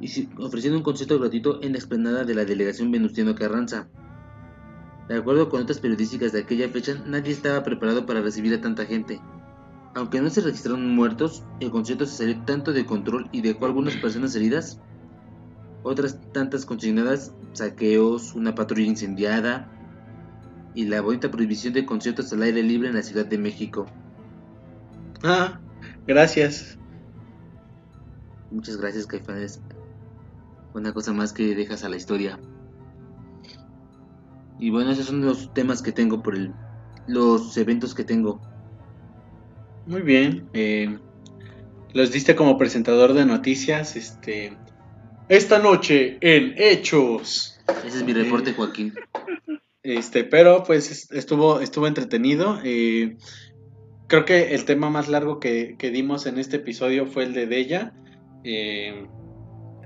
Y 0.00 0.28
ofreciendo 0.38 0.76
un 0.76 0.82
concierto 0.82 1.18
gratuito 1.20 1.62
en 1.62 1.72
la 1.72 1.78
explanada 1.78 2.24
de 2.24 2.34
la 2.34 2.44
delegación 2.44 2.90
Venustiano 2.90 3.36
Carranza. 3.36 3.88
De 5.08 5.16
acuerdo 5.16 5.48
con 5.48 5.60
notas 5.60 5.78
periodísticas 5.78 6.32
de 6.32 6.40
aquella 6.40 6.68
fecha, 6.68 6.94
nadie 7.06 7.32
estaba 7.32 7.62
preparado 7.62 8.04
para 8.04 8.20
recibir 8.20 8.52
a 8.54 8.60
tanta 8.60 8.84
gente. 8.84 9.20
Aunque 9.94 10.20
no 10.20 10.28
se 10.28 10.40
registraron 10.40 10.92
muertos, 10.96 11.44
el 11.60 11.70
concierto 11.70 12.04
se 12.04 12.16
salió 12.16 12.42
tanto 12.44 12.72
de 12.72 12.84
control 12.84 13.28
y 13.30 13.42
dejó 13.42 13.66
algunas 13.66 13.94
personas 13.96 14.34
heridas, 14.34 14.80
otras 15.84 16.18
tantas 16.32 16.66
consignadas, 16.66 17.32
saqueos, 17.52 18.34
una 18.34 18.56
patrulla 18.56 18.88
incendiada 18.88 19.70
y 20.74 20.86
la 20.86 21.00
bonita 21.00 21.30
prohibición 21.30 21.72
de 21.72 21.86
conciertos 21.86 22.32
al 22.32 22.42
aire 22.42 22.62
libre 22.62 22.88
en 22.88 22.94
la 22.94 23.02
Ciudad 23.02 23.26
de 23.26 23.38
México. 23.38 23.86
Ah, 25.22 25.60
gracias. 26.06 26.78
Muchas 28.50 28.76
gracias, 28.76 29.06
Caifanes. 29.06 29.60
Una 30.74 30.92
cosa 30.92 31.12
más 31.12 31.32
que 31.32 31.54
dejas 31.54 31.84
a 31.84 31.88
la 31.88 31.96
historia. 31.96 32.38
Y 34.58 34.70
bueno, 34.70 34.90
esos 34.90 35.06
son 35.06 35.24
los 35.24 35.52
temas 35.54 35.82
que 35.82 35.92
tengo 35.92 36.22
por 36.22 36.34
el, 36.34 36.52
los 37.06 37.56
eventos 37.56 37.94
que 37.94 38.04
tengo. 38.04 38.40
Muy 39.86 40.02
bien. 40.02 40.48
Eh, 40.52 40.98
los 41.92 42.12
diste 42.12 42.34
como 42.34 42.58
presentador 42.58 43.12
de 43.12 43.24
noticias. 43.24 43.96
Este. 43.96 44.56
Esta 45.28 45.58
noche 45.58 46.18
en 46.20 46.54
Hechos. 46.56 47.60
Ese 47.84 47.98
es 47.98 48.04
mi 48.04 48.12
reporte, 48.12 48.52
Joaquín. 48.52 48.94
Este, 49.84 50.24
pero 50.24 50.64
pues 50.64 50.90
es- 50.90 51.10
estuvo, 51.12 51.60
estuvo 51.60 51.86
entretenido. 51.86 52.58
eh, 52.64 53.16
creo 54.08 54.24
que 54.24 54.54
el 54.54 54.64
tema 54.64 54.90
más 54.90 55.08
largo 55.08 55.38
que, 55.40 55.76
que 55.78 55.90
dimos 55.90 56.26
en 56.26 56.38
este 56.38 56.56
episodio 56.56 57.06
fue 57.06 57.24
el 57.24 57.34
de 57.34 57.46
Della. 57.46 57.92
eh, 58.44 59.06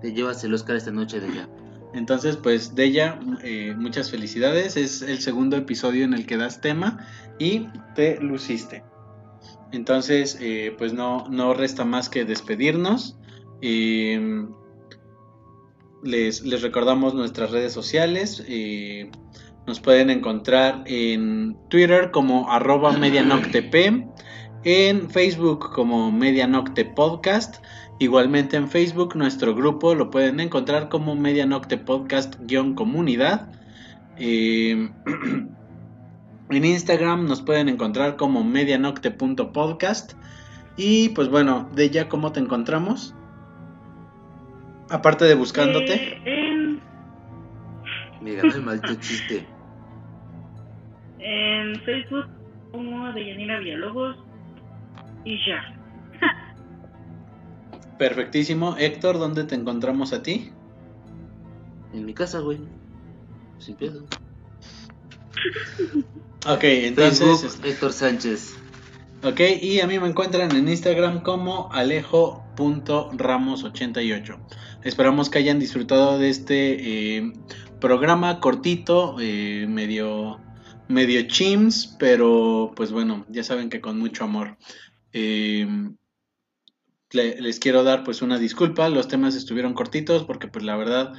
Te 0.00 0.12
llevas 0.12 0.42
el 0.44 0.54
Oscar 0.54 0.76
esta 0.76 0.92
noche 0.92 1.18
de 1.20 1.28
ya. 1.34 1.48
entonces, 1.94 2.36
pues 2.36 2.74
Della, 2.76 3.18
eh, 3.42 3.74
muchas 3.76 4.10
felicidades. 4.10 4.76
Es 4.76 5.02
el 5.02 5.18
segundo 5.20 5.56
episodio 5.56 6.04
en 6.04 6.14
el 6.14 6.26
que 6.26 6.36
das 6.36 6.60
tema 6.60 7.04
y 7.40 7.66
te 7.96 8.20
luciste. 8.20 8.84
Entonces, 9.72 10.38
eh, 10.40 10.74
pues 10.78 10.92
no, 10.92 11.26
no 11.28 11.54
resta 11.54 11.84
más 11.84 12.08
que 12.08 12.24
despedirnos. 12.24 13.18
Les, 16.04 16.42
les 16.42 16.62
recordamos 16.62 17.14
nuestras 17.14 17.50
redes 17.50 17.72
sociales. 17.72 18.44
Nos 19.68 19.80
pueden 19.80 20.08
encontrar 20.08 20.82
en 20.86 21.54
Twitter 21.68 22.10
como 22.10 22.50
arroba 22.50 22.92
medianoctep, 22.92 23.74
en 24.64 25.10
Facebook 25.10 25.72
como 25.74 26.10
Medianocte 26.10 26.86
Podcast. 26.86 27.62
Igualmente 27.98 28.56
en 28.56 28.68
Facebook 28.68 29.14
nuestro 29.14 29.54
grupo 29.54 29.94
lo 29.94 30.10
pueden 30.10 30.40
encontrar 30.40 30.88
como 30.88 31.14
Medianocte 31.14 31.76
Podcast-comunidad. 31.76 33.52
Eh, 34.16 34.90
en 36.50 36.64
Instagram 36.64 37.26
nos 37.26 37.42
pueden 37.42 37.68
encontrar 37.68 38.16
como 38.16 38.42
medianocte.podcast. 38.42 40.14
Y 40.78 41.10
pues 41.10 41.28
bueno, 41.28 41.68
de 41.74 41.90
ya 41.90 42.08
cómo 42.08 42.32
te 42.32 42.40
encontramos. 42.40 43.14
Aparte 44.88 45.26
de 45.26 45.34
buscándote. 45.34 45.94
Eh, 45.94 46.22
en, 46.24 46.80
Me 48.22 48.34
ganó 48.34 48.54
el 48.54 48.62
maldito 48.62 48.94
chiste. 48.94 49.57
En 51.20 51.80
Facebook 51.82 52.26
como 52.72 53.12
Deyanira 53.12 53.58
Villalobos 53.58 54.16
y 55.24 55.36
ya. 55.46 55.74
Perfectísimo. 57.98 58.76
Héctor, 58.78 59.18
¿dónde 59.18 59.44
te 59.44 59.54
encontramos 59.54 60.12
a 60.12 60.22
ti? 60.22 60.52
En 61.92 62.04
mi 62.04 62.14
casa, 62.14 62.40
güey. 62.40 62.58
Sin 63.58 63.76
pedo. 63.76 64.04
Ok, 66.46 66.62
entonces. 66.62 67.18
Facebook, 67.18 67.46
este, 67.46 67.68
Héctor 67.68 67.92
Sánchez. 67.92 68.56
Ok, 69.24 69.40
y 69.60 69.80
a 69.80 69.88
mí 69.88 69.98
me 69.98 70.06
encuentran 70.06 70.54
en 70.54 70.68
Instagram 70.68 71.22
como 71.22 71.68
alejo.ramos88. 71.72 74.38
Esperamos 74.84 75.28
que 75.28 75.38
hayan 75.38 75.58
disfrutado 75.58 76.20
de 76.20 76.28
este 76.28 77.16
eh, 77.16 77.32
programa 77.80 78.38
cortito, 78.38 79.16
eh, 79.20 79.66
medio, 79.68 80.38
medio 80.89 81.23
chims, 81.28 81.97
pero 81.98 82.73
pues 82.77 82.93
bueno, 82.93 83.24
ya 83.28 83.44
saben 83.44 83.69
que 83.70 83.81
con 83.81 83.98
mucho 83.98 84.24
amor. 84.24 84.56
Le- 87.10 87.40
les 87.40 87.59
quiero 87.59 87.85
dar 87.85 88.05
pues 88.05 88.20
una 88.23 88.39
disculpa, 88.39 88.89
los 88.89 89.09
temas 89.09 89.35
estuvieron 89.35 89.73
cortitos 89.74 90.24
porque 90.24 90.48
pues 90.48 90.65
la 90.65 90.77
verdad, 90.77 91.15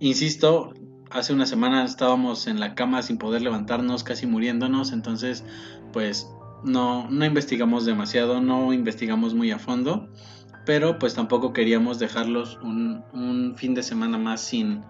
insisto, 0.00 0.74
hace 1.10 1.32
una 1.32 1.46
semana 1.46 1.84
estábamos 1.84 2.46
en 2.48 2.58
la 2.58 2.74
cama 2.74 3.02
sin 3.02 3.18
poder 3.18 3.42
levantarnos, 3.42 4.02
casi 4.02 4.26
muriéndonos, 4.26 4.92
entonces 4.92 5.44
pues 5.92 6.26
no, 6.64 7.08
no 7.10 7.24
investigamos 7.24 7.86
demasiado, 7.86 8.40
no 8.40 8.72
investigamos 8.72 9.34
muy 9.34 9.52
a 9.52 9.58
fondo, 9.60 10.08
pero 10.66 10.98
pues 10.98 11.14
tampoco 11.14 11.52
queríamos 11.52 12.00
dejarlos 12.00 12.58
un, 12.62 13.04
un 13.12 13.54
fin 13.56 13.74
de 13.74 13.84
semana 13.84 14.18
más 14.18 14.40
sin, 14.40 14.84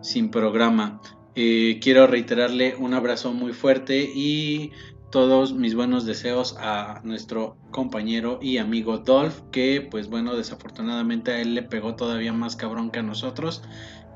sin 0.00 0.30
programa. 0.30 1.00
Eh, 1.40 1.78
quiero 1.80 2.08
reiterarle 2.08 2.74
un 2.74 2.94
abrazo 2.94 3.32
muy 3.32 3.52
fuerte 3.52 4.10
y 4.12 4.72
todos 5.12 5.54
mis 5.54 5.76
buenos 5.76 6.04
deseos 6.04 6.56
a 6.58 7.00
nuestro 7.04 7.56
compañero 7.70 8.40
y 8.42 8.58
amigo 8.58 8.98
Dolph, 8.98 9.42
que 9.52 9.86
pues 9.88 10.08
bueno, 10.08 10.34
desafortunadamente 10.34 11.30
a 11.30 11.40
él 11.40 11.54
le 11.54 11.62
pegó 11.62 11.94
todavía 11.94 12.32
más 12.32 12.56
cabrón 12.56 12.90
que 12.90 12.98
a 12.98 13.04
nosotros 13.04 13.62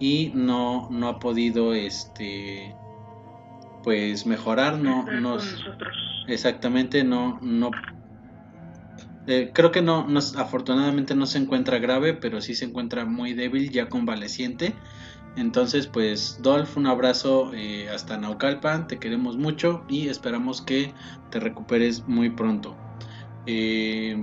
y 0.00 0.32
no, 0.34 0.88
no 0.90 1.06
ha 1.06 1.20
podido 1.20 1.74
este 1.74 2.74
pues 3.84 4.26
mejorar, 4.26 4.78
no, 4.78 5.04
nos. 5.04 5.64
Exactamente, 6.26 7.04
no, 7.04 7.38
no. 7.40 7.70
eh, 9.28 9.52
creo 9.54 9.70
que 9.70 9.80
no, 9.80 10.08
no, 10.08 10.18
afortunadamente 10.18 11.14
no 11.14 11.26
se 11.26 11.38
encuentra 11.38 11.78
grave, 11.78 12.14
pero 12.14 12.40
sí 12.40 12.56
se 12.56 12.64
encuentra 12.64 13.04
muy 13.04 13.32
débil, 13.32 13.70
ya 13.70 13.88
convaleciente. 13.88 14.74
Entonces, 15.36 15.86
pues, 15.86 16.38
Dolph, 16.42 16.76
un 16.76 16.86
abrazo 16.86 17.52
eh, 17.54 17.88
hasta 17.88 18.18
Naucalpan, 18.18 18.86
te 18.86 18.98
queremos 18.98 19.36
mucho 19.36 19.82
y 19.88 20.08
esperamos 20.08 20.60
que 20.60 20.92
te 21.30 21.40
recuperes 21.40 22.06
muy 22.06 22.30
pronto. 22.30 22.76
Eh, 23.46 24.16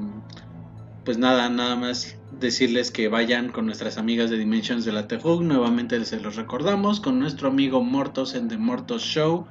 pues 1.03 1.18
nada, 1.18 1.49
nada 1.49 1.76
más 1.76 2.15
decirles 2.40 2.91
que 2.91 3.07
vayan 3.07 3.49
con 3.49 3.65
nuestras 3.65 3.98
amigas 3.98 4.30
de 4.30 4.38
Dimensions 4.38 4.86
de 4.86 4.91
la 4.91 5.07
Tejug. 5.07 5.41
Nuevamente 5.41 6.03
se 6.06 6.19
los 6.19 6.36
recordamos 6.36 6.99
con 6.99 7.19
nuestro 7.19 7.48
amigo 7.48 7.84
Mortos 7.84 8.36
en 8.36 8.48
The 8.48 8.57
Mortos 8.57 9.02
Show. 9.02 9.48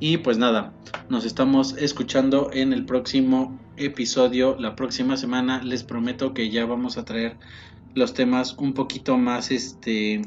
Y 0.00 0.18
pues 0.18 0.36
nada, 0.36 0.72
nos 1.08 1.24
estamos 1.24 1.76
escuchando 1.78 2.50
en 2.52 2.72
el 2.72 2.84
próximo 2.84 3.58
episodio. 3.76 4.56
La 4.58 4.74
próxima 4.74 5.16
semana 5.16 5.62
les 5.62 5.84
prometo 5.84 6.34
que 6.34 6.50
ya 6.50 6.66
vamos 6.66 6.98
a 6.98 7.04
traer 7.04 7.36
los 7.94 8.12
temas 8.12 8.54
un 8.58 8.74
poquito 8.74 9.16
más 9.16 9.50
este, 9.50 10.22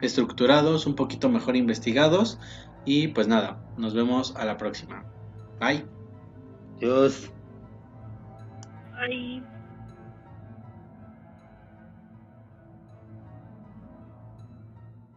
estructurados, 0.00 0.86
un 0.86 0.94
poquito 0.94 1.28
mejor 1.28 1.56
investigados. 1.56 2.38
Y 2.84 3.08
pues 3.08 3.28
nada, 3.28 3.62
nos 3.76 3.94
vemos 3.94 4.34
a 4.36 4.44
la 4.44 4.56
próxima. 4.56 5.04
Bye. 5.60 5.84
Dios. 6.78 7.30
Ay. 8.94 9.42